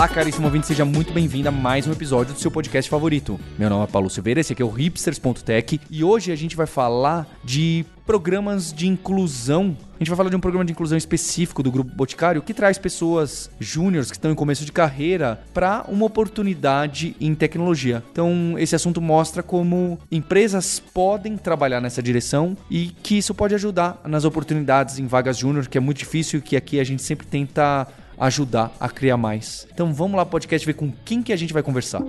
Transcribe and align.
Olá, 0.00 0.08
caríssimo 0.08 0.46
ouvinte, 0.46 0.66
seja 0.66 0.82
muito 0.82 1.12
bem-vindo 1.12 1.50
a 1.50 1.52
mais 1.52 1.86
um 1.86 1.92
episódio 1.92 2.32
do 2.32 2.40
seu 2.40 2.50
podcast 2.50 2.90
favorito. 2.90 3.38
Meu 3.58 3.68
nome 3.68 3.84
é 3.84 3.86
Paulo 3.86 4.08
Silveira, 4.08 4.40
esse 4.40 4.54
aqui 4.54 4.62
é 4.62 4.64
o 4.64 4.70
hipsters.tech 4.70 5.78
e 5.90 6.02
hoje 6.02 6.32
a 6.32 6.36
gente 6.36 6.56
vai 6.56 6.66
falar 6.66 7.28
de 7.44 7.84
programas 8.06 8.72
de 8.72 8.88
inclusão. 8.88 9.76
A 9.96 9.98
gente 9.98 10.08
vai 10.08 10.16
falar 10.16 10.30
de 10.30 10.36
um 10.36 10.40
programa 10.40 10.64
de 10.64 10.72
inclusão 10.72 10.96
específico 10.96 11.62
do 11.62 11.70
Grupo 11.70 11.94
Boticário 11.94 12.40
que 12.40 12.54
traz 12.54 12.78
pessoas 12.78 13.50
júniores 13.60 14.10
que 14.10 14.16
estão 14.16 14.32
em 14.32 14.34
começo 14.34 14.64
de 14.64 14.72
carreira 14.72 15.44
para 15.52 15.84
uma 15.86 16.06
oportunidade 16.06 17.14
em 17.20 17.34
tecnologia. 17.34 18.02
Então, 18.10 18.54
esse 18.56 18.74
assunto 18.74 19.02
mostra 19.02 19.42
como 19.42 19.98
empresas 20.10 20.80
podem 20.80 21.36
trabalhar 21.36 21.78
nessa 21.82 22.02
direção 22.02 22.56
e 22.70 22.86
que 23.02 23.18
isso 23.18 23.34
pode 23.34 23.54
ajudar 23.54 24.00
nas 24.06 24.24
oportunidades 24.24 24.98
em 24.98 25.06
vagas 25.06 25.36
júnior, 25.36 25.68
que 25.68 25.76
é 25.76 25.80
muito 25.80 25.98
difícil 25.98 26.38
e 26.38 26.42
que 26.42 26.56
aqui 26.56 26.80
a 26.80 26.84
gente 26.84 27.02
sempre 27.02 27.26
tenta 27.26 27.86
ajudar 28.20 28.70
a 28.78 28.88
criar 28.88 29.16
mais. 29.16 29.66
Então 29.72 29.92
vamos 29.92 30.16
lá, 30.16 30.26
podcast, 30.26 30.64
ver 30.64 30.74
com 30.74 30.92
quem 31.04 31.22
que 31.22 31.32
a 31.32 31.36
gente 31.36 31.52
vai 31.52 31.62
conversar. 31.62 32.02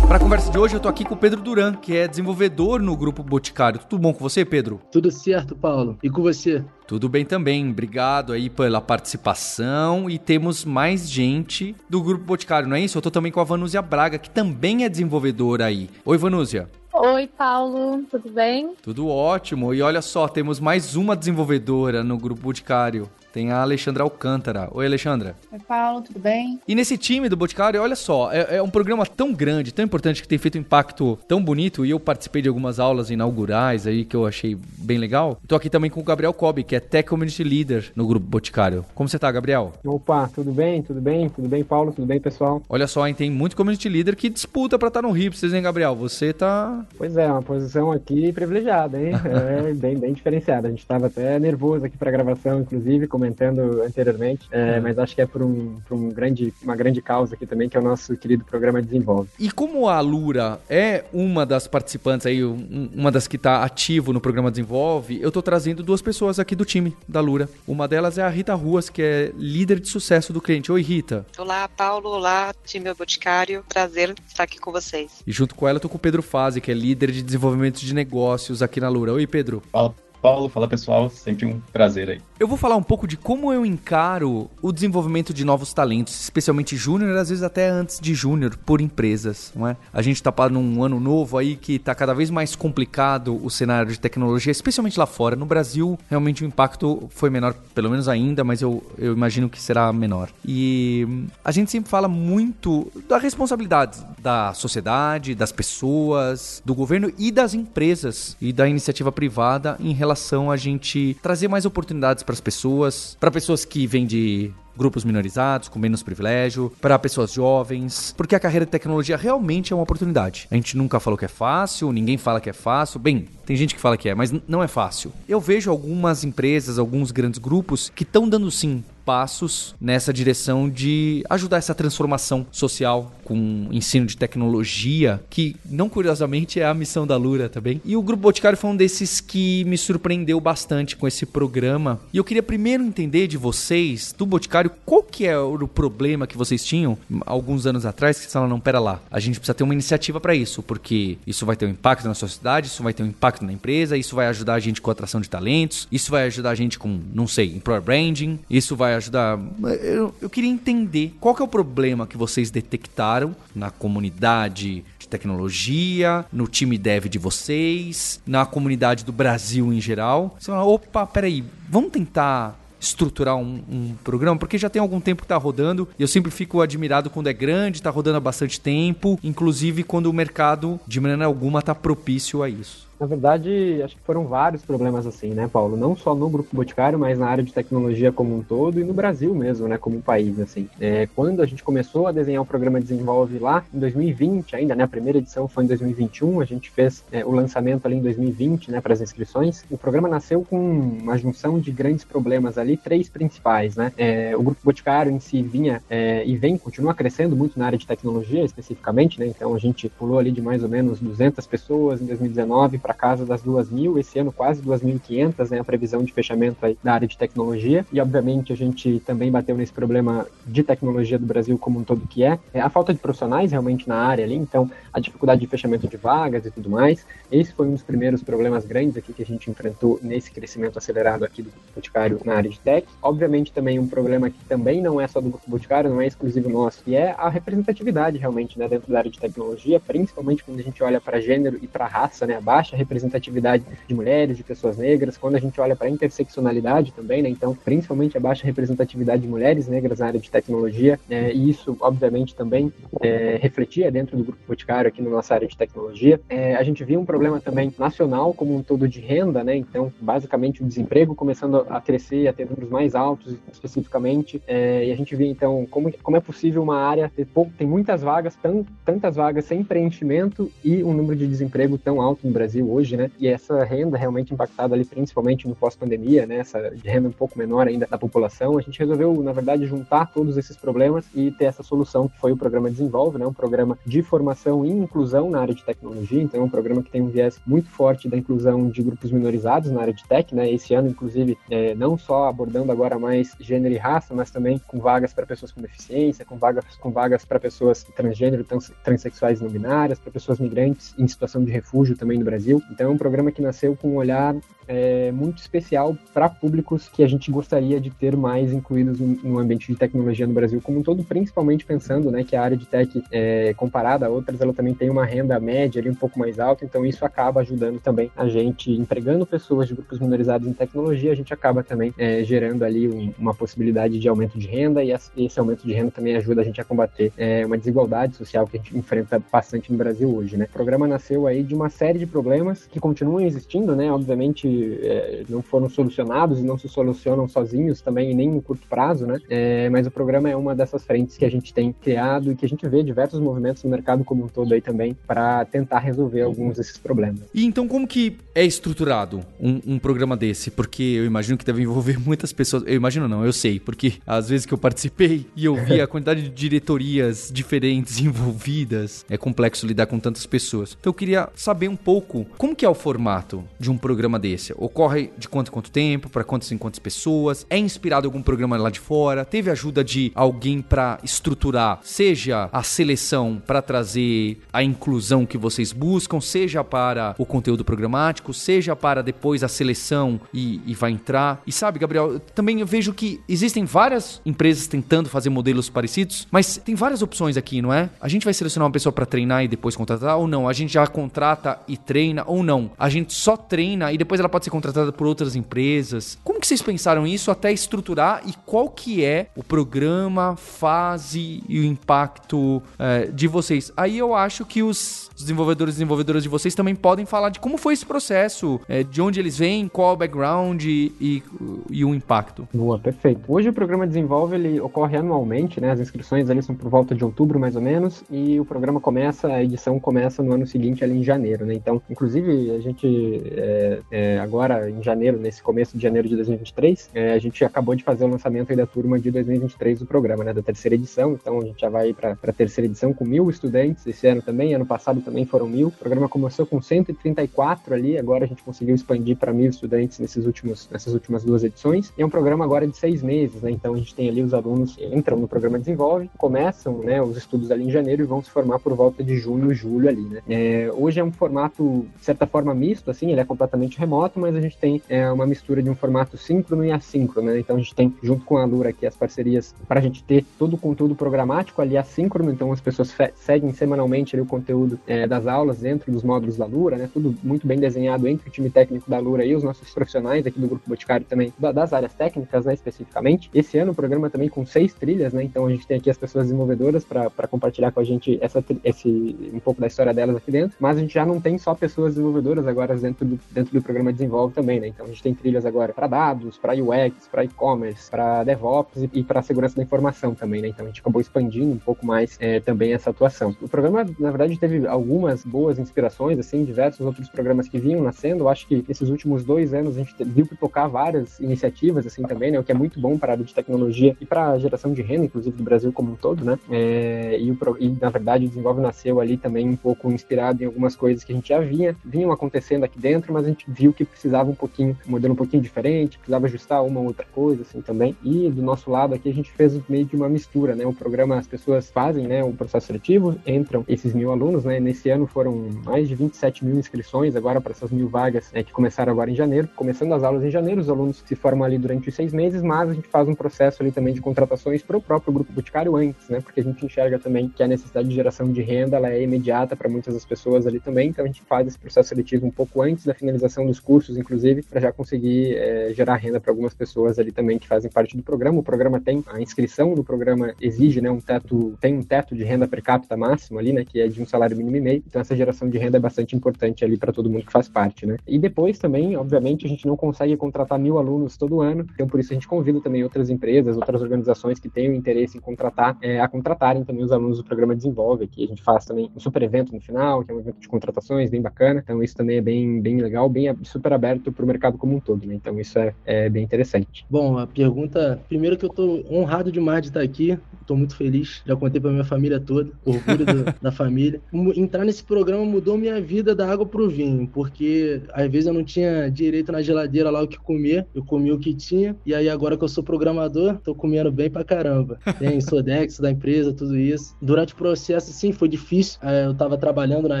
Para 0.16 0.22
a 0.22 0.24
conversa 0.24 0.50
de 0.50 0.58
hoje, 0.58 0.74
eu 0.74 0.80
tô 0.80 0.88
aqui 0.88 1.04
com 1.04 1.12
o 1.12 1.16
Pedro 1.16 1.42
Duran, 1.42 1.74
que 1.74 1.94
é 1.94 2.08
desenvolvedor 2.08 2.80
no 2.80 2.96
Grupo 2.96 3.22
Boticário. 3.22 3.78
Tudo 3.78 4.00
bom 4.00 4.14
com 4.14 4.20
você, 4.20 4.46
Pedro? 4.46 4.80
Tudo 4.90 5.10
certo, 5.10 5.54
Paulo. 5.54 5.98
E 6.02 6.08
com 6.08 6.22
você? 6.22 6.64
Tudo 6.86 7.06
bem 7.06 7.22
também. 7.22 7.68
Obrigado 7.68 8.32
aí 8.32 8.48
pela 8.48 8.80
participação. 8.80 10.08
E 10.08 10.18
temos 10.18 10.64
mais 10.64 11.10
gente 11.10 11.76
do 11.86 12.02
Grupo 12.02 12.24
Boticário, 12.24 12.66
não 12.66 12.76
é 12.76 12.80
isso? 12.80 12.96
Eu 12.96 13.02
tô 13.02 13.10
também 13.10 13.30
com 13.30 13.40
a 13.40 13.44
Vanúzia 13.44 13.82
Braga, 13.82 14.18
que 14.18 14.30
também 14.30 14.84
é 14.84 14.88
desenvolvedora 14.88 15.66
aí. 15.66 15.90
Oi, 16.02 16.16
Vanúzia. 16.16 16.66
Oi, 16.94 17.26
Paulo, 17.26 18.02
tudo 18.10 18.30
bem? 18.30 18.72
Tudo 18.80 19.08
ótimo. 19.08 19.74
E 19.74 19.82
olha 19.82 20.00
só, 20.00 20.26
temos 20.26 20.58
mais 20.58 20.96
uma 20.96 21.14
desenvolvedora 21.14 22.02
no 22.02 22.16
Grupo 22.16 22.40
Boticário 22.40 23.06
tem 23.36 23.52
a 23.52 23.60
Alexandra 23.60 24.02
Alcântara. 24.02 24.66
Oi, 24.72 24.86
Alexandra. 24.86 25.36
Oi, 25.52 25.58
Paulo, 25.58 26.00
tudo 26.00 26.18
bem? 26.18 26.58
E 26.66 26.74
nesse 26.74 26.96
time 26.96 27.28
do 27.28 27.36
Boticário, 27.36 27.82
olha 27.82 27.94
só, 27.94 28.32
é, 28.32 28.56
é, 28.56 28.62
um 28.62 28.70
programa 28.70 29.04
tão 29.04 29.30
grande, 29.30 29.74
tão 29.74 29.84
importante, 29.84 30.22
que 30.22 30.28
tem 30.28 30.38
feito 30.38 30.56
um 30.56 30.62
impacto 30.62 31.18
tão 31.28 31.44
bonito, 31.44 31.84
e 31.84 31.90
eu 31.90 32.00
participei 32.00 32.40
de 32.40 32.48
algumas 32.48 32.80
aulas 32.80 33.10
inaugurais 33.10 33.86
aí 33.86 34.06
que 34.06 34.16
eu 34.16 34.26
achei 34.26 34.56
bem 34.78 34.96
legal. 34.96 35.38
Tô 35.46 35.54
aqui 35.54 35.68
também 35.68 35.90
com 35.90 36.00
o 36.00 36.02
Gabriel 36.02 36.32
Cobb, 36.32 36.64
que 36.64 36.74
é 36.74 36.80
Tech 36.80 37.06
Community 37.06 37.44
Leader 37.44 37.92
no 37.94 38.06
Grupo 38.06 38.24
Boticário. 38.24 38.86
Como 38.94 39.06
você 39.06 39.18
tá, 39.18 39.30
Gabriel? 39.30 39.74
Opa, 39.84 40.30
tudo 40.34 40.50
bem? 40.50 40.82
Tudo 40.82 41.02
bem? 41.02 41.28
Tudo 41.28 41.46
bem, 41.46 41.62
Paulo? 41.62 41.92
Tudo 41.92 42.06
bem, 42.06 42.18
pessoal? 42.18 42.62
Olha 42.70 42.86
só, 42.86 43.06
hein, 43.06 43.12
tem 43.12 43.30
muito 43.30 43.54
Community 43.54 43.90
Leader 43.90 44.16
que 44.16 44.30
disputa 44.30 44.78
pra 44.78 44.88
estar 44.88 45.02
tá 45.02 45.06
no 45.06 45.12
Hipsters, 45.12 45.52
hein, 45.52 45.60
Gabriel? 45.60 45.94
Você 45.94 46.32
tá... 46.32 46.86
Pois 46.96 47.18
é, 47.18 47.30
uma 47.30 47.42
posição 47.42 47.92
aqui 47.92 48.32
privilegiada, 48.32 48.98
hein? 48.98 49.12
é 49.68 49.74
bem, 49.74 49.98
bem 49.98 50.14
diferenciada. 50.14 50.68
A 50.68 50.70
gente 50.70 50.86
tava 50.86 51.08
até 51.08 51.38
nervoso 51.38 51.84
aqui 51.84 51.98
pra 51.98 52.10
gravação, 52.10 52.60
inclusive, 52.60 53.06
comentando 53.26 53.82
anteriormente 53.82 54.46
é, 54.50 54.80
mas 54.80 54.98
acho 54.98 55.14
que 55.14 55.20
é 55.20 55.26
por, 55.26 55.42
um, 55.42 55.80
por 55.88 55.96
um 55.96 56.08
grande, 56.10 56.52
uma 56.62 56.76
grande 56.76 57.02
causa 57.02 57.34
aqui 57.34 57.46
também, 57.46 57.68
que 57.68 57.76
é 57.76 57.80
o 57.80 57.82
nosso 57.82 58.16
querido 58.16 58.44
programa 58.44 58.80
Desenvolve. 58.80 59.28
E 59.38 59.50
como 59.50 59.88
a 59.88 60.00
Lura 60.00 60.60
é 60.68 61.04
uma 61.12 61.44
das 61.44 61.66
participantes 61.66 62.26
aí, 62.26 62.42
uma 62.44 63.10
das 63.10 63.26
que 63.26 63.36
está 63.36 63.64
ativo 63.64 64.12
no 64.12 64.20
programa 64.20 64.50
Desenvolve, 64.50 65.20
eu 65.20 65.28
estou 65.28 65.42
trazendo 65.42 65.82
duas 65.82 66.00
pessoas 66.00 66.38
aqui 66.38 66.54
do 66.54 66.64
time 66.64 66.96
da 67.08 67.20
Lura. 67.20 67.48
Uma 67.66 67.88
delas 67.88 68.18
é 68.18 68.22
a 68.22 68.28
Rita 68.28 68.54
Ruas, 68.54 68.88
que 68.88 69.02
é 69.02 69.32
líder 69.36 69.80
de 69.80 69.88
sucesso 69.88 70.32
do 70.32 70.40
cliente. 70.40 70.70
Oi, 70.70 70.82
Rita. 70.82 71.26
Olá, 71.38 71.68
Paulo. 71.68 72.10
Olá, 72.10 72.54
time 72.64 72.92
Boticário. 72.94 73.64
Prazer 73.68 74.14
estar 74.26 74.44
aqui 74.44 74.58
com 74.58 74.70
vocês. 74.70 75.22
E 75.26 75.32
junto 75.32 75.54
com 75.54 75.66
ela 75.66 75.76
eu 75.76 75.80
tô 75.80 75.88
com 75.88 75.96
o 75.96 76.00
Pedro 76.00 76.22
Faze, 76.22 76.60
que 76.60 76.70
é 76.70 76.74
líder 76.74 77.10
de 77.10 77.22
desenvolvimento 77.22 77.80
de 77.80 77.94
negócios 77.94 78.62
aqui 78.62 78.80
na 78.80 78.88
Lura. 78.88 79.12
Oi, 79.12 79.26
Pedro. 79.26 79.62
Fala, 79.72 79.94
Paulo. 80.22 80.48
Fala, 80.48 80.68
pessoal. 80.68 81.08
Sempre 81.08 81.46
um 81.46 81.60
prazer 81.72 82.10
aí. 82.10 82.20
Eu 82.38 82.46
vou 82.46 82.58
falar 82.58 82.76
um 82.76 82.82
pouco 82.82 83.06
de 83.06 83.16
como 83.16 83.50
eu 83.50 83.64
encaro 83.64 84.50
o 84.60 84.70
desenvolvimento 84.70 85.32
de 85.32 85.42
novos 85.42 85.72
talentos, 85.72 86.20
especialmente 86.20 86.76
júnior, 86.76 87.16
às 87.16 87.30
vezes 87.30 87.42
até 87.42 87.70
antes 87.70 87.98
de 87.98 88.14
júnior, 88.14 88.58
por 88.58 88.82
empresas, 88.82 89.50
não 89.56 89.66
é? 89.66 89.74
A 89.90 90.02
gente 90.02 90.22
tá 90.22 90.34
num 90.50 90.84
ano 90.84 91.00
novo 91.00 91.38
aí 91.38 91.56
que 91.56 91.78
tá 91.78 91.94
cada 91.94 92.12
vez 92.12 92.28
mais 92.28 92.54
complicado 92.54 93.42
o 93.42 93.48
cenário 93.48 93.90
de 93.90 93.98
tecnologia, 93.98 94.52
especialmente 94.52 94.98
lá 94.98 95.06
fora. 95.06 95.34
No 95.34 95.46
Brasil, 95.46 95.98
realmente 96.10 96.44
o 96.44 96.46
impacto 96.46 97.08
foi 97.08 97.30
menor, 97.30 97.54
pelo 97.74 97.88
menos 97.88 98.06
ainda, 98.06 98.44
mas 98.44 98.60
eu, 98.60 98.84
eu 98.98 99.14
imagino 99.14 99.48
que 99.48 99.60
será 99.60 99.90
menor. 99.90 100.28
E 100.44 101.08
a 101.42 101.50
gente 101.50 101.70
sempre 101.70 101.88
fala 101.88 102.06
muito 102.06 102.92
da 103.08 103.16
responsabilidade 103.16 104.04
da 104.26 104.52
sociedade, 104.54 105.36
das 105.36 105.52
pessoas, 105.52 106.60
do 106.64 106.74
governo 106.74 107.12
e 107.16 107.30
das 107.30 107.54
empresas 107.54 108.36
e 108.40 108.52
da 108.52 108.68
iniciativa 108.68 109.12
privada 109.12 109.76
em 109.78 109.92
relação 109.92 110.50
a 110.50 110.56
gente 110.56 111.16
trazer 111.22 111.46
mais 111.46 111.64
oportunidades 111.64 112.24
para 112.26 112.34
as 112.34 112.40
pessoas, 112.40 113.16
para 113.18 113.30
pessoas 113.30 113.64
que 113.64 113.86
vêm 113.86 114.04
de 114.04 114.52
grupos 114.76 115.04
minorizados, 115.04 115.68
com 115.68 115.78
menos 115.78 116.02
privilégio, 116.02 116.70
para 116.80 116.98
pessoas 116.98 117.32
jovens, 117.32 118.12
porque 118.16 118.34
a 118.34 118.40
carreira 118.40 118.66
de 118.66 118.70
tecnologia 118.70 119.16
realmente 119.16 119.72
é 119.72 119.76
uma 119.76 119.82
oportunidade. 119.82 120.46
A 120.50 120.54
gente 120.54 120.76
nunca 120.76 121.00
falou 121.00 121.16
que 121.16 121.24
é 121.24 121.28
fácil, 121.28 121.90
ninguém 121.92 122.18
fala 122.18 122.40
que 122.40 122.50
é 122.50 122.52
fácil. 122.52 123.00
Bem, 123.00 123.26
tem 123.46 123.56
gente 123.56 123.74
que 123.74 123.80
fala 123.80 123.96
que 123.96 124.08
é, 124.08 124.14
mas 124.14 124.34
não 124.46 124.62
é 124.62 124.68
fácil. 124.68 125.12
Eu 125.26 125.40
vejo 125.40 125.70
algumas 125.70 126.24
empresas, 126.24 126.78
alguns 126.78 127.10
grandes 127.10 127.38
grupos 127.38 127.90
que 127.94 128.02
estão 128.02 128.28
dando 128.28 128.50
sim 128.50 128.84
passos 129.06 129.74
nessa 129.80 130.12
direção 130.12 130.68
de 130.68 131.24
ajudar 131.30 131.58
essa 131.58 131.74
transformação 131.74 132.44
social 132.50 133.12
com 133.24 133.68
ensino 133.70 134.04
de 134.04 134.16
tecnologia, 134.16 135.22
que 135.30 135.56
não 135.64 135.88
curiosamente 135.88 136.60
é 136.60 136.66
a 136.66 136.74
missão 136.74 137.06
da 137.06 137.16
Lura 137.16 137.48
também. 137.48 137.80
E 137.84 137.96
o 137.96 138.02
Grupo 138.02 138.24
Boticário 138.24 138.58
foi 138.58 138.70
um 138.70 138.76
desses 138.76 139.20
que 139.20 139.64
me 139.64 139.78
surpreendeu 139.78 140.40
bastante 140.40 140.96
com 140.96 141.06
esse 141.06 141.24
programa. 141.24 142.00
E 142.12 142.16
eu 142.16 142.24
queria 142.24 142.42
primeiro 142.42 142.84
entender 142.84 143.26
de 143.28 143.36
vocês, 143.36 144.14
do 144.16 144.26
Boticário, 144.26 144.70
qual 144.84 145.02
que 145.02 145.26
é 145.26 145.38
o 145.38 145.66
problema 145.68 146.26
que 146.26 146.36
vocês 146.36 146.64
tinham 146.64 146.98
alguns 147.24 147.66
anos 147.66 147.86
atrás, 147.86 148.18
que 148.18 148.24
você 148.24 148.30
fala, 148.30 148.48
não, 148.48 148.60
pera 148.60 148.80
lá, 148.80 149.00
a 149.10 149.20
gente 149.20 149.38
precisa 149.38 149.54
ter 149.54 149.64
uma 149.64 149.74
iniciativa 149.74 150.20
para 150.20 150.34
isso, 150.34 150.62
porque 150.62 151.18
isso 151.26 151.46
vai 151.46 151.54
ter 151.54 151.66
um 151.66 151.70
impacto 151.70 152.06
na 152.06 152.14
sociedade, 152.14 152.66
isso 152.66 152.82
vai 152.82 152.92
ter 152.92 153.02
um 153.02 153.06
impacto 153.06 153.44
na 153.44 153.52
empresa, 153.52 153.96
isso 153.96 154.16
vai 154.16 154.26
ajudar 154.26 154.54
a 154.54 154.60
gente 154.60 154.80
com 154.80 154.90
a 154.90 154.92
atração 154.92 155.20
de 155.20 155.30
talentos, 155.30 155.86
isso 155.92 156.10
vai 156.10 156.24
ajudar 156.26 156.50
a 156.50 156.54
gente 156.54 156.78
com, 156.78 157.00
não 157.12 157.28
sei, 157.28 157.54
employer 157.54 157.82
branding, 157.82 158.38
isso 158.50 158.74
vai 158.74 158.95
ajudar. 158.96 159.38
Eu, 159.82 160.14
eu 160.20 160.30
queria 160.30 160.50
entender 160.50 161.14
qual 161.20 161.34
que 161.34 161.42
é 161.42 161.44
o 161.44 161.48
problema 161.48 162.06
que 162.06 162.16
vocês 162.16 162.50
detectaram 162.50 163.34
na 163.54 163.70
comunidade 163.70 164.84
de 164.98 165.08
tecnologia, 165.08 166.24
no 166.32 166.46
time 166.46 166.76
dev 166.76 167.06
de 167.06 167.18
vocês, 167.18 168.20
na 168.26 168.44
comunidade 168.44 169.04
do 169.04 169.12
Brasil 169.12 169.72
em 169.72 169.80
geral. 169.80 170.36
Você 170.38 170.46
fala, 170.50 170.64
opa, 170.64 171.06
peraí, 171.06 171.44
vamos 171.68 171.90
tentar 171.90 172.58
estruturar 172.78 173.36
um, 173.36 173.62
um, 173.68 173.94
programa, 174.04 174.38
porque 174.38 174.58
já 174.58 174.68
tem 174.68 174.80
algum 174.80 175.00
tempo 175.00 175.22
que 175.22 175.28
tá 175.28 175.36
rodando 175.36 175.88
e 175.98 176.02
eu 176.02 176.08
sempre 176.08 176.30
fico 176.30 176.60
admirado 176.60 177.10
quando 177.10 177.28
é 177.28 177.32
grande, 177.32 177.82
tá 177.82 177.90
rodando 177.90 178.18
há 178.18 178.20
bastante 178.20 178.60
tempo, 178.60 179.18
inclusive 179.22 179.82
quando 179.82 180.06
o 180.06 180.12
mercado, 180.12 180.78
de 180.86 181.00
maneira 181.00 181.24
alguma, 181.24 181.62
tá 181.62 181.74
propício 181.74 182.42
a 182.42 182.48
isso. 182.48 182.85
Na 182.98 183.06
verdade, 183.06 183.82
acho 183.84 183.94
que 183.94 184.02
foram 184.02 184.24
vários 184.24 184.62
problemas 184.62 185.06
assim, 185.06 185.28
né, 185.28 185.48
Paulo? 185.52 185.76
Não 185.76 185.94
só 185.94 186.14
no 186.14 186.30
Grupo 186.30 186.56
Boticário, 186.56 186.98
mas 186.98 187.18
na 187.18 187.26
área 187.26 187.44
de 187.44 187.52
tecnologia 187.52 188.10
como 188.10 188.34
um 188.34 188.42
todo 188.42 188.80
e 188.80 188.84
no 188.84 188.94
Brasil 188.94 189.34
mesmo, 189.34 189.68
né, 189.68 189.76
como 189.76 189.98
um 189.98 190.00
país, 190.00 190.40
assim. 190.40 190.66
É, 190.80 191.06
quando 191.14 191.42
a 191.42 191.46
gente 191.46 191.62
começou 191.62 192.06
a 192.06 192.12
desenhar 192.12 192.42
o 192.42 192.46
programa 192.46 192.80
Desenvolve 192.80 193.38
lá, 193.38 193.64
em 193.72 193.78
2020 193.78 194.56
ainda, 194.56 194.74
né, 194.74 194.84
a 194.84 194.88
primeira 194.88 195.18
edição 195.18 195.46
foi 195.46 195.64
em 195.64 195.66
2021, 195.66 196.40
a 196.40 196.46
gente 196.46 196.70
fez 196.70 197.04
é, 197.12 197.24
o 197.24 197.30
lançamento 197.32 197.84
ali 197.84 197.96
em 197.96 198.00
2020, 198.00 198.70
né, 198.70 198.80
para 198.80 198.94
as 198.94 199.02
inscrições. 199.02 199.64
O 199.70 199.76
programa 199.76 200.08
nasceu 200.08 200.42
com 200.48 200.58
uma 200.58 201.18
junção 201.18 201.58
de 201.58 201.70
grandes 201.70 202.04
problemas 202.04 202.56
ali, 202.56 202.78
três 202.78 203.10
principais, 203.10 203.76
né. 203.76 203.92
É, 203.98 204.34
o 204.34 204.42
Grupo 204.42 204.60
Boticário 204.64 205.12
em 205.12 205.20
si 205.20 205.42
vinha 205.42 205.82
é, 205.90 206.24
e 206.26 206.34
vem, 206.34 206.56
continua 206.56 206.94
crescendo 206.94 207.36
muito 207.36 207.58
na 207.58 207.66
área 207.66 207.78
de 207.78 207.86
tecnologia 207.86 208.42
especificamente, 208.42 209.20
né, 209.20 209.26
então 209.26 209.54
a 209.54 209.58
gente 209.58 209.86
pulou 209.90 210.18
ali 210.18 210.32
de 210.32 210.40
mais 210.40 210.62
ou 210.62 210.68
menos 210.68 210.98
200 210.98 211.46
pessoas 211.46 212.00
em 212.00 212.06
2019 212.06 212.85
para 212.86 212.94
casa 212.94 213.26
das 213.26 213.42
2 213.42 213.68
mil, 213.70 213.98
esse 213.98 214.16
ano 214.16 214.30
quase 214.30 214.62
2.500, 214.62 215.50
né, 215.50 215.58
a 215.58 215.64
previsão 215.64 216.04
de 216.04 216.12
fechamento 216.12 216.64
aí 216.64 216.78
da 216.84 216.94
área 216.94 217.08
de 217.08 217.18
tecnologia. 217.18 217.84
E, 217.92 218.00
obviamente, 218.00 218.52
a 218.52 218.56
gente 218.56 219.02
também 219.04 219.28
bateu 219.28 219.56
nesse 219.56 219.72
problema 219.72 220.24
de 220.46 220.62
tecnologia 220.62 221.18
do 221.18 221.26
Brasil 221.26 221.58
como 221.58 221.80
um 221.80 221.84
todo 221.84 222.06
que 222.06 222.22
é, 222.22 222.38
é 222.54 222.60
a 222.60 222.70
falta 222.70 222.94
de 222.94 223.00
profissionais 223.00 223.50
realmente 223.50 223.88
na 223.88 223.96
área 223.96 224.24
ali, 224.24 224.36
então 224.36 224.70
a 224.92 225.00
dificuldade 225.00 225.40
de 225.40 225.48
fechamento 225.48 225.88
de 225.88 225.96
vagas 225.96 226.46
e 226.46 226.50
tudo 226.50 226.70
mais. 226.70 227.04
Esse 227.30 227.52
foi 227.52 227.66
um 227.66 227.72
dos 227.72 227.82
primeiros 227.82 228.22
problemas 228.22 228.64
grandes 228.64 228.96
aqui 228.96 229.12
que 229.12 229.22
a 229.22 229.26
gente 229.26 229.50
enfrentou 229.50 229.98
nesse 230.00 230.30
crescimento 230.30 230.78
acelerado 230.78 231.24
aqui 231.24 231.42
do 231.42 231.50
Boticário 231.74 232.20
na 232.24 232.34
área 232.34 232.50
de 232.50 232.60
tech. 232.60 232.86
Obviamente, 233.02 233.50
também 233.50 233.80
um 233.80 233.88
problema 233.88 234.30
que 234.30 234.44
também 234.44 234.80
não 234.80 235.00
é 235.00 235.08
só 235.08 235.20
do 235.20 235.40
Boticário, 235.44 235.90
não 235.90 236.00
é 236.00 236.06
exclusivo 236.06 236.48
nosso, 236.48 236.84
que 236.84 236.94
é 236.94 237.16
a 237.18 237.28
representatividade 237.28 238.16
realmente 238.16 238.56
né, 238.56 238.68
dentro 238.68 238.92
da 238.92 238.98
área 238.98 239.10
de 239.10 239.18
tecnologia, 239.18 239.80
principalmente 239.80 240.44
quando 240.44 240.60
a 240.60 240.62
gente 240.62 240.82
olha 240.84 241.00
para 241.00 241.20
gênero 241.20 241.58
e 241.60 241.66
para 241.66 241.86
raça, 241.86 242.26
né, 242.26 242.36
a 242.36 242.40
baixa 242.40 242.75
baixa 242.76 242.84
representatividade 242.84 243.64
de 243.88 243.94
mulheres, 243.94 244.36
de 244.36 244.44
pessoas 244.44 244.76
negras, 244.76 245.16
quando 245.16 245.36
a 245.36 245.40
gente 245.40 245.60
olha 245.60 245.74
para 245.74 245.86
a 245.86 245.90
interseccionalidade 245.90 246.92
também, 246.92 247.22
né? 247.22 247.28
Então, 247.28 247.54
principalmente 247.54 248.16
a 248.16 248.20
baixa 248.20 248.44
representatividade 248.44 249.22
de 249.22 249.28
mulheres 249.28 249.66
negras 249.68 249.98
na 249.98 250.06
área 250.06 250.20
de 250.20 250.30
tecnologia, 250.30 250.98
é, 251.08 251.32
e 251.32 251.50
isso, 251.50 251.76
obviamente, 251.80 252.34
também 252.34 252.72
é, 253.00 253.38
refletia 253.40 253.90
dentro 253.90 254.16
do 254.16 254.24
Grupo 254.24 254.38
Boticário 254.46 254.88
aqui 254.88 255.00
na 255.00 255.10
nossa 255.10 255.34
área 255.34 255.48
de 255.48 255.56
tecnologia. 255.56 256.20
É, 256.28 256.54
a 256.54 256.62
gente 256.62 256.84
via 256.84 256.98
um 257.00 257.04
problema 257.04 257.40
também 257.40 257.72
nacional 257.78 258.34
como 258.34 258.54
um 258.56 258.62
todo 258.62 258.86
de 258.86 259.00
renda, 259.00 259.42
né? 259.42 259.56
Então, 259.56 259.92
basicamente, 260.00 260.62
o 260.62 260.66
desemprego 260.66 261.14
começando 261.14 261.66
a 261.68 261.80
crescer, 261.80 262.28
a 262.28 262.32
ter 262.32 262.46
números 262.46 262.70
mais 262.70 262.94
altos, 262.94 263.34
especificamente, 263.52 264.42
é, 264.46 264.86
e 264.86 264.92
a 264.92 264.96
gente 264.96 265.16
via, 265.16 265.28
então, 265.28 265.66
como, 265.70 265.92
como 266.02 266.16
é 266.16 266.20
possível 266.20 266.62
uma 266.62 266.78
área 266.78 267.10
ter 267.14 267.26
pouco, 267.26 267.52
tem 267.56 267.66
muitas 267.66 268.02
vagas, 268.02 268.36
tão, 268.36 268.66
tantas 268.84 269.16
vagas 269.16 269.44
sem 269.44 269.62
preenchimento 269.62 270.50
e 270.64 270.82
um 270.82 270.92
número 270.92 271.16
de 271.16 271.26
desemprego 271.26 271.78
tão 271.78 272.00
alto 272.00 272.26
no 272.26 272.32
Brasil 272.32 272.65
hoje, 272.70 272.96
né? 272.96 273.10
E 273.18 273.28
essa 273.28 273.64
renda 273.64 273.96
realmente 273.96 274.32
impactada 274.32 274.74
ali, 274.74 274.84
principalmente 274.84 275.48
no 275.48 275.54
pós-pandemia, 275.54 276.26
né? 276.26 276.36
Essa 276.36 276.72
renda 276.84 277.08
um 277.08 277.12
pouco 277.12 277.38
menor 277.38 277.66
ainda 277.66 277.86
da 277.86 277.98
população. 277.98 278.58
A 278.58 278.62
gente 278.62 278.78
resolveu, 278.78 279.14
na 279.22 279.32
verdade, 279.32 279.66
juntar 279.66 280.06
todos 280.12 280.36
esses 280.36 280.56
problemas 280.56 281.06
e 281.14 281.30
ter 281.30 281.44
essa 281.44 281.62
solução 281.62 282.08
que 282.08 282.18
foi 282.18 282.32
o 282.32 282.36
programa 282.36 282.70
Desenvolve, 282.70 283.18
né? 283.18 283.26
Um 283.26 283.32
programa 283.32 283.78
de 283.84 284.02
formação 284.02 284.64
e 284.64 284.70
inclusão 284.70 285.30
na 285.30 285.40
área 285.40 285.54
de 285.54 285.64
tecnologia. 285.64 286.22
Então, 286.22 286.40
é 286.40 286.44
um 286.44 286.48
programa 286.48 286.82
que 286.82 286.90
tem 286.90 287.02
um 287.02 287.08
viés 287.08 287.40
muito 287.46 287.68
forte 287.68 288.08
da 288.08 288.16
inclusão 288.16 288.68
de 288.68 288.82
grupos 288.82 289.10
minorizados 289.10 289.70
na 289.70 289.80
área 289.80 289.92
de 289.92 290.06
tech, 290.06 290.34
né? 290.34 290.50
Esse 290.50 290.74
ano, 290.74 290.88
inclusive, 290.88 291.36
é, 291.50 291.74
não 291.74 291.96
só 291.96 292.28
abordando 292.28 292.72
agora 292.72 292.98
mais 292.98 293.34
gênero 293.40 293.74
e 293.74 293.78
raça, 293.78 294.14
mas 294.14 294.30
também 294.30 294.60
com 294.66 294.78
vagas 294.78 295.12
para 295.12 295.26
pessoas 295.26 295.52
com 295.52 295.60
deficiência, 295.60 296.24
com 296.24 296.36
vagas 296.36 296.64
com 296.80 296.90
vagas 296.90 297.24
para 297.24 297.38
pessoas 297.38 297.84
transgênero, 297.84 298.44
trans, 298.44 298.72
transexuais 298.82 299.40
não 299.40 299.48
binárias, 299.48 299.98
para 299.98 300.10
pessoas 300.10 300.38
migrantes 300.38 300.94
em 300.98 301.06
situação 301.06 301.44
de 301.44 301.50
refúgio 301.50 301.96
também 301.96 302.18
no 302.18 302.24
Brasil. 302.24 302.55
Então, 302.70 302.90
é 302.90 302.94
um 302.94 302.98
programa 302.98 303.32
que 303.32 303.42
nasceu 303.42 303.76
com 303.76 303.90
um 303.92 303.96
olhar 303.96 304.34
é, 304.68 305.10
muito 305.12 305.38
especial 305.38 305.96
para 306.12 306.28
públicos 306.28 306.88
que 306.88 307.02
a 307.02 307.08
gente 307.08 307.30
gostaria 307.30 307.80
de 307.80 307.90
ter 307.90 308.16
mais 308.16 308.52
incluídos 308.52 308.98
no, 309.00 309.06
no, 309.22 309.38
ambiente 309.38 309.72
de 309.72 309.78
tecnologia 309.78 310.26
no 310.26 310.32
Brasil 310.32 310.60
como 310.60 310.78
um 310.78 310.82
todo, 310.82 311.04
principalmente 311.04 311.64
pensando 311.64 312.10
né, 312.10 312.24
que 312.24 312.34
a 312.34 312.42
área 312.42 312.56
de 312.56 312.66
tech, 312.66 313.02
é, 313.10 313.54
comparada 313.54 314.06
a 314.06 314.08
outras, 314.08 314.40
ela 314.40 314.52
também 314.52 314.74
tem 314.74 314.90
uma 314.90 315.04
renda 315.04 315.38
média 315.38 315.80
ali 315.80 315.90
um 315.90 315.94
pouco 315.94 316.18
mais 316.18 316.38
alta, 316.38 316.64
então 316.64 316.84
isso 316.84 317.04
acaba 317.04 317.40
ajudando 317.40 317.80
também 317.80 318.10
a 318.16 318.28
gente, 318.28 318.70
empregando 318.72 319.26
pessoas 319.26 319.68
de 319.68 319.74
grupos 319.74 319.98
minorizados 319.98 320.48
em 320.48 320.52
tecnologia, 320.52 321.12
a 321.12 321.16
gente 321.16 321.32
acaba 321.32 321.62
também 321.62 321.94
é, 321.98 322.22
gerando 322.24 322.64
ali 322.64 322.88
um, 322.88 323.12
uma 323.18 323.34
possibilidade 323.34 323.98
de 323.98 324.08
aumento 324.08 324.38
de 324.38 324.46
renda 324.46 324.82
e 324.82 324.92
esse 325.16 325.38
aumento 325.38 325.66
de 325.66 325.72
renda 325.72 325.90
também 325.90 326.16
ajuda 326.16 326.40
a 326.40 326.44
gente 326.44 326.60
a 326.60 326.64
combater 326.64 327.12
é, 327.16 327.44
uma 327.44 327.58
desigualdade 327.58 328.16
social 328.16 328.46
que 328.46 328.56
a 328.56 328.60
gente 328.60 328.76
enfrenta 328.76 329.22
bastante 329.30 329.70
no 329.70 329.78
Brasil 329.78 330.14
hoje. 330.14 330.36
Né? 330.36 330.46
O 330.48 330.52
programa 330.52 330.86
nasceu 330.86 331.26
aí 331.26 331.42
de 331.42 331.54
uma 331.54 331.68
série 331.68 331.98
de 331.98 332.06
problemas 332.06 332.66
que 332.66 332.80
continuam 332.80 333.20
existindo, 333.20 333.74
né? 333.76 333.90
obviamente 333.90 334.55
é, 334.82 335.22
não 335.28 335.42
foram 335.42 335.68
solucionados 335.68 336.38
e 336.38 336.42
não 336.42 336.58
se 336.58 336.68
solucionam 336.68 337.28
sozinhos 337.28 337.80
também, 337.80 338.14
nem 338.14 338.28
no 338.28 338.42
curto 338.42 338.66
prazo, 338.68 339.06
né? 339.06 339.20
É, 339.28 339.68
mas 339.70 339.86
o 339.86 339.90
programa 339.90 340.28
é 340.28 340.36
uma 340.36 340.54
dessas 340.54 340.84
frentes 340.84 341.16
que 341.16 341.24
a 341.24 341.30
gente 341.30 341.52
tem 341.52 341.72
criado 341.72 342.32
e 342.32 342.36
que 342.36 342.44
a 342.44 342.48
gente 342.48 342.66
vê 342.68 342.82
diversos 342.82 343.20
movimentos 343.20 343.62
no 343.62 343.70
mercado 343.70 344.04
como 344.04 344.24
um 344.24 344.28
todo 344.28 344.52
aí 344.52 344.60
também 344.60 344.96
para 345.06 345.44
tentar 345.44 345.80
resolver 345.80 346.22
alguns 346.22 346.56
desses 346.56 346.78
problemas. 346.78 347.20
E 347.34 347.44
então 347.44 347.66
como 347.68 347.86
que 347.86 348.16
é 348.34 348.44
estruturado 348.44 349.20
um, 349.40 349.60
um, 349.66 349.78
programa 349.78 350.16
desse? 350.16 350.50
Porque 350.50 350.82
eu 350.82 351.04
imagino 351.04 351.38
que 351.38 351.44
deve 351.44 351.62
envolver 351.62 351.98
muitas 351.98 352.32
pessoas. 352.32 352.64
Eu 352.66 352.74
imagino 352.74 353.08
não, 353.08 353.24
eu 353.24 353.32
sei, 353.32 353.58
porque 353.58 353.94
às 354.06 354.28
vezes 354.28 354.46
que 354.46 354.54
eu 354.54 354.58
participei 354.58 355.26
e 355.34 355.44
eu 355.44 355.54
vi 355.54 355.80
a 355.80 355.86
quantidade 355.86 356.22
de 356.22 356.30
diretorias 356.30 357.30
diferentes 357.32 357.98
envolvidas, 358.00 359.04
é 359.08 359.16
complexo 359.16 359.66
lidar 359.66 359.86
com 359.86 359.98
tantas 359.98 360.26
pessoas. 360.26 360.76
Então 360.78 360.90
eu 360.90 360.94
queria 360.94 361.28
saber 361.34 361.68
um 361.68 361.76
pouco 361.76 362.26
como 362.36 362.54
que 362.54 362.64
é 362.64 362.68
o 362.68 362.74
formato 362.74 363.44
de 363.58 363.70
um 363.70 363.78
programa 363.78 364.18
desse 364.18 364.45
ocorre 364.56 365.10
de 365.16 365.28
quanto 365.28 365.48
em 365.48 365.52
quanto 365.52 365.70
tempo, 365.70 366.08
para 366.08 366.24
quantas 366.24 366.52
em 366.52 366.58
quantas 366.58 366.78
pessoas, 366.78 367.46
é 367.48 367.58
inspirado 367.58 368.06
em 368.06 368.08
algum 368.08 368.22
programa 368.22 368.56
lá 368.56 368.70
de 368.70 368.80
fora, 368.80 369.24
teve 369.24 369.50
ajuda 369.50 369.82
de 369.82 370.12
alguém 370.14 370.60
para 370.60 370.98
estruturar, 371.02 371.80
seja 371.82 372.48
a 372.52 372.62
seleção 372.62 373.42
para 373.46 373.62
trazer 373.62 374.40
a 374.52 374.62
inclusão 374.62 375.26
que 375.26 375.38
vocês 375.38 375.72
buscam, 375.72 376.20
seja 376.20 376.62
para 376.62 377.14
o 377.18 377.26
conteúdo 377.26 377.64
programático, 377.64 378.32
seja 378.32 378.74
para 378.74 379.02
depois 379.02 379.42
a 379.42 379.48
seleção 379.48 380.20
e, 380.32 380.60
e 380.66 380.74
vai 380.74 380.90
entrar. 380.90 381.42
E 381.46 381.52
sabe, 381.52 381.78
Gabriel, 381.78 382.20
também 382.34 382.60
eu 382.60 382.66
vejo 382.66 382.92
que 382.92 383.20
existem 383.28 383.64
várias 383.64 384.20
empresas 384.24 384.66
tentando 384.66 385.08
fazer 385.08 385.30
modelos 385.30 385.68
parecidos, 385.68 386.26
mas 386.30 386.56
tem 386.58 386.74
várias 386.74 387.02
opções 387.02 387.36
aqui, 387.36 387.60
não 387.62 387.72
é? 387.72 387.90
A 388.00 388.08
gente 388.08 388.24
vai 388.24 388.34
selecionar 388.34 388.66
uma 388.66 388.72
pessoa 388.72 388.92
para 388.92 389.06
treinar 389.06 389.44
e 389.44 389.48
depois 389.48 389.76
contratar 389.76 390.16
ou 390.16 390.26
não? 390.26 390.48
A 390.48 390.52
gente 390.52 390.72
já 390.72 390.86
contrata 390.86 391.58
e 391.68 391.76
treina 391.76 392.24
ou 392.26 392.42
não? 392.42 392.70
A 392.78 392.88
gente 392.88 393.12
só 393.12 393.36
treina 393.36 393.92
e 393.92 393.98
depois 393.98 394.20
ela 394.20 394.28
pode 394.36 394.44
ser 394.44 394.50
contratada 394.50 394.92
por 394.92 395.06
outras 395.06 395.34
empresas. 395.34 396.18
Como 396.22 396.38
que 396.38 396.46
vocês 396.46 396.60
pensaram 396.60 397.06
isso 397.06 397.30
até 397.30 397.50
estruturar 397.50 398.22
e 398.26 398.34
qual 398.44 398.68
que 398.68 399.02
é 399.02 399.28
o 399.34 399.42
programa, 399.42 400.36
fase 400.36 401.42
e 401.48 401.58
o 401.58 401.64
impacto 401.64 402.62
é, 402.78 403.06
de 403.06 403.26
vocês? 403.26 403.72
Aí 403.74 403.96
eu 403.96 404.14
acho 404.14 404.44
que 404.44 404.62
os 404.62 405.10
desenvolvedores 405.16 405.74
e 405.74 405.76
desenvolvedoras 405.76 406.22
de 406.22 406.28
vocês 406.28 406.54
também 406.54 406.74
podem 406.74 407.06
falar 407.06 407.30
de 407.30 407.40
como 407.40 407.56
foi 407.56 407.72
esse 407.72 407.86
processo, 407.86 408.60
é, 408.68 408.82
de 408.82 409.00
onde 409.00 409.18
eles 409.18 409.38
vêm, 409.38 409.68
qual 409.68 409.94
o 409.94 409.96
background 409.96 410.62
e, 410.64 410.92
e, 411.00 411.22
e, 411.70 411.82
o 411.82 411.94
impacto. 411.94 412.46
Boa, 412.52 412.78
perfeito. 412.78 413.22
Hoje 413.26 413.48
o 413.48 413.52
programa 413.54 413.86
Desenvolve 413.86 414.34
ele 414.34 414.60
ocorre 414.60 414.98
anualmente, 414.98 415.62
né? 415.62 415.70
As 415.70 415.80
inscrições 415.80 416.28
ali 416.28 416.42
são 416.42 416.54
por 416.54 416.68
volta 416.68 416.94
de 416.94 417.02
outubro 417.02 417.40
mais 417.40 417.56
ou 417.56 417.62
menos 417.62 418.04
e 418.10 418.38
o 418.38 418.44
programa 418.44 418.80
começa, 418.80 419.28
a 419.28 419.42
edição 419.42 419.80
começa 419.80 420.22
no 420.22 420.34
ano 420.34 420.46
seguinte 420.46 420.84
ali 420.84 420.98
em 420.98 421.02
janeiro, 421.02 421.46
né? 421.46 421.54
Então, 421.54 421.80
inclusive 421.88 422.50
a 422.50 422.60
gente 422.60 423.22
é, 423.34 423.80
é, 423.90 424.18
agora 424.26 424.68
em 424.70 424.82
janeiro, 424.82 425.18
nesse 425.18 425.42
começo 425.42 425.76
de 425.76 425.82
janeiro 425.82 426.08
de 426.08 426.16
2023, 426.16 426.90
é, 426.94 427.12
a 427.12 427.18
gente 427.18 427.44
acabou 427.44 427.74
de 427.74 427.82
fazer 427.82 428.04
o 428.04 428.08
lançamento 428.08 428.54
da 428.54 428.66
turma 428.66 428.98
de 428.98 429.10
2023 429.10 429.78
do 429.80 429.86
programa, 429.86 430.24
né, 430.24 430.32
da 430.32 430.42
terceira 430.42 430.74
edição. 430.74 431.12
Então 431.12 431.40
a 431.40 431.44
gente 431.44 431.60
já 431.60 431.68
vai 431.68 431.92
para 431.92 432.12
a 432.12 432.32
terceira 432.32 432.66
edição 432.66 432.92
com 432.92 433.04
mil 433.04 433.30
estudantes 433.30 433.86
esse 433.86 434.06
ano 434.06 434.20
também. 434.20 434.54
Ano 434.54 434.66
passado 434.66 435.00
também 435.00 435.24
foram 435.24 435.46
mil. 435.46 435.68
O 435.68 435.72
programa 435.72 436.08
começou 436.08 436.44
com 436.44 436.60
134 436.60 437.74
ali, 437.74 437.98
agora 437.98 438.24
a 438.24 438.28
gente 438.28 438.42
conseguiu 438.42 438.74
expandir 438.74 439.16
para 439.16 439.32
mil 439.32 439.48
estudantes 439.48 439.98
nesses 439.98 440.26
últimos, 440.26 440.68
nessas 440.70 440.92
últimas 440.92 441.24
duas 441.24 441.44
edições. 441.44 441.92
E 441.96 442.02
é 442.02 442.06
um 442.06 442.10
programa 442.10 442.44
agora 442.44 442.66
de 442.66 442.76
seis 442.76 443.02
meses, 443.02 443.42
né? 443.42 443.50
Então 443.50 443.74
a 443.74 443.76
gente 443.76 443.94
tem 443.94 444.08
ali 444.08 444.22
os 444.22 444.34
alunos 444.34 444.76
entram 444.78 445.18
no 445.18 445.28
programa 445.28 445.58
Desenvolve, 445.58 446.10
começam 446.18 446.78
né, 446.78 447.00
os 447.02 447.16
estudos 447.16 447.50
ali 447.50 447.64
em 447.64 447.70
janeiro 447.70 448.02
e 448.02 448.06
vão 448.06 448.22
se 448.22 448.30
formar 448.30 448.58
por 448.58 448.74
volta 448.74 449.02
de 449.02 449.16
junho, 449.16 449.54
julho 449.54 449.88
ali, 449.88 450.02
né? 450.02 450.22
É, 450.28 450.70
hoje 450.74 451.00
é 451.00 451.04
um 451.04 451.12
formato, 451.12 451.86
de 451.98 452.04
certa 452.04 452.26
forma, 452.26 452.54
misto, 452.54 452.90
assim, 452.90 453.10
ele 453.10 453.20
é 453.20 453.24
completamente 453.24 453.78
remoto, 453.78 454.15
mas 454.20 454.34
a 454.34 454.40
gente 454.40 454.56
tem 454.58 454.82
é, 454.88 455.10
uma 455.10 455.26
mistura 455.26 455.62
de 455.62 455.70
um 455.70 455.74
formato 455.74 456.16
síncrono 456.16 456.64
e 456.64 456.70
assíncrono, 456.70 457.30
né? 457.30 457.38
Então 457.38 457.56
a 457.56 457.58
gente 457.58 457.74
tem, 457.74 457.94
junto 458.02 458.24
com 458.24 458.36
a 458.38 458.44
Lura 458.44 458.70
aqui, 458.70 458.86
as 458.86 458.96
parcerias 458.96 459.54
para 459.66 459.80
a 459.80 459.82
gente 459.82 460.02
ter 460.02 460.24
todo 460.38 460.54
o 460.54 460.58
conteúdo 460.58 460.94
programático 460.94 461.60
ali 461.62 461.76
assíncrono, 461.76 462.30
então 462.30 462.52
as 462.52 462.60
pessoas 462.60 462.94
seguem 463.14 463.52
semanalmente 463.52 464.14
ali, 464.14 464.22
o 464.22 464.26
conteúdo 464.26 464.78
é, 464.86 465.06
das 465.06 465.26
aulas 465.26 465.58
dentro 465.58 465.90
dos 465.92 466.02
módulos 466.02 466.36
da 466.36 466.46
Lura, 466.46 466.76
né? 466.76 466.88
Tudo 466.92 467.14
muito 467.22 467.46
bem 467.46 467.58
desenhado 467.58 468.06
entre 468.08 468.28
o 468.28 468.32
time 468.32 468.50
técnico 468.50 468.90
da 468.90 468.98
Lura 468.98 469.24
e 469.24 469.34
os 469.34 469.42
nossos 469.42 469.72
profissionais 469.72 470.26
aqui 470.26 470.38
do 470.38 470.48
Grupo 470.48 470.68
Boticário 470.68 471.06
também, 471.06 471.32
das 471.38 471.72
áreas 471.72 471.94
técnicas, 471.94 472.44
né, 472.44 472.54
especificamente. 472.54 473.30
Esse 473.34 473.58
ano 473.58 473.72
o 473.72 473.74
programa 473.74 474.10
também 474.10 474.28
com 474.28 474.44
seis 474.44 474.74
trilhas, 474.74 475.12
né? 475.12 475.22
Então 475.22 475.46
a 475.46 475.50
gente 475.50 475.66
tem 475.66 475.78
aqui 475.78 475.90
as 475.90 475.98
pessoas 475.98 476.24
desenvolvedoras 476.26 476.84
para 476.84 477.28
compartilhar 477.28 477.72
com 477.72 477.80
a 477.80 477.84
gente 477.84 478.18
essa, 478.20 478.44
esse, 478.64 479.16
um 479.32 479.40
pouco 479.40 479.60
da 479.60 479.66
história 479.66 479.92
delas 479.92 480.16
aqui 480.16 480.30
dentro, 480.30 480.56
mas 480.60 480.76
a 480.76 480.80
gente 480.80 480.94
já 480.94 481.04
não 481.04 481.20
tem 481.20 481.38
só 481.38 481.54
pessoas 481.54 481.94
desenvolvedoras 481.94 482.46
agora 482.46 482.76
dentro 482.76 483.04
do, 483.04 483.18
dentro 483.30 483.52
do 483.52 483.62
programa 483.62 483.92
Desenvolve 483.96 484.34
também, 484.34 484.60
né? 484.60 484.68
Então 484.68 484.86
a 484.86 484.88
gente 484.88 485.02
tem 485.02 485.14
trilhas 485.14 485.46
agora 485.46 485.72
para 485.72 485.86
dados, 485.86 486.38
para 486.38 486.54
UX, 486.54 487.08
para 487.10 487.24
e-commerce, 487.24 487.90
para 487.90 488.24
DevOps 488.24 488.88
e, 488.92 489.02
para 489.02 489.22
segurança 489.22 489.56
da 489.56 489.62
informação 489.62 490.14
também, 490.14 490.42
né? 490.42 490.48
Então 490.48 490.64
a 490.64 490.68
gente 490.68 490.80
acabou 490.80 491.00
expandindo 491.00 491.52
um 491.52 491.58
pouco 491.58 491.84
mais 491.84 492.16
é, 492.20 492.40
também 492.40 492.72
essa 492.72 492.90
atuação. 492.90 493.34
O 493.40 493.48
programa, 493.48 493.84
na 493.98 494.10
verdade, 494.10 494.38
teve 494.38 494.66
algumas 494.66 495.24
boas 495.24 495.58
inspirações, 495.58 496.18
assim, 496.18 496.44
diversos 496.44 496.80
outros 496.80 497.08
programas 497.08 497.48
que 497.48 497.58
vinham 497.58 497.82
nascendo. 497.82 498.24
Eu 498.24 498.28
acho 498.28 498.46
que 498.46 498.64
nesses 498.66 498.88
últimos 498.88 499.24
dois 499.24 499.54
anos 499.54 499.76
a 499.76 499.80
gente 499.80 499.94
viu 500.04 500.26
pipocar 500.26 500.68
várias 500.68 501.18
iniciativas, 501.20 501.86
assim, 501.86 502.02
também, 502.02 502.30
né? 502.30 502.38
O 502.38 502.44
que 502.44 502.52
é 502.52 502.54
muito 502.54 502.80
bom 502.80 502.98
para 502.98 503.12
a 503.12 503.14
área 503.14 503.24
de 503.24 503.34
tecnologia 503.34 503.96
e 504.00 504.06
para 504.06 504.32
a 504.32 504.38
geração 504.38 504.72
de 504.72 504.82
renda, 504.82 505.06
inclusive 505.06 505.36
do 505.36 505.42
Brasil 505.42 505.72
como 505.72 505.92
um 505.92 505.96
todo, 505.96 506.24
né? 506.24 506.38
É, 506.50 507.18
e, 507.18 507.30
o, 507.30 507.38
e, 507.58 507.68
na 507.80 507.90
verdade, 507.90 508.26
o 508.26 508.28
Desenvolve 508.28 508.60
nasceu 508.60 509.00
ali 509.00 509.16
também 509.16 509.48
um 509.48 509.56
pouco 509.56 509.90
inspirado 509.90 510.42
em 510.42 510.46
algumas 510.46 510.76
coisas 510.76 511.02
que 511.02 511.12
a 511.12 511.14
gente 511.14 511.28
já 511.28 511.40
vinha, 511.40 511.76
vinham 511.84 512.12
acontecendo 512.12 512.64
aqui 512.64 512.78
dentro, 512.78 513.12
mas 513.12 513.24
a 513.24 513.28
gente 513.28 513.44
viu 513.48 513.72
que 513.72 513.85
precisava 513.86 514.30
um 514.30 514.34
pouquinho, 514.34 514.76
um 514.86 514.90
modelo 514.90 515.14
um 515.14 515.16
pouquinho 515.16 515.42
diferente, 515.42 515.98
precisava 515.98 516.26
ajustar 516.26 516.64
uma 516.64 516.80
ou 516.80 516.86
outra 516.86 517.06
coisa, 517.12 517.42
assim, 517.42 517.60
também. 517.60 517.96
E 518.02 518.30
do 518.30 518.42
nosso 518.42 518.70
lado 518.70 518.94
aqui 518.94 519.08
a 519.08 519.14
gente 519.14 519.30
fez 519.30 519.58
meio 519.68 519.84
de 519.84 519.96
uma 519.96 520.08
mistura, 520.08 520.54
né? 520.54 520.66
O 520.66 520.72
programa, 520.72 521.16
as 521.16 521.26
pessoas 521.26 521.70
fazem, 521.70 522.06
né, 522.06 522.22
o 522.22 522.32
processo 522.32 522.66
seletivo, 522.66 523.16
entram 523.26 523.64
esses 523.68 523.92
mil 523.92 524.10
alunos, 524.10 524.44
né? 524.44 524.60
Nesse 524.60 524.90
ano 524.90 525.06
foram 525.06 525.48
mais 525.64 525.88
de 525.88 525.94
27 525.94 526.44
mil 526.44 526.58
inscrições 526.58 527.16
agora 527.16 527.40
para 527.40 527.52
essas 527.52 527.70
mil 527.70 527.88
vagas, 527.88 528.30
né, 528.32 528.42
que 528.42 528.52
começaram 528.52 528.92
agora 528.92 529.10
em 529.10 529.14
janeiro. 529.14 529.48
Começando 529.56 529.92
as 529.92 530.02
aulas 530.02 530.22
em 530.22 530.30
janeiro, 530.30 530.60
os 530.60 530.68
alunos 530.68 531.02
se 531.04 531.14
formam 531.14 531.44
ali 531.44 531.58
durante 531.58 531.88
os 531.88 531.94
seis 531.94 532.12
meses, 532.12 532.42
mas 532.42 532.70
a 532.70 532.74
gente 532.74 532.88
faz 532.88 533.08
um 533.08 533.14
processo 533.14 533.62
ali 533.62 533.70
também 533.70 533.94
de 533.94 534.00
contratações 534.00 534.62
para 534.62 534.76
o 534.76 534.80
próprio 534.80 535.12
grupo 535.12 535.32
Boticário 535.32 535.76
antes, 535.76 536.08
né? 536.08 536.20
Porque 536.20 536.40
a 536.40 536.42
gente 536.42 536.64
enxerga 536.64 536.98
também 536.98 537.28
que 537.28 537.42
a 537.42 537.48
necessidade 537.48 537.88
de 537.88 537.94
geração 537.94 538.30
de 538.32 538.42
renda 538.42 538.76
ela 538.76 538.90
é 538.90 539.02
imediata 539.02 539.56
para 539.56 539.68
muitas 539.68 539.94
das 539.94 540.04
pessoas 540.04 540.46
ali 540.46 540.60
também, 540.60 540.88
então 540.88 541.04
a 541.04 541.08
gente 541.08 541.22
faz 541.22 541.46
esse 541.46 541.58
processo 541.58 541.88
seletivo 541.88 542.26
um 542.26 542.30
pouco 542.30 542.62
antes 542.62 542.84
da 542.84 542.94
finalização 542.94 543.46
dos 543.46 543.60
cursos, 543.60 543.75
inclusive, 543.96 544.42
para 544.42 544.60
já 544.60 544.72
conseguir 544.72 545.34
é, 545.34 545.72
gerar 545.72 545.96
renda 545.96 546.20
para 546.20 546.30
algumas 546.30 546.54
pessoas 546.54 546.98
ali 546.98 547.12
também 547.12 547.38
que 547.38 547.46
fazem 547.46 547.70
parte 547.70 547.96
do 547.96 548.02
programa. 548.02 548.38
O 548.38 548.42
programa 548.42 548.80
tem 548.80 549.02
a 549.06 549.20
inscrição 549.20 549.74
do 549.74 549.84
programa 549.84 550.34
exige, 550.40 550.80
né, 550.80 550.90
um 550.90 551.00
teto, 551.00 551.56
tem 551.60 551.74
um 551.74 551.82
teto 551.82 552.14
de 552.14 552.24
renda 552.24 552.46
per 552.48 552.62
capita 552.62 552.96
máximo 552.96 553.38
ali, 553.38 553.52
né, 553.52 553.64
que 553.64 553.80
é 553.80 553.88
de 553.88 554.02
um 554.02 554.06
salário 554.06 554.36
mínimo 554.36 554.56
e 554.56 554.60
meio. 554.60 554.82
Então 554.86 555.00
essa 555.00 555.14
geração 555.14 555.48
de 555.48 555.58
renda 555.58 555.76
é 555.76 555.80
bastante 555.80 556.16
importante 556.16 556.64
ali 556.64 556.76
para 556.76 556.92
todo 556.92 557.10
mundo 557.10 557.26
que 557.26 557.32
faz 557.32 557.48
parte, 557.48 557.86
né? 557.86 557.96
E 558.06 558.18
depois 558.18 558.58
também, 558.58 558.96
obviamente, 558.96 559.46
a 559.46 559.48
gente 559.48 559.66
não 559.66 559.76
consegue 559.76 560.16
contratar 560.16 560.58
mil 560.58 560.78
alunos 560.78 561.16
todo 561.16 561.40
ano, 561.40 561.66
então 561.74 561.86
por 561.86 562.00
isso 562.00 562.12
a 562.12 562.14
gente 562.14 562.28
convida 562.28 562.60
também 562.60 562.82
outras 562.82 563.10
empresas, 563.10 563.56
outras 563.56 563.82
organizações 563.82 564.38
que 564.38 564.48
tenham 564.48 564.74
interesse 564.74 565.18
em 565.18 565.20
contratar, 565.20 565.76
é, 565.82 566.00
a 566.00 566.08
contratarem 566.08 566.64
também 566.64 566.84
os 566.84 566.92
alunos 566.92 567.18
do 567.18 567.24
programa 567.24 567.54
Desenvolve, 567.54 568.04
aqui 568.04 568.24
a 568.24 568.28
gente 568.28 568.42
faz 568.42 568.64
também 568.64 568.90
um 568.94 569.00
super 569.00 569.22
evento 569.22 569.52
no 569.52 569.60
final, 569.60 570.04
que 570.04 570.10
é 570.10 570.14
um 570.14 570.20
evento 570.20 570.38
de 570.38 570.48
contratações 570.48 571.10
bem 571.10 571.20
bacana. 571.20 571.60
Então 571.62 571.82
isso 571.82 571.96
também 571.96 572.18
é 572.18 572.20
bem, 572.20 572.60
bem 572.60 572.80
legal, 572.80 573.08
bem 573.08 573.34
super 573.42 573.65
aberto 573.72 574.12
para 574.12 574.24
o 574.24 574.28
mercado 574.28 574.58
como 574.58 574.76
um 574.76 574.80
todo, 574.80 575.06
né? 575.06 575.14
Então 575.14 575.38
isso 575.40 575.58
é, 575.58 575.74
é 575.84 576.08
bem 576.08 576.24
interessante. 576.24 576.84
Bom, 576.88 577.18
a 577.18 577.26
pergunta, 577.26 578.00
primeiro 578.08 578.36
que 578.36 578.44
eu 578.44 578.50
estou 578.50 578.84
honrado 578.90 579.32
demais 579.32 579.62
de 579.62 579.68
estar 579.68 579.80
aqui, 579.80 580.18
estou 580.40 580.56
muito 580.56 580.76
feliz, 580.76 581.22
já 581.26 581.34
contei 581.34 581.60
para 581.60 581.70
minha 581.70 581.84
família 581.84 582.20
toda, 582.20 582.50
orgulho 582.64 583.04
do, 583.04 583.24
da 583.42 583.50
família. 583.50 584.00
Entrar 584.34 584.64
nesse 584.64 584.84
programa 584.84 585.24
mudou 585.24 585.58
minha 585.58 585.80
vida 585.80 586.14
da 586.14 586.30
água 586.30 586.46
pro 586.46 586.68
vinho, 586.68 587.08
porque 587.08 587.82
às 587.92 588.10
vezes 588.10 588.26
eu 588.26 588.34
não 588.34 588.44
tinha 588.44 588.88
direito 588.88 589.32
na 589.32 589.42
geladeira 589.42 589.90
lá 589.90 590.02
o 590.02 590.08
que 590.08 590.18
comer, 590.18 590.66
eu 590.74 590.84
comia 590.84 591.14
o 591.14 591.18
que 591.18 591.34
tinha, 591.34 591.76
e 591.84 591.94
aí 591.94 592.08
agora 592.08 592.36
que 592.36 592.44
eu 592.44 592.48
sou 592.48 592.62
programador, 592.62 593.36
tô 593.42 593.54
comendo 593.54 593.90
bem 593.90 594.10
pra 594.10 594.24
caramba. 594.24 594.78
Tem 594.98 595.20
Sodex 595.20 595.78
da 595.78 595.90
empresa, 595.90 596.32
tudo 596.32 596.56
isso. 596.56 596.96
Durante 597.00 597.34
o 597.34 597.36
processo, 597.36 597.92
sim, 597.92 598.12
foi 598.12 598.28
difícil. 598.28 598.78
É, 598.82 599.06
eu 599.06 599.14
tava 599.14 599.36
trabalhando 599.36 599.88
na 599.88 600.00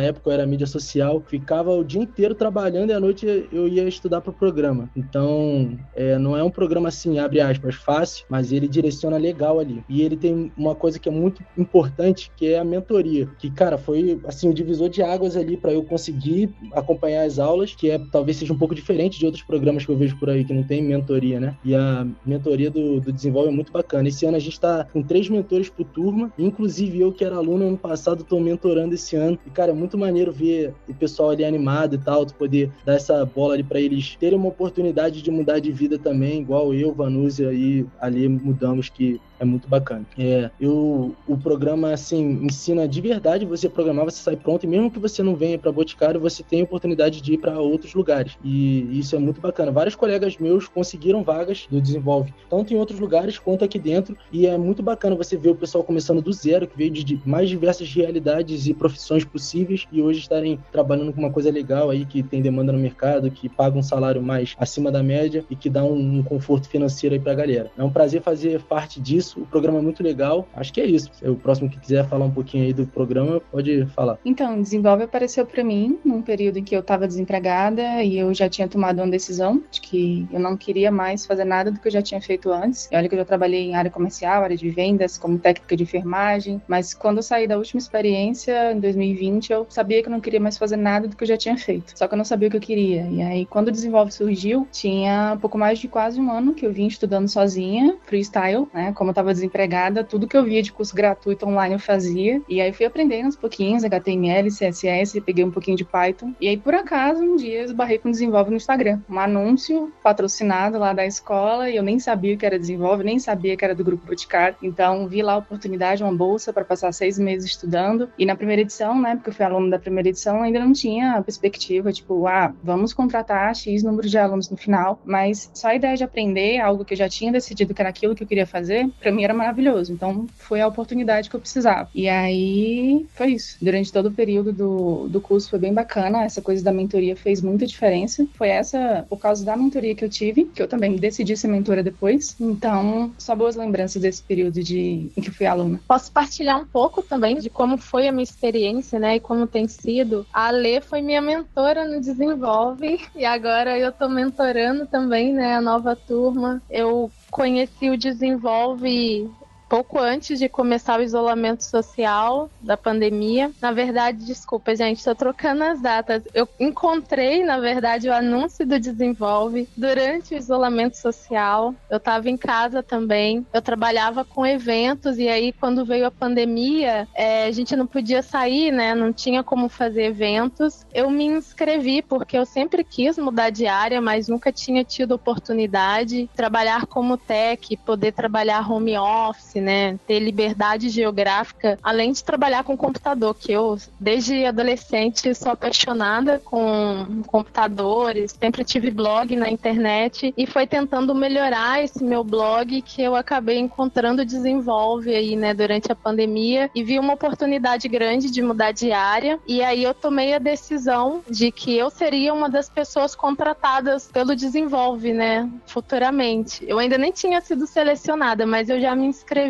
época, 0.00 0.30
eu 0.30 0.34
era 0.34 0.46
mídia 0.46 0.66
social, 0.66 1.22
ficava 1.26 1.72
o 1.72 1.84
dia 1.84 2.00
inteiro 2.00 2.34
trabalhando 2.34 2.90
e 2.90 2.92
à 2.92 3.00
noite 3.00 3.48
eu 3.56 3.68
ia 3.68 3.88
estudar 3.88 4.20
pro 4.20 4.32
programa. 4.32 4.90
Então, 4.96 5.78
é, 5.94 6.18
não 6.18 6.36
é 6.36 6.42
um 6.42 6.50
programa 6.50 6.88
assim, 6.88 7.18
abre 7.18 7.40
aspas, 7.40 7.74
fácil, 7.74 8.24
mas 8.28 8.52
ele 8.52 8.68
direciona 8.68 9.16
legal 9.16 9.58
ali. 9.58 9.84
E 9.88 10.02
ele 10.02 10.16
tem 10.16 10.52
uma 10.56 10.74
coisa 10.74 10.98
que 10.98 11.08
é 11.08 11.12
muito 11.12 11.42
importante, 11.56 12.30
que 12.36 12.52
é 12.52 12.58
a 12.58 12.64
mentoria. 12.64 13.26
Que, 13.38 13.50
cara, 13.50 13.78
foi 13.78 14.20
assim, 14.26 14.48
o 14.48 14.54
divisor 14.54 14.88
de 14.88 15.02
águas 15.02 15.36
ali 15.36 15.56
para 15.56 15.72
eu 15.72 15.82
conseguir 15.82 16.50
acompanhar 16.72 17.24
as 17.24 17.38
aulas, 17.38 17.74
que 17.74 17.90
é 17.90 17.98
talvez 18.10 18.36
seja 18.36 18.52
um 18.52 18.58
pouco 18.58 18.74
diferente 18.74 19.18
de 19.18 19.26
outros 19.26 19.44
programas 19.44 19.84
que 19.84 19.90
eu 19.90 19.96
vejo 19.96 20.18
por 20.18 20.30
aí 20.30 20.44
que 20.44 20.52
não 20.52 20.62
tem 20.62 20.82
mentoria, 20.82 21.40
né? 21.40 21.56
E 21.64 21.74
a 21.74 22.06
mentoria 22.24 22.70
do, 22.70 23.00
do 23.00 23.12
Desenvolve 23.12 23.48
é 23.48 23.52
muito 23.52 23.72
bacana. 23.72 24.08
Esse 24.08 24.26
ano 24.26 24.36
a 24.36 24.40
gente 24.40 24.54
está 24.54 24.84
com 24.84 25.02
três 25.02 25.28
mentores 25.28 25.68
por 25.68 25.84
turma, 25.84 26.32
inclusive 26.38 27.00
eu 27.00 27.12
que 27.12 27.24
era 27.24 27.36
aluno 27.36 27.66
ano 27.66 27.78
passado, 27.78 28.22
estou 28.22 28.40
mentorando 28.40 28.94
esse 28.94 29.16
ano. 29.16 29.38
E, 29.46 29.50
cara, 29.50 29.70
é 29.70 29.74
muito 29.74 29.96
maneiro 29.96 30.32
ver 30.32 30.74
o 30.88 30.94
pessoal 30.94 31.30
ali 31.30 31.44
animado 31.44 31.94
e 31.94 31.98
tal, 31.98 32.26
tu 32.26 32.34
poder 32.34 32.70
dar 32.84 32.94
essa 32.94 33.24
bola 33.24 33.45
ali 33.50 33.62
para 33.62 33.80
eles 33.80 34.16
terem 34.16 34.38
uma 34.38 34.48
oportunidade 34.48 35.22
de 35.22 35.30
mudar 35.30 35.58
de 35.58 35.72
vida 35.72 35.98
também, 35.98 36.40
igual 36.40 36.72
eu, 36.74 36.92
Vanúzia 36.92 37.52
e 37.52 37.86
ali 38.00 38.28
mudamos, 38.28 38.88
que 38.88 39.20
é 39.38 39.44
muito 39.44 39.68
bacana. 39.68 40.06
É, 40.18 40.50
eu, 40.60 41.14
o 41.26 41.36
programa, 41.36 41.92
assim, 41.92 42.40
ensina 42.42 42.86
de 42.88 43.00
verdade 43.00 43.44
você 43.44 43.68
programar, 43.68 44.04
você 44.04 44.22
sai 44.22 44.36
pronto, 44.36 44.64
e 44.64 44.66
mesmo 44.66 44.90
que 44.90 44.98
você 44.98 45.22
não 45.22 45.36
venha 45.36 45.58
para 45.58 45.72
Boticário, 45.72 46.20
você 46.20 46.42
tem 46.42 46.60
a 46.60 46.64
oportunidade 46.64 47.20
de 47.20 47.34
ir 47.34 47.38
para 47.38 47.58
outros 47.58 47.94
lugares. 47.94 48.36
E 48.44 48.98
isso 48.98 49.14
é 49.16 49.18
muito 49.18 49.40
bacana. 49.40 49.70
Vários 49.72 49.94
colegas 49.94 50.36
meus 50.38 50.68
conseguiram 50.68 51.22
vagas 51.22 51.66
do 51.70 51.80
Desenvolve, 51.80 52.32
tanto 52.48 52.72
em 52.72 52.76
outros 52.76 52.98
lugares 52.98 53.38
quanto 53.38 53.64
aqui 53.64 53.78
dentro, 53.78 54.16
e 54.32 54.46
é 54.46 54.56
muito 54.56 54.82
bacana 54.82 55.16
você 55.16 55.36
ver 55.36 55.50
o 55.50 55.54
pessoal 55.54 55.84
começando 55.84 56.22
do 56.22 56.32
zero, 56.32 56.66
que 56.66 56.76
veio 56.76 56.90
de 56.90 57.20
mais 57.24 57.48
diversas 57.48 57.92
realidades 57.92 58.66
e 58.66 58.74
profissões 58.74 59.24
possíveis, 59.24 59.86
e 59.92 60.00
hoje 60.00 60.20
estarem 60.20 60.58
trabalhando 60.72 61.12
com 61.12 61.20
uma 61.20 61.30
coisa 61.30 61.50
legal 61.50 61.90
aí, 61.90 62.04
que 62.04 62.22
tem 62.22 62.40
demanda 62.40 62.72
no 62.72 62.78
mercado, 62.78 63.30
que 63.30 63.48
paga 63.48 63.78
um 63.78 63.82
salário 63.82 64.22
mais 64.22 64.54
acima 64.58 64.90
da 64.90 65.02
média 65.02 65.44
e 65.50 65.56
que 65.56 65.68
dá 65.68 65.84
um, 65.84 66.18
um 66.18 66.22
conforto 66.22 66.68
financeiro 66.68 67.14
aí 67.14 67.20
pra 67.20 67.34
galera. 67.34 67.70
É 67.76 67.82
um 67.82 67.90
prazer 67.90 68.22
fazer 68.22 68.62
parte 68.62 69.00
disso 69.00 69.25
isso. 69.26 69.40
O 69.40 69.46
programa 69.46 69.78
é 69.78 69.82
muito 69.82 70.02
legal. 70.02 70.46
Acho 70.54 70.72
que 70.72 70.80
é 70.80 70.86
isso. 70.86 71.10
Se 71.12 71.28
o 71.28 71.36
próximo 71.36 71.68
que 71.68 71.78
quiser 71.78 72.08
falar 72.08 72.24
um 72.24 72.30
pouquinho 72.30 72.64
aí 72.64 72.72
do 72.72 72.86
programa, 72.86 73.40
pode 73.50 73.86
falar. 73.86 74.18
Então, 74.24 74.60
Desenvolve 74.62 75.04
apareceu 75.04 75.44
para 75.44 75.64
mim 75.64 75.98
num 76.04 76.22
período 76.22 76.58
em 76.58 76.64
que 76.64 76.74
eu 76.74 76.80
estava 76.80 77.06
desempregada 77.06 78.02
e 78.02 78.18
eu 78.18 78.32
já 78.32 78.48
tinha 78.48 78.68
tomado 78.68 79.00
uma 79.00 79.10
decisão 79.10 79.62
de 79.70 79.80
que 79.80 80.26
eu 80.32 80.38
não 80.38 80.56
queria 80.56 80.90
mais 80.90 81.26
fazer 81.26 81.44
nada 81.44 81.70
do 81.70 81.80
que 81.80 81.88
eu 81.88 81.92
já 81.92 82.02
tinha 82.02 82.20
feito 82.20 82.50
antes. 82.50 82.88
E 82.90 82.96
olha 82.96 83.08
que 83.08 83.14
eu 83.14 83.18
já 83.18 83.24
trabalhei 83.24 83.62
em 83.62 83.74
área 83.74 83.90
comercial, 83.90 84.42
área 84.42 84.56
de 84.56 84.70
vendas, 84.70 85.18
como 85.18 85.38
técnica 85.38 85.76
de 85.76 85.82
enfermagem, 85.82 86.60
mas 86.68 86.94
quando 86.94 87.18
eu 87.18 87.22
saí 87.22 87.46
da 87.46 87.56
última 87.56 87.78
experiência, 87.78 88.72
em 88.72 88.80
2020, 88.80 89.52
eu 89.52 89.66
sabia 89.68 90.02
que 90.02 90.08
eu 90.08 90.12
não 90.12 90.20
queria 90.20 90.40
mais 90.40 90.56
fazer 90.56 90.76
nada 90.76 91.08
do 91.08 91.16
que 91.16 91.24
eu 91.24 91.28
já 91.28 91.36
tinha 91.36 91.56
feito. 91.56 91.92
Só 91.96 92.06
que 92.06 92.14
eu 92.14 92.18
não 92.18 92.24
sabia 92.24 92.48
o 92.48 92.50
que 92.50 92.56
eu 92.56 92.60
queria. 92.60 93.06
E 93.10 93.22
aí, 93.22 93.46
quando 93.46 93.68
o 93.68 93.72
Desenvolve 93.72 94.12
surgiu, 94.12 94.66
tinha 94.70 95.36
pouco 95.40 95.58
mais 95.58 95.78
de 95.78 95.88
quase 95.88 96.20
um 96.20 96.30
ano 96.30 96.54
que 96.54 96.66
eu 96.66 96.72
vim 96.72 96.86
estudando 96.86 97.28
sozinha, 97.28 97.96
freestyle, 98.04 98.68
né, 98.72 98.92
como 98.92 99.10
estava 99.16 99.32
desempregada, 99.32 100.04
tudo 100.04 100.26
que 100.26 100.36
eu 100.36 100.44
via 100.44 100.62
de 100.62 100.70
curso 100.70 100.94
gratuito 100.94 101.46
online 101.46 101.74
eu 101.74 101.78
fazia. 101.78 102.42
E 102.48 102.60
aí 102.60 102.72
fui 102.72 102.84
aprendendo 102.84 103.28
uns 103.28 103.36
pouquinhos, 103.36 103.82
HTML, 103.82 104.48
CSS, 104.50 105.20
peguei 105.22 105.44
um 105.44 105.50
pouquinho 105.50 105.76
de 105.76 105.84
Python. 105.84 106.34
E 106.40 106.48
aí, 106.48 106.56
por 106.56 106.74
acaso, 106.74 107.22
um 107.22 107.36
dia 107.36 107.62
esbarrei 107.62 107.98
com 107.98 108.10
Desenvolve 108.10 108.50
no 108.50 108.56
Instagram. 108.56 109.00
Um 109.08 109.18
anúncio 109.18 109.92
patrocinado 110.02 110.78
lá 110.78 110.92
da 110.92 111.06
escola 111.06 111.70
e 111.70 111.76
eu 111.76 111.82
nem 111.82 111.98
sabia 111.98 112.36
que 112.36 112.44
era 112.44 112.58
Desenvolve, 112.58 113.04
nem 113.04 113.18
sabia 113.18 113.56
que 113.56 113.64
era 113.64 113.74
do 113.74 113.82
Grupo 113.82 114.06
Boticário. 114.06 114.56
Então, 114.62 115.08
vi 115.08 115.22
lá 115.22 115.32
a 115.32 115.38
oportunidade, 115.38 116.02
uma 116.02 116.14
bolsa 116.14 116.52
para 116.52 116.64
passar 116.64 116.92
seis 116.92 117.18
meses 117.18 117.50
estudando. 117.50 118.10
E 118.18 118.26
na 118.26 118.36
primeira 118.36 118.62
edição, 118.62 119.00
né, 119.00 119.16
porque 119.16 119.30
eu 119.30 119.34
fui 119.34 119.44
aluno 119.44 119.70
da 119.70 119.78
primeira 119.78 120.10
edição, 120.10 120.42
ainda 120.42 120.60
não 120.60 120.72
tinha 120.72 121.22
perspectiva, 121.22 121.92
tipo, 121.92 122.26
ah, 122.26 122.52
vamos 122.62 122.92
contratar 122.92 123.54
X 123.54 123.82
número 123.82 124.08
de 124.08 124.18
alunos 124.18 124.50
no 124.50 124.56
final. 124.56 125.00
Mas 125.04 125.50
só 125.54 125.68
a 125.68 125.74
ideia 125.74 125.96
de 125.96 126.04
aprender 126.04 126.60
algo 126.60 126.84
que 126.84 126.92
eu 126.92 126.98
já 126.98 127.08
tinha 127.08 127.32
decidido 127.32 127.72
que 127.72 127.80
era 127.80 127.88
aquilo 127.88 128.14
que 128.14 128.22
eu 128.22 128.26
queria 128.26 128.46
fazer, 128.46 128.88
para 129.06 129.12
mim 129.12 129.22
era 129.22 129.32
maravilhoso. 129.32 129.92
Então 129.92 130.26
foi 130.36 130.60
a 130.60 130.66
oportunidade 130.66 131.30
que 131.30 131.36
eu 131.36 131.40
precisava. 131.40 131.88
E 131.94 132.08
aí 132.08 133.06
foi 133.14 133.34
isso. 133.34 133.56
Durante 133.62 133.92
todo 133.92 134.06
o 134.06 134.12
período 134.12 134.52
do, 134.52 135.06
do 135.08 135.20
curso 135.20 135.48
foi 135.48 135.60
bem 135.60 135.72
bacana. 135.72 136.24
Essa 136.24 136.42
coisa 136.42 136.64
da 136.64 136.72
mentoria 136.72 137.14
fez 137.14 137.40
muita 137.40 137.64
diferença. 137.64 138.26
Foi 138.34 138.48
essa, 138.48 139.06
por 139.08 139.20
causa 139.20 139.44
da 139.44 139.56
mentoria 139.56 139.94
que 139.94 140.04
eu 140.04 140.08
tive, 140.08 140.46
que 140.46 140.60
eu 140.60 140.66
também 140.66 140.96
decidi 140.96 141.36
ser 141.36 141.46
mentora 141.46 141.84
depois. 141.84 142.34
Então, 142.40 143.12
só 143.16 143.36
boas 143.36 143.54
lembranças 143.54 144.02
desse 144.02 144.20
período 144.24 144.60
de, 144.60 145.08
em 145.16 145.22
que 145.22 145.30
fui 145.30 145.46
aluna. 145.46 145.80
Posso 145.86 146.10
partilhar 146.10 146.60
um 146.60 146.66
pouco 146.66 147.00
também 147.00 147.38
de 147.38 147.48
como 147.48 147.78
foi 147.78 148.08
a 148.08 148.12
minha 148.12 148.24
experiência, 148.24 148.98
né? 148.98 149.16
E 149.16 149.20
como 149.20 149.46
tem 149.46 149.68
sido. 149.68 150.26
A 150.32 150.50
Lê 150.50 150.80
foi 150.80 151.00
minha 151.00 151.22
mentora 151.22 151.84
no 151.84 152.00
Desenvolve 152.00 153.00
e 153.14 153.24
agora 153.24 153.78
eu 153.78 153.92
tô 153.92 154.08
mentorando 154.08 154.84
também, 154.84 155.32
né? 155.32 155.54
A 155.54 155.60
nova 155.60 155.94
turma. 155.94 156.60
Eu 156.68 157.08
conheci 157.36 157.90
o 157.90 157.98
Desenvolve 157.98 159.28
pouco 159.68 159.98
antes 159.98 160.38
de 160.38 160.48
começar 160.48 160.98
o 160.98 161.02
isolamento 161.02 161.64
social 161.64 162.50
da 162.60 162.76
pandemia. 162.76 163.50
Na 163.60 163.72
verdade, 163.72 164.24
desculpa, 164.24 164.74
gente, 164.74 164.98
estou 164.98 165.14
trocando 165.14 165.64
as 165.64 165.80
datas. 165.80 166.22
Eu 166.32 166.48
encontrei, 166.58 167.44
na 167.44 167.58
verdade, 167.58 168.08
o 168.08 168.12
anúncio 168.12 168.66
do 168.66 168.78
Desenvolve 168.78 169.68
durante 169.76 170.34
o 170.34 170.38
isolamento 170.38 170.96
social. 170.96 171.74
Eu 171.90 171.96
estava 171.96 172.28
em 172.28 172.36
casa 172.36 172.82
também. 172.82 173.46
Eu 173.52 173.62
trabalhava 173.62 174.24
com 174.24 174.46
eventos 174.46 175.18
e 175.18 175.28
aí, 175.28 175.52
quando 175.52 175.84
veio 175.84 176.06
a 176.06 176.10
pandemia, 176.10 177.08
é, 177.14 177.46
a 177.46 177.50
gente 177.50 177.74
não 177.74 177.86
podia 177.86 178.22
sair, 178.22 178.70
né? 178.70 178.94
Não 178.94 179.12
tinha 179.12 179.42
como 179.42 179.68
fazer 179.68 180.04
eventos. 180.04 180.86
Eu 180.94 181.10
me 181.10 181.24
inscrevi 181.24 182.02
porque 182.02 182.38
eu 182.38 182.46
sempre 182.46 182.84
quis 182.84 183.18
mudar 183.18 183.50
de 183.50 183.66
área, 183.66 184.00
mas 184.00 184.28
nunca 184.28 184.52
tinha 184.52 184.84
tido 184.84 185.12
oportunidade. 185.12 186.28
Trabalhar 186.36 186.86
como 186.86 187.16
tech, 187.16 187.76
poder 187.78 188.12
trabalhar 188.12 188.70
home 188.70 188.96
office 188.96 189.55
né, 189.60 189.98
ter 190.06 190.18
liberdade 190.18 190.88
geográfica, 190.88 191.78
além 191.82 192.12
de 192.12 192.22
trabalhar 192.22 192.64
com 192.64 192.76
computador, 192.76 193.34
que 193.34 193.52
eu, 193.52 193.78
desde 193.98 194.44
adolescente, 194.44 195.34
sou 195.34 195.52
apaixonada 195.52 196.40
com 196.44 197.22
computadores, 197.26 198.36
sempre 198.38 198.64
tive 198.64 198.90
blog 198.90 199.34
na 199.36 199.50
internet 199.50 200.32
e 200.36 200.46
foi 200.46 200.66
tentando 200.66 201.14
melhorar 201.14 201.82
esse 201.82 202.02
meu 202.04 202.22
blog 202.22 202.82
que 202.82 203.02
eu 203.02 203.16
acabei 203.16 203.58
encontrando 203.58 204.24
desenvolve 204.24 205.14
aí, 205.14 205.36
né, 205.36 205.54
durante 205.54 205.90
a 205.90 205.94
pandemia 205.94 206.70
e 206.74 206.82
vi 206.82 206.98
uma 206.98 207.14
oportunidade 207.14 207.88
grande 207.88 208.30
de 208.30 208.42
mudar 208.42 208.72
de 208.72 208.92
área 208.92 209.38
e 209.46 209.62
aí 209.62 209.82
eu 209.82 209.94
tomei 209.94 210.34
a 210.34 210.38
decisão 210.38 211.22
de 211.28 211.50
que 211.50 211.76
eu 211.76 211.90
seria 211.90 212.32
uma 212.32 212.48
das 212.48 212.68
pessoas 212.68 213.14
contratadas 213.14 214.08
pelo 214.12 214.36
Desenvolve, 214.36 215.12
né, 215.12 215.48
futuramente. 215.66 216.64
Eu 216.66 216.78
ainda 216.78 216.98
nem 216.98 217.10
tinha 217.10 217.40
sido 217.40 217.66
selecionada, 217.66 218.46
mas 218.46 218.68
eu 218.68 218.80
já 218.80 218.94
me 218.94 219.06
inscrevi 219.06 219.45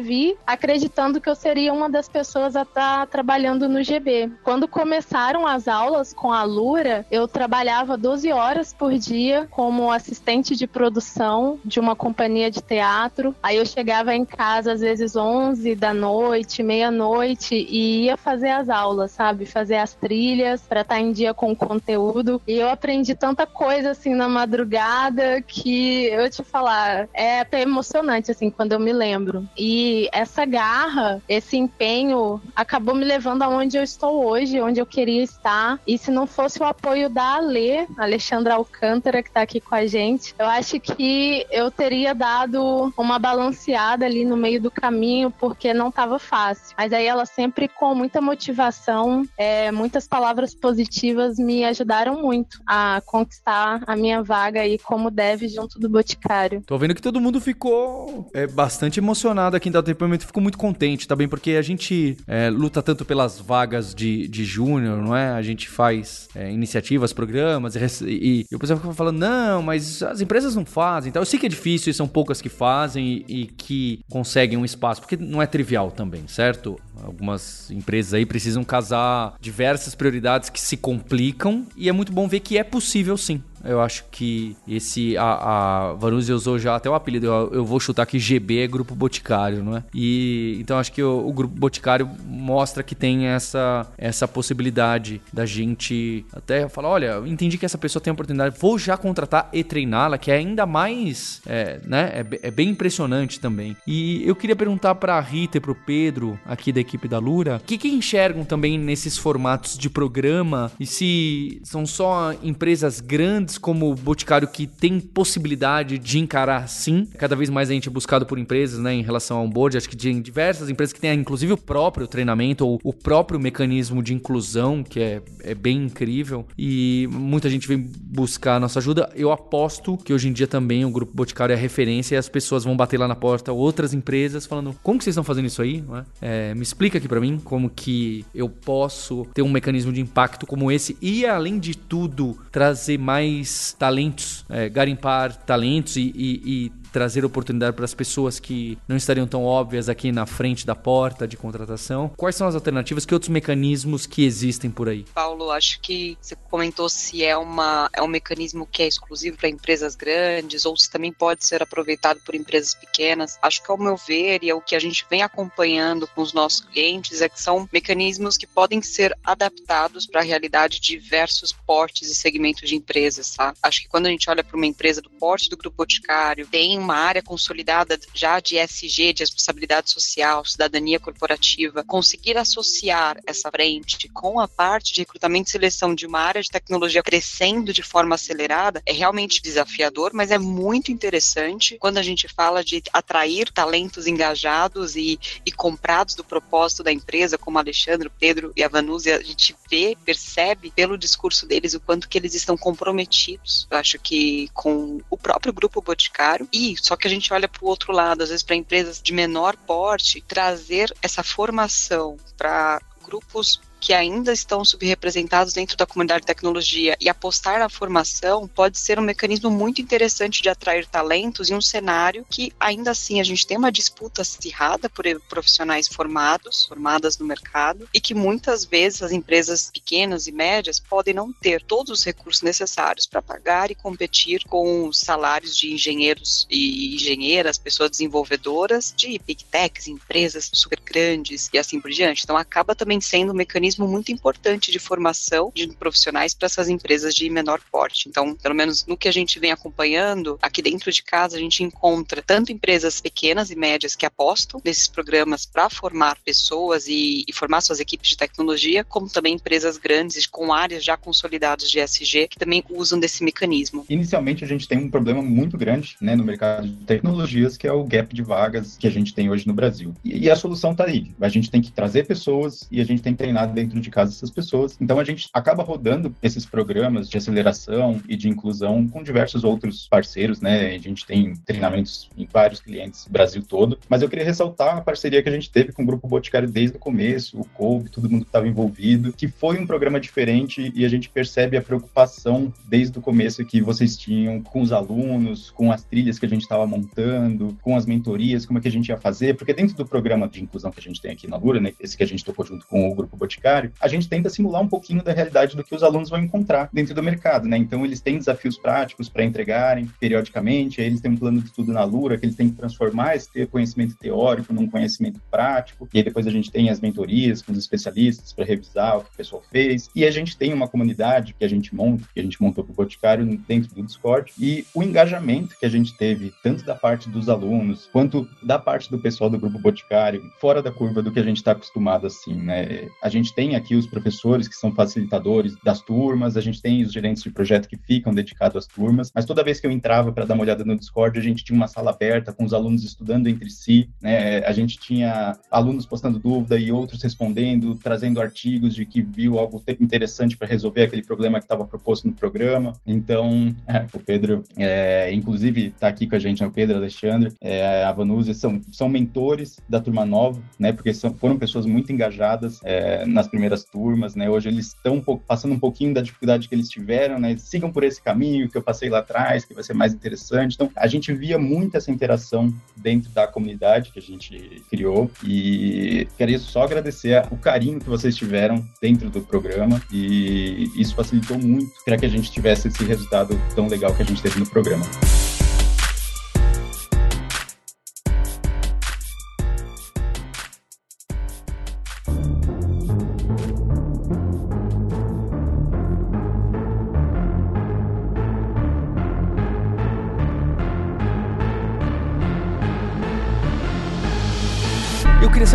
acreditando 0.47 1.21
que 1.21 1.29
eu 1.29 1.35
seria 1.35 1.73
uma 1.73 1.89
das 1.89 2.09
pessoas 2.09 2.57
a 2.57 2.63
estar 2.63 3.01
tá 3.01 3.07
trabalhando 3.07 3.69
no 3.69 3.83
GB. 3.83 4.31
Quando 4.43 4.69
começaram 4.69 5.47
as 5.47 5.69
aulas 5.69 6.13
com 6.13 6.33
a 6.33 6.43
Lura, 6.43 7.07
eu 7.11 7.29
trabalhava 7.29 7.97
12 7.97 8.33
horas 8.33 8.73
por 8.73 8.93
dia 8.95 9.47
como 9.51 9.91
assistente 9.91 10.57
de 10.57 10.67
produção 10.67 11.59
de 11.65 11.81
uma 11.81 11.97
companhia 11.97 12.51
de 12.51 12.61
teatro. 12.61 13.35
Aí 13.43 13.57
eu 13.57 13.67
chegava 13.67 14.15
em 14.15 14.25
casa 14.25 14.73
às 14.73 14.81
vezes 14.81 15.17
11 15.17 15.75
da 15.75 15.95
noite, 15.95 16.63
meia-noite 16.63 17.55
e 17.55 18.05
ia 18.05 18.17
fazer 18.17 18.51
as 18.51 18.69
aulas, 18.69 19.13
sabe? 19.13 19.47
Fazer 19.47 19.77
as 19.77 19.95
trilhas 19.95 20.63
para 20.63 20.83
estar 20.83 20.97
tá 20.97 21.01
em 21.01 21.13
dia 21.13 21.33
com 21.33 21.53
o 21.53 21.57
conteúdo. 21.57 22.41
E 22.47 22.55
eu 22.55 22.69
aprendi 22.69 23.15
tanta 23.15 23.47
coisa 23.47 23.91
assim 23.91 24.15
na 24.15 24.29
madrugada 24.29 25.43
que 25.43 26.07
eu 26.07 26.29
te 26.31 26.43
falar, 26.43 27.09
é 27.13 27.41
até 27.41 27.63
emocionante 27.63 28.31
assim 28.31 28.51
quando 28.51 28.73
eu 28.73 28.81
me 28.81 28.93
lembro. 28.93 29.49
E 29.57 29.86
essa 30.13 30.45
garra, 30.45 31.23
esse 31.29 31.57
empenho 31.57 32.41
acabou 32.55 32.95
me 32.95 33.05
levando 33.05 33.43
aonde 33.43 33.77
eu 33.77 33.83
estou 33.83 34.25
hoje, 34.27 34.61
onde 34.61 34.81
eu 34.81 34.87
queria 34.87 35.23
estar. 35.23 35.79
E 35.87 35.99
se 35.99 36.11
não 36.11 36.27
fosse 36.27 36.61
o 36.61 36.65
apoio 36.65 37.09
da 37.09 37.35
Ale, 37.35 37.87
Alexandra 37.97 38.55
Alcântara 38.55 39.23
que 39.23 39.29
está 39.29 39.43
aqui 39.43 39.61
com 39.61 39.75
a 39.75 39.87
gente, 39.87 40.35
eu 40.39 40.47
acho 40.47 40.79
que 40.81 41.47
eu 41.51 41.71
teria 41.71 42.15
dado 42.15 42.93
uma 42.97 43.19
balanceada 43.19 44.05
ali 44.05 44.25
no 44.25 44.37
meio 44.37 44.61
do 44.61 44.71
caminho 44.71 45.31
porque 45.31 45.73
não 45.75 45.89
estava 45.89 46.19
fácil. 46.19 46.75
Mas 46.77 46.93
aí 46.93 47.07
ela 47.07 47.27
sempre 47.27 47.69
com 47.69 47.95
muita 47.95 48.21
motivação, 48.21 49.27
é, 49.37 49.71
muitas 49.71 50.07
palavras 50.07 50.55
positivas 50.55 51.39
me 51.39 51.65
ajudaram 51.65 52.23
muito 52.23 52.61
a 52.67 53.03
conquistar 53.05 53.83
a 53.87 53.97
minha 53.97 54.23
vaga 54.23 54.61
aí 54.61 54.79
como 54.79 55.11
deve 55.11 55.49
junto 55.49 55.79
do 55.79 55.89
Boticário. 55.89 56.63
Tô 56.67 56.79
vendo 56.79 56.95
que 56.95 57.03
todo 57.03 57.21
mundo 57.21 57.41
ficou 57.41 58.31
é, 58.35 58.47
bastante 58.47 59.01
emocionado 59.01 59.57
aqui 59.57 59.69
em 59.77 59.83
dado 59.83 59.87
depoimento, 59.87 60.27
ficou 60.27 60.43
muito 60.43 60.59
contente, 60.59 61.07
tá 61.07 61.15
bem? 61.15 61.29
Porque 61.29 61.53
a 61.53 61.63
gente 61.63 62.17
é, 62.27 62.51
luta 62.51 62.83
tanto 62.83 63.05
pelas 63.05 63.39
vagas 63.39 63.95
de, 63.95 64.27
de 64.29 64.45
júnior, 64.45 65.03
não 65.03 65.17
é? 65.17 65.31
A 65.31 65.43
gente 65.43 65.69
faz 65.69 66.29
é, 66.35 66.51
iniciativas, 66.51 67.13
programas 67.13 67.77
e, 67.77 68.05
e, 68.07 68.47
e 68.51 68.57
o 68.57 68.59
pessoal 68.59 68.79
fica 68.79 68.93
falando, 68.93 69.19
não, 69.19 69.63
mas 69.63 70.03
as 70.03 70.21
empresas 70.21 70.55
não 70.55 70.65
fazem. 70.65 71.11
Então 71.11 71.23
eu 71.23 71.27
sei 71.27 71.39
que 71.39 71.47
é 71.47 71.49
difícil 71.49 71.91
e 71.91 71.95
são 71.95 72.09
poucas 72.09 72.41
que 72.41 72.49
fazem 72.49 73.25
e, 73.29 73.43
e 73.43 73.47
que 73.47 74.01
conseguem 74.09 74.59
um 74.59 74.65
espaço, 74.65 75.01
porque 75.01 75.17
não 75.17 75.43
é 75.43 75.47
trivial 75.47 75.91
também, 75.91 76.27
certo? 76.27 76.79
Algumas 77.03 77.71
empresas 77.71 78.15
aí 78.15 78.25
precisam 78.25 78.65
casar 78.65 79.35
diversas 79.41 79.95
prioridades 79.95 80.49
que 80.49 80.61
se 80.61 80.77
complicam 80.77 81.67
e 81.77 81.89
é 81.89 81.93
muito 81.93 82.13
bom 82.13 82.27
ver 82.27 82.41
que 82.41 82.57
é 82.57 82.65
possível 82.65 83.17
sim. 83.17 83.43
Eu 83.67 83.81
acho 83.81 84.05
que 84.11 84.57
esse. 84.67 85.17
A, 85.17 85.93
a 85.93 85.95
usou 86.35 86.59
já 86.59 86.77
até 86.77 86.89
o 86.89 86.95
apelido. 86.95 87.27
Eu, 87.27 87.51
eu, 87.53 87.65
vou 87.65 87.81
chutar 87.81 88.07
que 88.07 88.19
GB 88.19 88.61
é 88.61 88.67
Grupo 88.67 88.95
Boticário, 88.95 89.63
não 89.63 89.77
é? 89.77 89.85
E 89.95 90.57
então 90.61 90.79
acho 90.79 90.93
que 90.93 91.03
o, 91.03 91.27
o, 91.27 91.33
Grupo 91.33 91.55
Boticário 91.55 92.09
mostra 92.27 92.83
que 92.83 92.95
tem 92.95 93.27
essa, 93.27 93.87
essa 93.99 94.27
possibilidade 94.29 95.21
da 95.33 95.45
gente 95.45 96.25
até 96.33 96.69
falar: 96.69 96.89
olha, 96.89 97.23
entendi 97.27 97.59
que 97.59 97.67
essa 97.67 97.79
pessoa 97.79 98.03
tem 98.03 98.13
oportunidade, 98.13 98.57
vou 98.59 98.79
já 98.79 98.97
contratar 98.97 99.49
e 99.53 99.65
treiná-la, 99.65 100.19
que 100.19 100.31
é 100.31 100.37
ainda 100.37 100.67
mais. 100.67 101.41
É, 101.47 101.81
né? 101.85 102.11
É, 102.15 102.49
é, 102.49 102.51
bem 102.51 102.71
impressionante 102.71 103.41
também. 103.41 103.77
E 103.87 104.27
eu 104.27 104.35
queria 104.35 104.57
perguntar 104.57 104.95
para 104.95 105.17
a 105.17 105.21
Rita 105.21 105.59
e 105.59 105.61
para 105.61 105.73
o 105.73 105.75
Pedro, 105.75 106.39
aqui 106.45 106.73
da 106.73 106.81
equipe 106.81 107.09
da 107.09 107.19
Lura, 107.19 107.61
o 107.63 107.67
que, 107.67 107.79
que 107.79 107.89
enxergam 107.89 108.45
também 108.45 108.79
nesses 108.79 109.19
formatos 109.19 109.77
de 109.77 109.91
programa 109.91 110.71
e 110.79 110.87
se 110.87 111.61
são 111.65 111.87
só 111.87 112.33
empresas 112.43 113.01
grandes 113.01 113.56
como 113.59 113.91
o 113.91 113.95
Boticário 113.95 114.49
que 114.49 114.67
tem 114.67 115.01
possibilidade 115.01 115.99
de 115.99 116.19
encarar 116.19 116.69
sim. 116.69 117.07
Cada 117.19 117.37
vez 117.37 117.51
mais 117.51 117.71
a 117.71 117.73
gente 117.73 117.89
é 117.89 117.93
buscado 117.93 118.27
por 118.27 118.39
empresas, 118.39 118.81
né, 118.81 118.95
em 118.95 119.03
relação 119.03 119.39
ao 119.39 119.45
onboard. 119.45 119.77
Acho 119.77 119.89
que 119.89 119.97
tem 119.97 120.21
diversas 120.21 120.69
empresas 120.69 120.93
que 120.93 121.01
têm 121.01 121.19
inclusive 121.19 121.53
o 121.53 121.57
próprio 121.57 122.07
treinamento 122.07 122.67
ou 122.67 122.81
o 122.83 122.93
próprio 122.93 123.41
mecanismo 123.41 124.03
de 124.03 124.15
inclusão, 124.15 124.83
que 124.83 125.01
é, 125.01 125.23
é 125.43 125.55
bem 125.55 125.85
incrível. 125.85 126.47
E 126.59 127.09
muita 127.13 127.49
gente 127.49 127.67
vem 127.67 127.79
buscar 127.79 128.57
a 128.57 128.61
nossa 128.61 128.79
ajuda. 128.79 129.11
Eu 129.15 129.33
aposto 129.33 129.97
que 129.97 130.13
hoje 130.13 130.29
em 130.29 130.33
dia 130.33 130.47
também 130.47 130.85
o 130.85 130.91
Grupo 130.91 131.13
Boticário 131.15 131.53
é 131.53 131.57
referência 131.57 132.15
e 132.15 132.19
as 132.19 132.29
pessoas 132.29 132.65
vão 132.65 132.77
bater 132.77 132.99
lá 132.99 133.09
na 133.09 133.15
porta 133.15 133.53
outras 133.53 133.93
empresas 133.95 134.47
falando: 134.47 134.75
como 134.83 134.99
que 134.99 135.05
vocês 135.05 135.15
estão 135.15 135.25
fazendo 135.25 135.47
isso 135.47 135.63
aí? 135.63 135.85
É, 136.21 136.55
me 136.55 136.63
explica 136.63 136.99
aqui 136.99 137.09
para 137.09 137.21
mim 137.21 137.41
como 137.43 137.71
que 137.71 138.25
eu 138.35 138.49
posso 138.49 139.27
ter 139.35 139.43
um 139.43 139.49
mecanismo 139.49 139.93
de 139.93 140.01
impacto 140.01 140.47
como 140.47 140.71
esse 140.71 140.97
e, 141.01 141.27
além 141.27 141.59
de 141.59 141.77
tudo, 141.77 142.39
trazer 142.51 142.99
mais 142.99 143.46
talentos, 143.79 144.45
é, 144.49 144.69
garimpar 144.69 145.37
talentos 145.37 145.97
e, 145.97 146.13
e, 146.15 146.43
e 146.45 146.73
trazer 146.97 147.27
oportunidade 147.27 147.77
para 147.77 147.85
as 147.85 147.93
pessoas 147.93 148.41
que 148.41 148.79
não 148.89 148.97
estariam 148.97 149.27
tão 149.27 149.45
óbvias 149.45 149.87
aqui 149.87 150.11
na 150.11 150.25
frente 150.25 150.65
da 150.65 150.75
porta 150.75 151.29
de 151.29 151.37
contratação. 151.37 152.11
Quais 152.17 152.35
são 152.35 152.49
as 152.49 152.55
alternativas? 152.55 153.05
Que 153.05 153.13
outros 153.13 153.29
mecanismos 153.29 154.07
que 154.07 154.25
existem 154.25 154.71
por 154.71 154.89
aí? 154.89 155.05
Paulo, 155.15 155.51
acho 155.51 155.79
que 155.83 156.17
você 156.19 156.35
comentou 156.51 156.89
se 156.89 157.23
é, 157.23 157.37
uma, 157.37 157.91
é 157.93 158.03
um 158.03 158.07
mecanismo 158.07 158.67
que 158.67 158.83
é 158.83 158.87
exclusivo 158.87 159.37
para 159.37 159.47
empresas 159.47 159.95
grandes 159.95 160.65
ou 160.65 160.75
se 160.75 160.91
também 160.91 161.13
pode 161.13 161.45
ser 161.45 161.63
aproveitado 161.63 162.19
por 162.25 162.35
empresas 162.35 162.73
pequenas. 162.73 163.39
Acho 163.43 163.63
que, 163.63 163.71
ao 163.71 163.77
meu 163.77 163.99
ver, 163.99 164.43
e 164.43 164.49
é 164.49 164.55
o 164.55 164.63
que 164.63 164.75
a 164.75 164.81
gente 164.81 165.05
vem 165.11 165.21
acompanhando 165.21 166.09
com 166.15 166.23
os 166.23 166.33
nossos 166.33 166.61
clientes, 166.61 167.21
é 167.21 167.29
que 167.29 167.39
são 167.39 167.69
mecanismos 167.71 168.39
que 168.39 168.47
podem 168.47 168.81
ser 168.81 169.15
adaptados 169.23 170.07
para 170.07 170.23
a 170.23 170.25
realidade 170.25 170.81
de 170.81 170.99
diversos 170.99 171.53
portes 171.53 172.09
e 172.09 172.15
segmentos 172.15 172.67
de 172.67 172.75
empresas. 172.75 173.35
Tá? 173.35 173.53
Acho 173.63 173.83
que 173.83 173.89
quando 173.89 174.07
a 174.07 174.11
gente 174.11 174.31
olha 174.31 174.43
para 174.43 174.57
uma 174.57 174.65
empresa 174.65 175.03
do 175.03 175.11
porte 175.11 175.51
do 175.51 175.59
Grupo 175.59 175.77
Boticário, 175.77 176.47
tem 176.47 176.86
uma 176.87 176.95
área 176.97 177.21
consolidada 177.21 177.99
já 178.15 178.39
de 178.39 178.57
SG, 178.57 179.13
de 179.13 179.23
responsabilidade 179.25 179.91
social, 179.91 180.45
cidadania 180.45 181.01
corporativa, 181.01 181.83
conseguir 181.83 182.39
associar 182.39 183.19
essa 183.27 183.51
frente 183.51 184.09
com 184.09 184.39
a 184.39 184.47
parte 184.47 184.95
de 184.95 185.01
recrutamento 185.01 185.49
e 185.49 185.53
seleção 185.53 185.95
de 185.95 186.07
uma 186.07 186.21
área 186.21 186.41
de 186.41 186.49
tecnologia 186.49 187.03
crescendo 187.03 187.73
de 187.73 187.83
forma 187.83 188.15
acelerada 188.15 188.81
é 188.87 188.93
realmente 188.93 189.43
desafiador, 189.43 190.13
mas 190.15 190.31
é 190.31 190.39
muito 190.39 190.93
interessante 190.93 191.77
quando 191.79 191.99
a 191.99 192.03
gente 192.03 192.29
fala 192.29 192.63
de 192.63 192.83
atrair 192.93 193.51
talentos 193.51 194.07
engajados 194.07 194.95
e, 194.95 195.19
e 195.45 195.51
comprados 195.51 196.15
do 196.15 196.23
propósito 196.23 196.85
da 196.85 196.93
empresa, 196.93 197.37
como 197.37 197.59
Alexandre, 197.59 198.11
Pedro 198.21 198.53
e 198.55 198.63
a 198.63 198.69
Vanúzia, 198.69 199.17
a 199.17 199.23
gente 199.23 199.57
vê, 199.69 199.97
percebe 200.05 200.71
pelo 200.71 200.97
discurso 200.97 201.47
deles 201.47 201.75
o 201.75 201.81
quanto 201.81 202.09
que 202.09 202.17
eles 202.17 202.35
estão 202.35 202.57
comprometidos, 202.57 203.67
eu 203.71 203.77
acho 203.77 203.99
que 203.99 204.49
com 204.55 205.01
o 205.11 205.17
próprio 205.17 205.53
grupo 205.53 205.83
Boticário 205.83 206.49
e 206.53 206.76
só 206.81 206.97
que 206.97 207.07
a 207.07 207.11
gente 207.11 207.33
olha 207.33 207.49
para 207.49 207.65
o 207.65 207.69
outro 207.69 207.93
lado, 207.93 208.23
às 208.23 208.29
vezes 208.29 208.43
para 208.43 208.57
empresas 208.57 209.01
de 209.01 209.13
menor 209.13 209.57
porte, 209.57 210.21
trazer 210.21 210.95
essa 211.03 211.23
formação 211.23 212.17
para 212.37 212.81
grupos 213.05 213.61
que 213.81 213.93
ainda 213.93 214.33
estão 214.33 214.65
subrepresentados 214.65 215.53
dentro 215.53 215.77
da 215.77 215.87
comunidade 215.87 216.23
de 216.23 216.27
tecnologia 216.27 216.97
e 217.01 217.09
apostar 217.09 217.59
na 217.59 217.69
formação 217.69 218.49
pode 218.49 218.79
ser 218.79 218.99
um 218.99 219.03
mecanismo 219.03 219.51
muito 219.51 219.81
interessante 219.81 220.43
de 220.43 220.49
atrair 220.49 220.87
talentos 220.87 221.51
em 221.51 221.55
um 221.55 221.61
cenário 221.61 222.27
que 222.29 222.53
ainda 222.59 222.91
assim 222.91 223.21
a 223.21 223.25
gente 223.25 223.47
tem 223.47 223.57
uma 223.57 223.71
disputa 223.71 224.23
acirrada 224.23 224.89
por 224.89 225.05
profissionais 225.29 225.87
formados, 225.87 226.65
formadas 226.65 227.19
no 227.19 227.27
mercado 227.27 227.89
e 227.93 228.01
que 228.01 228.15
muitas 228.15 228.65
vezes 228.65 229.03
as 229.03 229.13
empresas 229.13 229.71
pequenas 229.71 230.27
e 230.27 230.33
médias 230.33 230.81
podem 230.81 231.15
não 231.15 231.33
ter 231.33 231.63
todos 231.63 231.91
os 231.91 232.05
recursos 232.05 232.43
necessários 232.43 233.07
para 233.07 233.23
pagar 233.23 233.71
e 233.71 233.75
competir 233.75 234.43
com 234.45 234.89
os 234.89 234.99
salários 234.99 235.57
de 235.57 235.73
engenheiros 235.73 236.47
e 236.51 236.95
engenheiras, 236.95 237.59
pessoas 237.59 237.91
desenvolvedoras 237.91 238.93
de 238.97 239.19
big 239.25 239.45
techs, 239.45 239.87
empresas 239.87 240.51
super 240.53 240.81
grandes 240.81 241.49
e 241.53 241.59
assim 241.59 241.81
por 241.81 241.91
diante. 241.91 242.23
Então 242.25 242.37
acaba 242.37 242.75
também 242.75 243.01
sendo 243.01 243.33
um 243.33 243.37
mecanismo 243.37 243.66
mecanismo 243.67 243.89
muito 243.89 244.13
importante 244.13 244.71
de 244.71 244.79
formação 244.79 245.51
de 245.55 245.67
profissionais 245.69 246.35
para 246.35 246.47
essas 246.47 246.69
empresas 246.69 247.15
de 247.15 247.29
menor 247.29 247.61
porte. 247.71 248.09
Então, 248.09 248.35
pelo 248.35 248.55
menos 248.55 248.87
no 248.87 248.97
que 248.97 249.09
a 249.09 249.13
gente 249.13 249.39
vem 249.39 249.51
acompanhando, 249.51 250.39
aqui 250.41 250.63
dentro 250.63 250.91
de 250.93 251.03
casa 251.03 251.37
a 251.37 251.41
gente 251.41 251.63
encontra 251.63 252.23
tanto 252.23 252.53
empresas 252.53 253.01
pequenas 253.01 253.51
e 253.51 253.57
médias 253.57 253.97
que 253.97 254.07
apostam 254.07 254.61
nesses 254.65 254.87
programas 254.87 255.45
para 255.45 255.69
formar 255.69 256.17
pessoas 256.25 256.87
e, 256.87 257.25
e, 257.27 257.33
formar 257.33 257.61
suas 257.61 257.81
equipes 257.81 258.11
de 258.11 258.17
tecnologia, 258.17 258.85
como 258.85 259.09
também 259.09 259.35
empresas 259.35 259.77
grandes 259.77 260.27
com 260.27 260.53
áreas 260.53 260.85
já 260.85 260.97
consolidadas 260.97 261.71
de 261.71 261.81
SG 261.81 262.29
que 262.29 262.39
também 262.39 262.63
usam 262.71 262.99
desse 262.99 263.25
mecanismo. 263.25 263.85
Inicialmente 263.89 264.45
a 264.45 264.47
gente 264.47 264.69
tem 264.69 264.79
um 264.79 264.91
problema 264.91 265.23
muito 265.23 265.57
grande 265.57 265.97
né, 266.01 266.15
no 266.15 266.25
mercado 266.25 266.69
de 266.69 266.85
tecnologias, 266.85 267.57
que 267.57 267.67
é 267.67 267.73
o 267.73 267.85
gap 267.85 268.15
de 268.15 268.23
vagas 268.23 268.77
que 268.77 268.87
a 268.87 268.91
gente 268.91 269.15
tem 269.15 269.29
hoje 269.31 269.47
no 269.47 269.55
Brasil. 269.55 269.95
E, 270.05 270.27
e 270.27 270.31
a 270.31 270.37
solução 270.37 270.73
está 270.73 270.85
aí. 270.85 271.11
A 271.21 271.29
gente 271.29 271.51
tem 271.51 271.61
que 271.61 271.73
trazer 271.73 272.07
pessoas 272.07 272.67
e 272.71 272.81
a 272.81 272.85
gente 272.85 273.03
tem 273.03 273.13
que 273.13 273.19
treinar 273.19 273.53
dentro 273.57 273.81
de 273.81 273.91
casa 273.91 274.13
essas 274.13 274.31
pessoas. 274.31 274.77
Então 274.81 274.99
a 274.99 275.05
gente 275.05 275.29
acaba 275.33 275.63
rodando 275.63 276.15
esses 276.23 276.45
programas 276.45 277.09
de 277.09 277.17
aceleração 277.17 278.01
e 278.09 278.17
de 278.17 278.29
inclusão 278.29 278.87
com 278.87 279.03
diversos 279.03 279.43
outros 279.45 279.89
parceiros, 279.89 280.41
né? 280.41 280.75
A 280.75 280.79
gente 280.79 281.07
tem 281.07 281.35
treinamentos 281.35 282.11
em 282.17 282.27
vários 282.31 282.61
clientes 282.61 283.07
Brasil 283.09 283.43
todo, 283.43 283.79
mas 283.89 284.03
eu 284.03 284.09
queria 284.09 284.25
ressaltar 284.25 284.77
a 284.77 284.81
parceria 284.81 285.23
que 285.23 285.29
a 285.29 285.33
gente 285.33 285.51
teve 285.51 285.73
com 285.73 285.83
o 285.83 285.87
Grupo 285.87 286.07
Boticário 286.07 286.49
desde 286.49 286.77
o 286.77 286.81
começo, 286.81 287.41
o 287.41 287.45
Kobe, 287.45 287.91
todo 287.91 288.11
mundo 288.11 288.23
que 288.23 288.29
estava 288.29 288.47
envolvido, 288.47 289.13
que 289.13 289.29
foi 289.29 289.59
um 289.59 289.67
programa 289.67 289.99
diferente 289.99 290.73
e 290.75 290.85
a 290.85 290.89
gente 290.89 291.09
percebe 291.09 291.57
a 291.57 291.63
preocupação 291.63 292.53
desde 292.69 292.99
o 292.99 293.03
começo 293.03 293.45
que 293.45 293.63
vocês 293.63 293.97
tinham 293.97 294.43
com 294.43 294.61
os 294.61 294.73
alunos, 294.73 295.51
com 295.51 295.73
as 295.73 295.83
trilhas 295.83 296.19
que 296.19 296.27
a 296.27 296.29
gente 296.29 296.43
estava 296.43 296.67
montando, 296.67 297.57
com 297.63 297.77
as 297.77 297.87
mentorias, 297.87 298.45
como 298.45 298.59
é 298.59 298.63
que 298.63 298.69
a 298.69 298.71
gente 298.71 298.89
ia 298.89 298.99
fazer, 298.99 299.35
porque 299.35 299.55
dentro 299.55 299.77
do 299.77 299.87
programa 299.87 300.29
de 300.29 300.43
inclusão 300.43 300.71
que 300.71 300.81
a 300.81 300.83
gente 300.83 301.01
tem 301.01 301.13
aqui 301.13 301.27
na 301.29 301.37
Lura, 301.37 301.61
né, 301.61 301.73
esse 301.81 301.97
que 301.97 302.03
a 302.03 302.07
gente 302.07 302.25
tocou 302.25 302.45
junto 302.45 302.67
com 302.67 302.89
o 302.89 302.95
Grupo 302.95 303.17
Boticário, 303.17 303.46
a 303.81 303.89
gente 303.89 304.09
tenta 304.09 304.29
simular 304.29 304.63
um 304.63 304.69
pouquinho 304.69 305.03
da 305.03 305.13
realidade 305.13 305.57
do 305.57 305.65
que 305.65 305.75
os 305.75 305.83
alunos 305.83 306.11
vão 306.11 306.21
encontrar 306.21 306.69
dentro 306.73 306.95
do 306.95 307.03
mercado, 307.03 307.49
né? 307.49 307.57
Então 307.57 307.85
eles 307.85 308.01
têm 308.01 308.19
desafios 308.19 308.59
práticos 308.59 309.09
para 309.09 309.25
entregarem 309.25 309.91
periodicamente, 310.01 310.81
eles 310.81 311.01
têm 311.01 311.13
um 311.13 311.17
plano 311.17 311.41
de 311.41 311.47
estudo 311.47 311.73
na 311.73 311.85
Lura 311.85 312.19
que 312.19 312.27
eles 312.27 312.37
têm 312.37 312.51
que 312.51 312.57
transformar 312.57 313.17
esse 313.17 313.47
conhecimento 313.47 313.97
teórico 313.97 314.53
num 314.53 314.69
conhecimento 314.69 315.21
prático, 315.31 315.89
e 315.93 315.99
aí 315.99 316.05
depois 316.05 316.27
a 316.27 316.31
gente 316.31 316.51
tem 316.51 316.71
as 316.71 316.81
mentorias 316.81 317.43
com 317.43 317.53
os 317.53 317.59
especialistas 317.59 318.33
para 318.33 318.45
revisar 318.45 318.99
o 318.99 319.05
que 319.05 319.11
o 319.11 319.17
pessoal 319.17 319.43
fez, 319.51 319.89
e 319.95 320.05
a 320.05 320.11
gente 320.11 320.37
tem 320.37 320.53
uma 320.53 320.69
comunidade 320.69 321.35
que 321.35 321.45
a 321.45 321.49
gente 321.49 321.75
monta, 321.75 322.05
que 322.13 322.21
a 322.21 322.23
gente 322.23 322.41
montou 322.41 322.65
para 322.65 322.73
o 322.73 322.77
Boticário 322.77 323.27
dentro 323.47 323.75
do 323.75 323.83
Discord, 323.83 324.33
e 324.39 324.65
o 324.75 324.83
engajamento 324.83 325.57
que 325.59 325.67
a 325.67 325.69
gente 325.69 325.97
teve, 325.97 326.33
tanto 326.43 326.65
da 326.65 326.75
parte 326.75 327.09
dos 327.09 327.29
alunos, 327.29 327.89
quanto 327.93 328.29
da 328.43 328.59
parte 328.59 328.91
do 328.91 328.99
pessoal 328.99 329.31
do 329.31 329.39
Grupo 329.39 329.59
Boticário, 329.59 330.23
fora 330.41 330.63
da 330.63 330.71
curva 330.71 331.03
do 331.03 331.13
que 331.13 331.21
a 331.21 331.23
gente 331.23 331.39
está 331.39 331.53
acostumado 331.53 332.07
assim, 332.07 332.35
né? 332.35 332.89
A 333.03 333.09
gente 333.09 333.35
tem 333.37 333.55
aqui 333.55 333.77
os 333.77 333.87
professores 333.87 334.49
que 334.49 334.57
são 334.57 334.73
facilitadores 334.73 335.55
das 335.63 335.83
turmas, 335.83 336.39
a 336.39 336.41
gente 336.41 336.61
tem 336.63 336.83
os 336.83 336.91
gerentes 336.91 337.23
de 337.23 337.31
projeto 337.31 337.69
que 337.69 337.77
ficam 337.77 338.15
dedicados 338.15 338.57
às 338.57 338.67
turmas, 338.67 339.13
mas 339.15 339.27
toda 339.27 339.45
vez 339.45 339.61
que 339.61 339.67
eu 339.67 339.71
entrava 339.71 340.11
para 340.11 340.25
dar 340.25 340.35
uma 340.35 340.43
olhada 340.43 340.65
no 340.65 340.75
Discord, 340.75 341.19
a 341.19 341.23
gente 341.23 341.45
tinha 341.45 341.55
uma 341.55 341.69
sala 341.69 341.91
aberta 341.91 342.33
com 342.33 342.45
os 342.45 342.55
alunos 342.55 342.83
estudando 342.83 343.27
entre 343.27 343.51
si, 343.51 343.91
né? 344.01 344.39
A 344.39 344.53
gente 344.53 344.79
tinha 344.79 345.37
alunos 345.51 345.85
postando 345.85 346.19
dúvida 346.19 346.59
e 346.59 346.73
outros 346.73 347.03
respondendo, 347.03 347.75
trazendo 347.75 348.23
artigos 348.23 348.75
de 348.75 348.87
que 348.87 349.03
viu 349.03 349.39
algo 349.39 349.63
interessante 349.79 350.35
para 350.37 350.49
resolver 350.49 350.85
aquele 350.85 351.03
problema 351.03 351.39
que 351.39 351.45
estava 351.45 351.67
proposto 351.67 352.09
no 352.09 352.15
programa. 352.15 352.73
Então, 352.87 353.55
é, 353.69 353.85
o 353.93 353.99
Pedro, 353.99 354.45
é, 354.57 355.13
inclusive, 355.13 355.67
está 355.67 355.89
aqui 355.89 356.07
com 356.07 356.17
a 356.17 356.19
gente, 356.19 356.41
né? 356.41 356.49
o 356.49 356.51
Pedro, 356.51 356.77
Alexandre, 356.77 357.35
é, 357.41 357.85
a 357.85 357.93
Vanusa, 357.93 358.33
são, 358.33 358.63
são 358.73 358.89
mentores 358.89 359.61
da 359.69 359.79
turma 359.79 360.07
nova, 360.07 360.41
né? 360.59 360.73
Porque 360.73 360.95
são, 360.95 361.13
foram 361.13 361.37
pessoas 361.37 361.67
muito 361.67 361.93
engajadas 361.93 362.61
é, 362.65 363.05
nas 363.27 363.29
primeiras 363.29 363.65
turmas, 363.65 364.15
né? 364.15 364.31
Hoje 364.31 364.49
eles 364.49 364.69
estão 364.69 364.97
um 364.97 365.17
passando 365.19 365.53
um 365.53 365.59
pouquinho 365.59 365.93
da 365.93 366.01
dificuldade 366.01 366.49
que 366.49 366.55
eles 366.55 366.69
tiveram, 366.69 367.19
né? 367.19 367.37
Sigam 367.37 367.71
por 367.71 367.85
esse 367.85 368.01
caminho 368.01 368.49
que 368.49 368.57
eu 368.57 368.63
passei 368.63 368.89
lá 368.89 369.01
atrás, 369.01 369.45
que 369.45 369.53
vai 369.53 369.65
ser 369.65 369.75
mais 369.75 369.93
interessante. 369.93 370.55
Então, 370.55 370.71
a 370.77 370.87
gente 370.87 371.13
via 371.13 371.39
muito 371.39 371.77
essa 371.77 371.91
interação 371.91 372.53
dentro 372.77 373.11
da 373.11 373.27
comunidade 373.27 373.91
que 373.91 373.99
a 373.99 374.03
gente 374.03 374.63
criou 374.71 375.11
e 375.25 376.07
queria 376.17 376.39
só 376.39 376.63
agradecer 376.63 377.27
o 377.31 377.37
carinho 377.37 377.81
que 377.81 377.89
vocês 377.89 378.17
tiveram 378.17 378.65
dentro 378.81 379.11
do 379.11 379.21
programa 379.21 379.83
e 379.93 380.71
isso 380.77 380.95
facilitou 380.95 381.39
muito 381.39 381.73
para 381.85 381.97
que 381.97 382.07
a 382.07 382.09
gente 382.09 382.31
tivesse 382.31 382.69
esse 382.69 382.85
resultado 382.85 383.39
tão 383.55 383.67
legal 383.67 383.95
que 383.95 384.03
a 384.03 384.07
gente 384.07 384.23
teve 384.23 384.39
no 384.39 384.47
programa. 384.47 384.85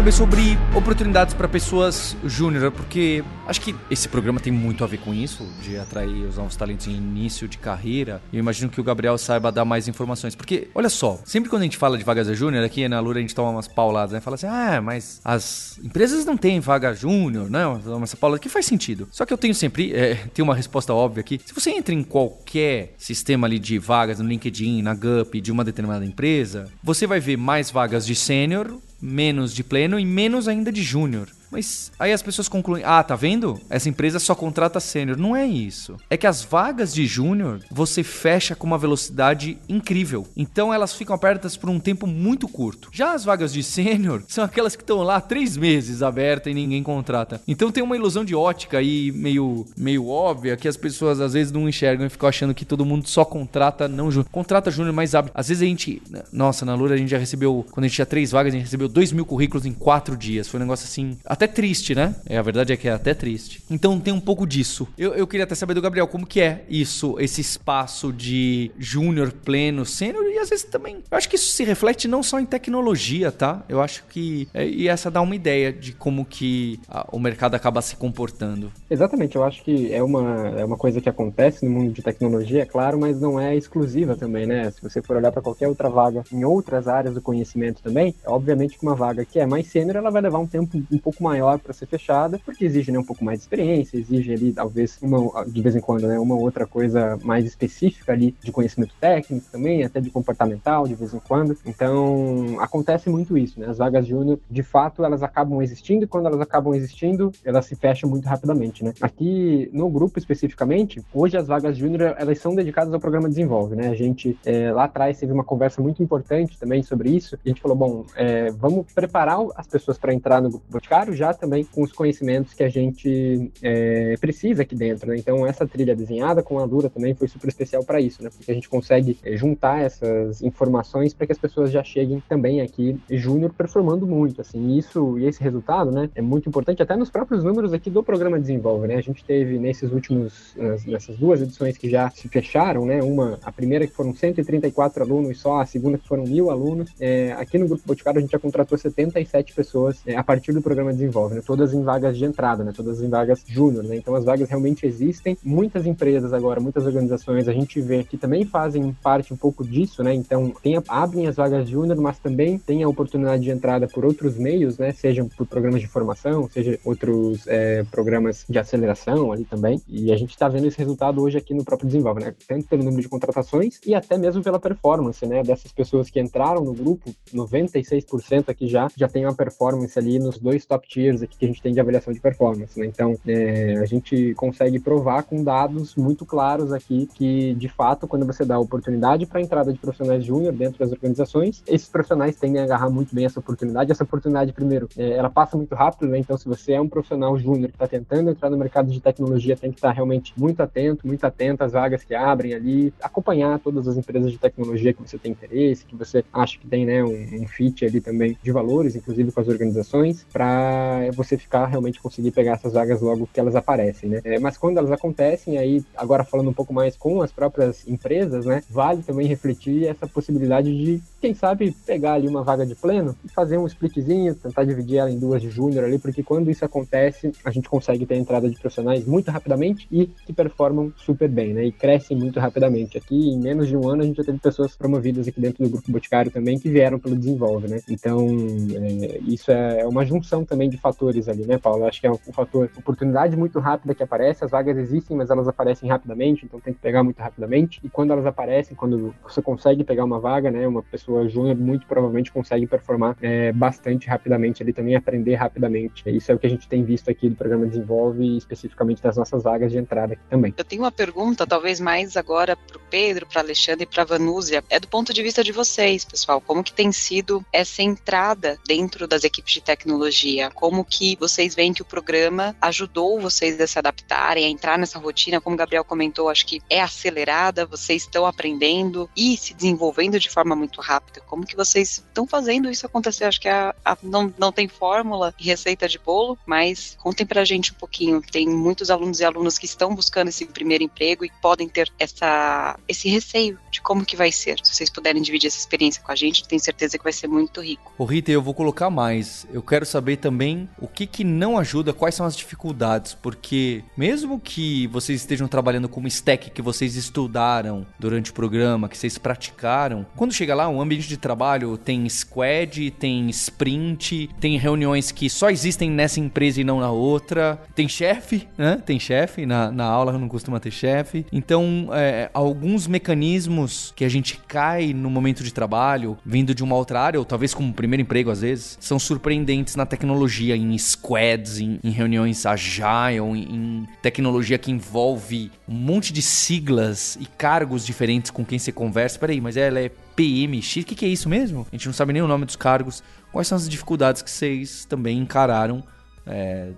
Saber 0.01 0.11
sobre 0.13 0.57
oportunidades 0.75 1.31
para 1.35 1.47
pessoas 1.47 2.17
júnior, 2.23 2.71
porque 2.71 3.23
acho 3.45 3.61
que 3.61 3.75
esse 3.87 4.09
programa 4.09 4.39
tem 4.39 4.51
muito 4.51 4.83
a 4.83 4.87
ver 4.87 4.97
com 4.97 5.13
isso, 5.13 5.47
de 5.61 5.77
atrair 5.77 6.25
os 6.25 6.37
novos 6.37 6.55
talentos 6.55 6.87
em 6.87 6.95
início 6.95 7.47
de 7.47 7.59
carreira. 7.59 8.19
Eu 8.33 8.39
imagino 8.39 8.71
que 8.71 8.81
o 8.81 8.83
Gabriel 8.83 9.15
saiba 9.19 9.51
dar 9.51 9.63
mais 9.63 9.87
informações, 9.87 10.33
porque 10.33 10.69
olha 10.73 10.89
só, 10.89 11.19
sempre 11.23 11.51
quando 11.51 11.61
a 11.61 11.65
gente 11.65 11.77
fala 11.77 11.99
de 11.99 12.03
vagas 12.03 12.35
júnior 12.35 12.65
aqui 12.65 12.87
na 12.87 12.99
Lura 12.99 13.19
a 13.19 13.21
gente 13.21 13.35
toma 13.35 13.51
umas 13.51 13.67
pauladas, 13.67 14.11
né? 14.11 14.19
Fala 14.19 14.33
assim: 14.33 14.47
"Ah, 14.47 14.81
mas 14.81 15.21
as 15.23 15.79
empresas 15.83 16.25
não 16.25 16.35
têm 16.35 16.59
vaga 16.59 16.95
júnior, 16.95 17.47
não?" 17.47 17.79
Essa 18.01 18.17
paulada 18.17 18.41
que 18.41 18.49
faz 18.49 18.65
sentido. 18.65 19.07
Só 19.11 19.23
que 19.23 19.31
eu 19.31 19.37
tenho 19.37 19.53
sempre 19.53 19.93
é, 19.93 20.15
tem 20.33 20.41
uma 20.41 20.55
resposta 20.55 20.95
óbvia 20.95 21.21
aqui. 21.21 21.39
Se 21.45 21.53
você 21.53 21.69
entra 21.69 21.93
em 21.93 22.01
qualquer 22.01 22.95
sistema 22.97 23.45
ali 23.45 23.59
de 23.59 23.77
vagas 23.77 24.17
no 24.17 24.27
LinkedIn, 24.27 24.81
na 24.81 24.95
Gup 24.95 25.39
de 25.39 25.51
uma 25.51 25.63
determinada 25.63 26.03
empresa, 26.03 26.67
você 26.83 27.05
vai 27.05 27.19
ver 27.19 27.37
mais 27.37 27.69
vagas 27.69 28.03
de 28.03 28.15
sênior 28.15 28.79
menos 29.01 29.53
de 29.53 29.63
pleno 29.63 29.99
e 29.99 30.05
menos 30.05 30.47
ainda 30.47 30.71
de 30.71 30.83
júnior. 30.83 31.29
Mas 31.51 31.91
aí 31.99 32.13
as 32.13 32.21
pessoas 32.21 32.47
concluem: 32.47 32.83
ah, 32.85 33.03
tá 33.03 33.15
vendo? 33.15 33.59
Essa 33.69 33.89
empresa 33.89 34.19
só 34.19 34.33
contrata 34.33 34.79
sênior. 34.79 35.17
Não 35.17 35.35
é 35.35 35.45
isso. 35.45 35.97
É 36.09 36.15
que 36.15 36.25
as 36.25 36.43
vagas 36.43 36.93
de 36.93 37.05
júnior 37.05 37.59
você 37.69 38.03
fecha 38.03 38.55
com 38.55 38.65
uma 38.65 38.77
velocidade 38.77 39.57
incrível. 39.67 40.25
Então 40.35 40.73
elas 40.73 40.93
ficam 40.93 41.15
abertas 41.15 41.57
por 41.57 41.69
um 41.69 41.79
tempo 41.79 42.07
muito 42.07 42.47
curto. 42.47 42.89
Já 42.91 43.13
as 43.13 43.25
vagas 43.25 43.51
de 43.51 43.61
sênior 43.61 44.23
são 44.29 44.43
aquelas 44.43 44.75
que 44.75 44.83
estão 44.83 45.03
lá 45.03 45.19
três 45.19 45.57
meses 45.57 46.01
abertas 46.01 46.51
e 46.51 46.55
ninguém 46.55 46.81
contrata. 46.81 47.41
Então 47.47 47.71
tem 47.71 47.83
uma 47.83 47.95
ilusão 47.95 48.23
de 48.23 48.33
ótica 48.33 48.77
aí 48.77 49.11
meio, 49.11 49.65
meio 49.77 50.07
óbvia 50.07 50.55
que 50.55 50.67
as 50.67 50.77
pessoas 50.77 51.19
às 51.19 51.33
vezes 51.33 51.51
não 51.51 51.67
enxergam 51.67 52.05
e 52.05 52.09
ficam 52.09 52.29
achando 52.29 52.53
que 52.53 52.63
todo 52.63 52.85
mundo 52.85 53.07
só 53.07 53.25
contrata 53.25 53.87
não 53.87 54.09
júnior. 54.09 54.29
Contrata 54.31 54.71
júnior, 54.71 54.93
mas 54.93 55.13
abre. 55.13 55.31
Às 55.33 55.49
vezes 55.49 55.63
a 55.63 55.65
gente. 55.65 56.01
Nossa, 56.31 56.65
na 56.65 56.75
Lura 56.75 56.95
a 56.95 56.97
gente 56.97 57.09
já 57.09 57.17
recebeu. 57.17 57.65
Quando 57.71 57.85
a 57.85 57.87
gente 57.87 57.95
tinha 57.95 58.05
três 58.05 58.31
vagas, 58.31 58.53
a 58.53 58.57
gente 58.57 58.65
recebeu 58.65 58.87
dois 58.87 59.11
mil 59.11 59.25
currículos 59.25 59.65
em 59.65 59.73
quatro 59.73 60.15
dias. 60.15 60.47
Foi 60.47 60.59
um 60.59 60.63
negócio 60.63 60.85
assim 60.85 61.17
até 61.41 61.47
triste, 61.47 61.95
né? 61.95 62.15
É, 62.27 62.37
a 62.37 62.41
verdade 62.41 62.71
é 62.71 62.77
que 62.77 62.87
é 62.87 62.91
até 62.91 63.13
triste. 63.15 63.63
Então 63.69 63.99
tem 63.99 64.13
um 64.13 64.19
pouco 64.19 64.45
disso. 64.45 64.87
Eu, 64.97 65.15
eu 65.15 65.25
queria 65.25 65.43
até 65.43 65.55
saber 65.55 65.73
do 65.73 65.81
Gabriel 65.81 66.07
como 66.07 66.25
que 66.25 66.39
é 66.39 66.63
isso, 66.69 67.15
esse 67.19 67.41
espaço 67.41 68.13
de 68.13 68.71
júnior, 68.77 69.31
pleno, 69.31 69.83
sênior 69.83 70.23
e 70.25 70.37
às 70.37 70.49
vezes 70.49 70.65
também. 70.65 70.97
Eu 71.09 71.17
acho 71.17 71.27
que 71.27 71.35
isso 71.35 71.51
se 71.51 71.63
reflete 71.63 72.07
não 72.07 72.21
só 72.21 72.39
em 72.39 72.45
tecnologia, 72.45 73.31
tá? 73.31 73.63
Eu 73.67 73.81
acho 73.81 74.03
que 74.09 74.47
é, 74.53 74.67
e 74.67 74.87
essa 74.87 75.09
dá 75.09 75.21
uma 75.21 75.35
ideia 75.35 75.73
de 75.73 75.93
como 75.93 76.25
que 76.25 76.79
a, 76.87 77.07
o 77.11 77.19
mercado 77.19 77.55
acaba 77.55 77.81
se 77.81 77.95
comportando. 77.95 78.71
Exatamente. 78.89 79.35
Eu 79.35 79.43
acho 79.43 79.63
que 79.63 79.91
é 79.91 80.03
uma 80.03 80.49
é 80.57 80.63
uma 80.63 80.77
coisa 80.77 81.01
que 81.01 81.09
acontece 81.09 81.65
no 81.65 81.71
mundo 81.71 81.91
de 81.91 82.03
tecnologia, 82.03 82.61
é 82.61 82.65
claro, 82.65 82.99
mas 82.99 83.19
não 83.19 83.39
é 83.39 83.55
exclusiva 83.55 84.15
também, 84.15 84.45
né? 84.45 84.69
Se 84.69 84.81
você 84.81 85.01
for 85.01 85.17
olhar 85.17 85.31
para 85.31 85.41
qualquer 85.41 85.67
outra 85.67 85.89
vaga 85.89 86.23
em 86.31 86.43
outras 86.43 86.87
áreas 86.87 87.15
do 87.15 87.21
conhecimento 87.21 87.81
também, 87.81 88.13
obviamente 88.25 88.77
que 88.77 88.85
uma 88.85 88.95
vaga 88.95 89.25
que 89.25 89.39
é 89.39 89.45
mais 89.45 89.67
sênior, 89.67 89.95
ela 89.95 90.11
vai 90.11 90.21
levar 90.21 90.37
um 90.37 90.47
tempo 90.47 90.81
um 90.91 90.97
pouco 90.97 91.23
maior 91.31 91.59
para 91.59 91.73
ser 91.73 91.85
fechada, 91.85 92.39
porque 92.45 92.65
exige 92.65 92.91
né, 92.91 92.99
um 92.99 93.03
pouco 93.03 93.23
mais 93.23 93.39
de 93.39 93.43
experiência, 93.43 93.97
exige 93.97 94.33
ali 94.33 94.51
talvez 94.51 94.97
uma, 95.01 95.45
de 95.45 95.61
vez 95.61 95.75
em 95.75 95.79
quando, 95.79 96.07
né, 96.07 96.19
uma 96.19 96.35
outra 96.35 96.67
coisa 96.67 97.17
mais 97.23 97.45
específica 97.45 98.11
ali 98.11 98.35
de 98.43 98.51
conhecimento 98.51 98.93
técnico 98.99 99.45
também, 99.51 99.83
até 99.83 100.01
de 100.01 100.09
comportamental 100.09 100.87
de 100.87 100.95
vez 100.95 101.13
em 101.13 101.19
quando. 101.19 101.57
Então, 101.65 102.57
acontece 102.59 103.09
muito 103.09 103.37
isso, 103.37 103.59
né? 103.59 103.67
As 103.67 103.77
vagas 103.77 104.05
júnior, 104.05 104.39
de 104.49 104.63
fato, 104.63 105.03
elas 105.05 105.23
acabam 105.23 105.61
existindo 105.61 106.03
e 106.03 106.07
quando 106.07 106.25
elas 106.27 106.41
acabam 106.41 106.73
existindo, 106.75 107.31
elas 107.45 107.65
se 107.65 107.75
fecham 107.75 108.09
muito 108.09 108.25
rapidamente, 108.25 108.83
né? 108.83 108.93
Aqui 109.01 109.69
no 109.71 109.89
grupo 109.89 110.19
especificamente, 110.19 111.03
hoje 111.13 111.37
as 111.37 111.47
vagas 111.47 111.77
júnior, 111.77 112.15
elas 112.17 112.39
são 112.39 112.53
dedicadas 112.53 112.93
ao 112.93 112.99
programa 112.99 113.29
Desenvolve, 113.29 113.75
né? 113.75 113.87
A 113.87 113.95
gente 113.95 114.37
é, 114.45 114.71
lá 114.71 114.85
atrás 114.85 115.19
teve 115.19 115.31
uma 115.31 115.43
conversa 115.43 115.81
muito 115.81 116.03
importante 116.03 116.59
também 116.59 116.83
sobre 116.83 117.09
isso. 117.09 117.37
A 117.43 117.47
gente 117.47 117.61
falou, 117.61 117.77
bom, 117.77 118.05
é, 118.15 118.51
vamos 118.51 118.91
preparar 118.93 119.39
as 119.55 119.67
pessoas 119.67 119.97
para 119.97 120.13
entrar 120.13 120.41
no 120.41 120.49
grupo 120.49 120.65
Boticário 120.69 121.13
já 121.21 121.33
também 121.33 121.63
com 121.63 121.83
os 121.83 121.91
conhecimentos 121.91 122.53
que 122.53 122.63
a 122.63 122.69
gente 122.69 123.51
é, 123.61 124.15
precisa 124.19 124.63
aqui 124.63 124.75
dentro. 124.75 125.09
Né? 125.09 125.17
Então, 125.17 125.45
essa 125.45 125.65
trilha 125.65 125.95
desenhada 125.95 126.43
com 126.43 126.59
a 126.59 126.65
Lura 126.65 126.89
também 126.89 127.13
foi 127.13 127.27
super 127.27 127.47
especial 127.47 127.83
para 127.83 128.01
isso, 128.01 128.23
né? 128.23 128.29
porque 128.35 128.51
a 128.51 128.55
gente 128.55 128.69
consegue 128.69 129.17
é, 129.23 129.37
juntar 129.37 129.81
essa, 129.81 130.01
essas 130.01 130.41
informações 130.41 131.13
para 131.13 131.25
que 131.25 131.33
as 131.33 131.37
pessoas 131.37 131.71
já 131.71 131.83
cheguem 131.83 132.21
também 132.27 132.61
aqui 132.61 132.99
júnior 133.09 133.53
performando 133.53 134.05
muito, 134.05 134.41
assim, 134.41 134.77
isso 134.77 135.17
e 135.19 135.25
esse 135.25 135.41
resultado, 135.41 135.91
né, 135.91 136.09
é 136.15 136.21
muito 136.21 136.49
importante 136.49 136.81
até 136.81 136.95
nos 136.95 137.09
próprios 137.09 137.43
números 137.43 137.73
aqui 137.73 137.89
do 137.89 138.03
programa 138.03 138.39
Desenvolve, 138.39 138.87
né, 138.87 138.95
a 138.95 139.01
gente 139.01 139.23
teve 139.23 139.57
nesses 139.57 139.91
últimos, 139.91 140.55
nessas 140.85 141.17
duas 141.17 141.41
edições 141.41 141.77
que 141.77 141.89
já 141.89 142.09
se 142.09 142.27
fecharam, 142.27 142.85
né, 142.85 143.01
uma, 143.01 143.39
a 143.43 143.51
primeira 143.51 143.85
que 143.85 143.93
foram 143.93 144.13
134 144.13 145.03
alunos 145.03 145.39
só, 145.39 145.61
a 145.61 145.65
segunda 145.65 145.97
que 145.97 146.07
foram 146.07 146.23
mil 146.23 146.49
alunos, 146.49 146.91
é, 146.99 147.33
aqui 147.33 147.57
no 147.57 147.67
Grupo 147.67 147.83
Boticário 147.85 148.19
a 148.19 148.21
gente 148.21 148.31
já 148.31 148.39
contratou 148.39 148.77
77 148.77 149.53
pessoas 149.53 150.01
é, 150.05 150.15
a 150.15 150.23
partir 150.23 150.51
do 150.53 150.61
programa 150.61 150.91
Desenvolve, 150.91 151.10
né, 151.11 151.41
todas 151.45 151.73
em 151.73 151.83
vagas 151.83 152.17
de 152.17 152.25
entrada, 152.25 152.63
né, 152.63 152.71
todas 152.75 153.01
em 153.01 153.09
vagas 153.09 153.43
júnior, 153.47 153.83
né, 153.83 153.95
então 153.95 154.15
as 154.15 154.23
vagas 154.23 154.49
realmente 154.49 154.85
existem, 154.85 155.37
muitas 155.43 155.85
empresas 155.85 156.33
agora, 156.33 156.59
muitas 156.59 156.85
organizações, 156.85 157.47
a 157.47 157.53
gente 157.53 157.79
vê 157.81 158.03
que 158.03 158.17
também 158.17 158.45
fazem 158.45 158.95
parte 159.01 159.33
um 159.33 159.37
pouco 159.37 159.63
disso, 159.63 160.03
né, 160.03 160.13
então 160.13 160.53
tem, 160.61 160.81
abrem 160.87 161.27
as 161.27 161.35
vagas 161.35 161.69
júnior, 161.69 161.97
mas 161.99 162.19
também 162.19 162.57
tem 162.57 162.83
a 162.83 162.87
oportunidade 162.87 163.43
de 163.43 163.51
entrada 163.51 163.87
por 163.87 164.05
outros 164.05 164.37
meios, 164.37 164.77
né, 164.77 164.93
por 165.37 165.45
programas 165.45 165.81
de 165.81 165.87
formação, 165.87 166.49
seja 166.49 166.79
outros 166.85 167.47
é, 167.47 167.83
programas 167.83 168.45
de 168.49 168.57
aceleração 168.57 169.31
ali 169.31 169.45
também, 169.45 169.81
e 169.87 170.11
a 170.11 170.17
gente 170.17 170.31
está 170.31 170.47
vendo 170.47 170.67
esse 170.67 170.77
resultado 170.77 171.21
hoje 171.21 171.37
aqui 171.37 171.53
no 171.53 171.63
próprio 171.63 171.87
Desenvolve, 171.87 172.23
né, 172.23 172.33
tanto 172.47 172.67
pelo 172.67 172.83
número 172.83 173.01
de 173.01 173.09
contratações 173.09 173.79
e 173.85 173.93
até 173.93 174.17
mesmo 174.17 174.41
pela 174.43 174.59
performance, 174.59 175.25
né, 175.25 175.43
dessas 175.43 175.71
pessoas 175.71 176.09
que 176.09 176.19
entraram 176.19 176.63
no 176.63 176.73
grupo, 176.73 177.13
96% 177.33 178.49
aqui 178.49 178.67
já, 178.67 178.87
já 178.95 179.07
tem 179.07 179.25
uma 179.25 179.35
performance 179.35 179.97
ali 179.97 180.19
nos 180.19 180.37
dois 180.37 180.65
top 180.65 180.87
tiers 180.87 181.00
aqui 181.09 181.37
que 181.37 181.45
a 181.45 181.47
gente 181.47 181.61
tem 181.61 181.73
de 181.73 181.79
avaliação 181.79 182.13
de 182.13 182.19
performance, 182.19 182.79
né, 182.79 182.85
então 182.85 183.17
é, 183.27 183.77
a 183.77 183.85
gente 183.85 184.33
consegue 184.35 184.79
provar 184.79 185.23
com 185.23 185.43
dados 185.43 185.95
muito 185.95 186.25
claros 186.25 186.71
aqui 186.73 187.07
que, 187.13 187.53
de 187.55 187.67
fato, 187.67 188.07
quando 188.07 188.25
você 188.25 188.43
dá 188.45 188.59
oportunidade 188.59 189.25
para 189.25 189.39
a 189.39 189.41
entrada 189.41 189.71
de 189.71 189.79
profissionais 189.79 190.23
júnior 190.23 190.53
dentro 190.53 190.79
das 190.79 190.91
organizações, 190.91 191.63
esses 191.67 191.87
profissionais 191.87 192.35
tendem 192.35 192.61
a 192.61 192.65
agarrar 192.65 192.89
muito 192.89 193.13
bem 193.13 193.25
essa 193.25 193.39
oportunidade. 193.39 193.91
Essa 193.91 194.03
oportunidade, 194.03 194.53
primeiro, 194.53 194.87
é, 194.97 195.11
ela 195.11 195.29
passa 195.29 195.57
muito 195.57 195.73
rápido, 195.75 196.09
né? 196.09 196.19
Então, 196.19 196.37
se 196.37 196.47
você 196.47 196.73
é 196.73 196.81
um 196.81 196.87
profissional 196.87 197.37
júnior 197.37 197.69
que 197.69 197.75
está 197.75 197.87
tentando 197.87 198.29
entrar 198.29 198.49
no 198.49 198.57
mercado 198.57 198.91
de 198.91 198.99
tecnologia, 198.99 199.55
tem 199.55 199.71
que 199.71 199.77
estar 199.77 199.89
tá 199.89 199.93
realmente 199.93 200.33
muito 200.37 200.61
atento, 200.61 201.07
muito 201.07 201.23
atento 201.23 201.63
às 201.63 201.71
vagas 201.71 202.03
que 202.03 202.13
abrem 202.13 202.53
ali, 202.53 202.93
acompanhar 203.01 203.59
todas 203.59 203.87
as 203.87 203.97
empresas 203.97 204.31
de 204.31 204.37
tecnologia 204.37 204.93
que 204.93 205.01
você 205.01 205.17
tem 205.17 205.31
interesse, 205.31 205.85
que 205.85 205.95
você 205.95 206.23
acha 206.33 206.57
que 206.57 206.67
tem, 206.67 206.85
né, 206.85 207.03
um, 207.03 207.43
um 207.43 207.47
fit 207.47 207.85
ali 207.85 208.01
também 208.01 208.37
de 208.41 208.51
valores, 208.51 208.95
inclusive 208.95 209.31
com 209.31 209.41
as 209.41 209.47
organizações, 209.47 210.25
para 210.31 210.80
você 211.13 211.37
ficar 211.37 211.65
realmente 211.65 211.99
conseguir 212.01 212.31
pegar 212.31 212.53
essas 212.53 212.73
vagas 212.73 213.01
logo 213.01 213.27
que 213.31 213.39
elas 213.39 213.55
aparecem, 213.55 214.09
né? 214.09 214.21
É, 214.23 214.39
mas 214.39 214.57
quando 214.57 214.77
elas 214.77 214.91
acontecem, 214.91 215.57
aí 215.57 215.83
agora 215.95 216.23
falando 216.23 216.49
um 216.49 216.53
pouco 216.53 216.73
mais 216.73 216.95
com 216.95 217.21
as 217.21 217.31
próprias 217.31 217.87
empresas, 217.87 218.45
né, 218.45 218.63
vale 218.69 219.03
também 219.03 219.27
refletir 219.27 219.85
essa 219.87 220.07
possibilidade 220.07 220.75
de, 220.75 221.01
quem 221.19 221.33
sabe, 221.33 221.75
pegar 221.85 222.13
ali 222.13 222.27
uma 222.27 222.43
vaga 222.43 222.65
de 222.65 222.75
pleno 222.75 223.15
e 223.23 223.29
fazer 223.29 223.57
um 223.57 223.67
splitzinho, 223.67 224.35
tentar 224.35 224.63
dividir 224.63 224.97
ela 224.97 225.11
em 225.11 225.19
duas 225.19 225.41
de 225.41 225.49
júnior 225.49 225.85
ali, 225.85 225.99
porque 225.99 226.23
quando 226.23 226.49
isso 226.49 226.65
acontece, 226.65 227.31
a 227.43 227.51
gente 227.51 227.69
consegue 227.69 228.05
ter 228.05 228.15
a 228.15 228.17
entrada 228.17 228.49
de 228.49 228.57
profissionais 228.59 229.05
muito 229.05 229.29
rapidamente 229.31 229.87
e 229.91 230.07
que 230.07 230.33
performam 230.33 230.91
super 230.97 231.29
bem, 231.29 231.53
né, 231.53 231.65
e 231.65 231.71
crescem 231.71 232.17
muito 232.17 232.39
rapidamente. 232.39 232.97
Aqui, 232.97 233.29
em 233.29 233.39
menos 233.39 233.67
de 233.67 233.75
um 233.75 233.87
ano, 233.87 234.03
a 234.03 234.05
gente 234.05 234.17
já 234.17 234.23
teve 234.23 234.39
pessoas 234.39 234.75
promovidas 234.75 235.27
aqui 235.27 235.39
dentro 235.39 235.63
do 235.63 235.69
grupo 235.69 235.91
Boticário 235.91 236.31
também 236.31 236.57
que 236.57 236.69
vieram 236.69 236.99
pelo 236.99 237.15
Desenvolve, 237.15 237.67
né, 237.67 237.81
então 237.89 238.27
é, 238.75 239.19
isso 239.27 239.51
é, 239.51 239.81
é 239.81 239.87
uma 239.87 240.05
junção 240.05 240.43
também 240.45 240.69
de 240.71 240.77
fatores 240.77 241.27
ali, 241.27 241.45
né, 241.45 241.57
Paulo? 241.57 241.85
Acho 241.85 242.01
que 242.01 242.07
é 242.07 242.11
um, 242.11 242.17
fator 242.33 242.69
oportunidade 242.77 243.35
muito 243.35 243.59
rápida 243.59 243.93
que 243.93 244.03
aparece, 244.03 244.43
as 244.43 244.51
vagas 244.51 244.77
existem, 244.77 245.15
mas 245.15 245.29
elas 245.29 245.47
aparecem 245.47 245.89
rapidamente, 245.89 246.45
então 246.45 246.59
tem 246.59 246.73
que 246.73 246.79
pegar 246.79 247.03
muito 247.03 247.19
rapidamente. 247.19 247.79
E 247.83 247.89
quando 247.89 248.11
elas 248.11 248.25
aparecem, 248.25 248.75
quando 248.75 249.13
você 249.23 249.41
consegue 249.41 249.83
pegar 249.83 250.03
uma 250.03 250.19
vaga, 250.19 250.49
né, 250.49 250.67
uma 250.67 250.81
pessoa 250.81 251.27
júnior 251.27 251.55
muito 251.55 251.85
provavelmente 251.85 252.31
consegue 252.31 252.65
performar 252.65 253.15
é, 253.21 253.51
bastante 253.51 254.07
rapidamente 254.07 254.63
ali 254.63 254.73
também, 254.73 254.95
aprender 254.95 255.35
rapidamente. 255.35 256.03
Isso 256.09 256.31
é 256.31 256.35
o 256.35 256.39
que 256.39 256.47
a 256.47 256.49
gente 256.49 256.67
tem 256.67 256.83
visto 256.83 257.09
aqui 257.09 257.29
do 257.29 257.35
programa 257.35 257.65
Desenvolve, 257.65 258.37
especificamente 258.37 259.01
das 259.01 259.17
nossas 259.17 259.43
vagas 259.43 259.71
de 259.71 259.77
entrada 259.77 260.13
aqui 260.13 260.23
também. 260.29 260.53
Eu 260.57 260.63
tenho 260.63 260.83
uma 260.83 260.91
pergunta, 260.91 261.45
talvez 261.45 261.79
mais 261.79 262.15
agora 262.15 262.55
para 262.55 262.77
o 262.77 262.81
Pedro, 262.89 263.25
para 263.25 263.41
Alexandre 263.41 263.83
e 263.83 263.87
para 263.87 264.03
Vanúzia. 264.03 264.63
É 264.69 264.79
do 264.79 264.87
ponto 264.87 265.13
de 265.13 265.21
vista 265.21 265.43
de 265.43 265.51
vocês, 265.51 266.05
pessoal. 266.05 266.41
Como 266.41 266.63
que 266.63 266.73
tem 266.73 266.91
sido 266.91 267.43
essa 267.51 267.81
entrada 267.81 268.57
dentro 268.65 269.07
das 269.07 269.23
equipes 269.23 269.53
de 269.53 269.61
tecnologia? 269.61 270.49
Como 270.61 270.85
que 270.85 271.17
vocês 271.19 271.55
veem 271.55 271.73
que 271.73 271.81
o 271.81 271.85
programa 271.85 272.55
ajudou 272.61 273.19
vocês 273.19 273.59
a 273.59 273.65
se 273.65 273.79
adaptarem, 273.79 274.45
a 274.45 274.47
entrar 274.47 274.77
nessa 274.77 274.99
rotina? 274.99 275.41
Como 275.41 275.55
o 275.55 275.57
Gabriel 275.57 275.83
comentou, 275.83 276.29
acho 276.29 276.45
que 276.45 276.61
é 276.69 276.79
acelerada, 276.79 277.65
vocês 277.65 278.03
estão 278.03 278.27
aprendendo 278.27 279.09
e 279.17 279.35
se 279.37 279.55
desenvolvendo 279.55 280.19
de 280.19 280.29
forma 280.29 280.55
muito 280.55 280.79
rápida. 280.79 281.19
Como 281.21 281.47
que 281.47 281.55
vocês 281.55 282.03
estão 282.07 282.27
fazendo 282.27 282.69
isso 282.69 282.85
acontecer? 282.85 283.25
Acho 283.25 283.41
que 283.41 283.47
a, 283.47 283.73
a, 283.83 283.97
não, 284.03 284.31
não 284.37 284.51
tem 284.51 284.67
fórmula 284.67 285.33
e 285.39 285.43
receita 285.45 285.87
de 285.87 285.97
bolo, 285.97 286.37
mas 286.45 286.95
contem 287.01 287.25
pra 287.25 287.43
gente 287.43 287.71
um 287.71 287.75
pouquinho. 287.75 288.21
Tem 288.21 288.47
muitos 288.47 288.91
alunos 288.91 289.19
e 289.19 289.25
alunas 289.25 289.57
que 289.57 289.65
estão 289.65 289.95
buscando 289.95 290.27
esse 290.27 290.45
primeiro 290.45 290.83
emprego 290.83 291.25
e 291.25 291.31
podem 291.41 291.67
ter 291.67 291.91
essa, 291.97 292.77
esse 292.87 293.09
receio 293.09 293.57
de 293.71 293.81
como 293.81 294.05
que 294.05 294.15
vai 294.15 294.31
ser. 294.31 294.59
Se 294.61 294.75
vocês 294.75 294.91
puderem 294.91 295.23
dividir 295.23 295.47
essa 295.47 295.57
experiência 295.57 296.03
com 296.03 296.11
a 296.11 296.15
gente, 296.15 296.47
tenho 296.47 296.61
certeza 296.61 296.99
que 296.99 297.03
vai 297.03 297.13
ser 297.13 297.27
muito 297.27 297.61
rico. 297.61 297.91
Ô 297.97 298.05
Rita, 298.05 298.31
eu 298.31 298.43
vou 298.43 298.53
colocar 298.53 298.91
mais. 298.91 299.47
Eu 299.51 299.63
quero 299.63 299.87
saber 299.87 300.17
também 300.17 300.50
o 300.79 300.87
que 300.87 301.05
que 301.05 301.23
não 301.23 301.57
ajuda, 301.57 301.93
quais 301.93 302.15
são 302.15 302.25
as 302.25 302.35
dificuldades, 302.35 303.13
porque 303.13 303.83
mesmo 303.97 304.39
que 304.39 304.87
vocês 304.87 305.21
estejam 305.21 305.47
trabalhando 305.47 305.89
com 305.89 305.99
uma 305.99 306.07
stack 306.09 306.49
que 306.49 306.61
vocês 306.61 306.95
estudaram 306.95 307.85
durante 307.99 308.31
o 308.31 308.33
programa, 308.33 308.89
que 308.89 308.97
vocês 308.97 309.17
praticaram, 309.17 310.05
quando 310.15 310.33
chega 310.33 310.55
lá, 310.55 310.67
um 310.67 310.81
ambiente 310.81 311.07
de 311.07 311.17
trabalho 311.17 311.77
tem 311.77 312.07
squad, 312.09 312.91
tem 312.91 313.29
sprint, 313.29 314.29
tem 314.39 314.57
reuniões 314.57 315.11
que 315.11 315.29
só 315.29 315.49
existem 315.49 315.89
nessa 315.89 316.19
empresa 316.19 316.61
e 316.61 316.63
não 316.63 316.79
na 316.79 316.91
outra, 316.91 317.59
tem 317.75 317.87
chefe, 317.87 318.47
né? 318.57 318.81
Tem 318.85 318.99
chefe, 318.99 319.45
na, 319.45 319.71
na 319.71 319.85
aula 319.85 320.17
não 320.17 320.27
costuma 320.27 320.59
ter 320.59 320.71
chefe. 320.71 321.25
Então, 321.31 321.89
é, 321.93 322.29
alguns 322.33 322.87
mecanismos 322.87 323.93
que 323.95 324.05
a 324.05 324.09
gente 324.09 324.39
cai 324.47 324.93
no 324.93 325.09
momento 325.09 325.43
de 325.43 325.53
trabalho, 325.53 326.17
vindo 326.25 326.53
de 326.53 326.63
uma 326.63 326.75
outra 326.75 327.01
área, 327.01 327.19
ou 327.19 327.25
talvez 327.25 327.53
como 327.53 327.73
primeiro 327.73 328.01
emprego 328.01 328.29
às 328.29 328.41
vezes, 328.41 328.77
são 328.79 328.99
surpreendentes 328.99 329.75
na 329.75 329.85
tecnologia, 329.85 330.40
em 330.49 330.77
squads, 330.77 331.59
em, 331.59 331.79
em 331.83 331.91
reuniões 331.91 332.45
agile, 332.45 333.19
em, 333.19 333.43
em 333.43 333.87
tecnologia 334.01 334.57
que 334.57 334.71
envolve 334.71 335.51
um 335.67 335.75
monte 335.75 336.11
de 336.11 336.21
siglas 336.21 337.17
e 337.19 337.25
cargos 337.25 337.85
diferentes 337.85 338.31
com 338.31 338.43
quem 338.43 338.57
você 338.57 338.71
conversa. 338.71 339.19
Peraí, 339.19 339.39
mas 339.39 339.57
ela 339.57 339.79
é 339.79 339.89
PMX? 340.15 340.77
O 340.77 340.85
que, 340.85 340.95
que 340.95 341.05
é 341.05 341.09
isso 341.09 341.29
mesmo? 341.29 341.67
A 341.71 341.75
gente 341.75 341.85
não 341.85 341.93
sabe 341.93 342.13
nem 342.13 342.21
o 342.21 342.27
nome 342.27 342.45
dos 342.45 342.55
cargos. 342.55 343.03
Quais 343.31 343.47
são 343.47 343.55
as 343.55 343.69
dificuldades 343.69 344.21
que 344.21 344.31
vocês 344.31 344.85
também 344.85 345.19
encararam 345.19 345.83
é, 346.25 346.69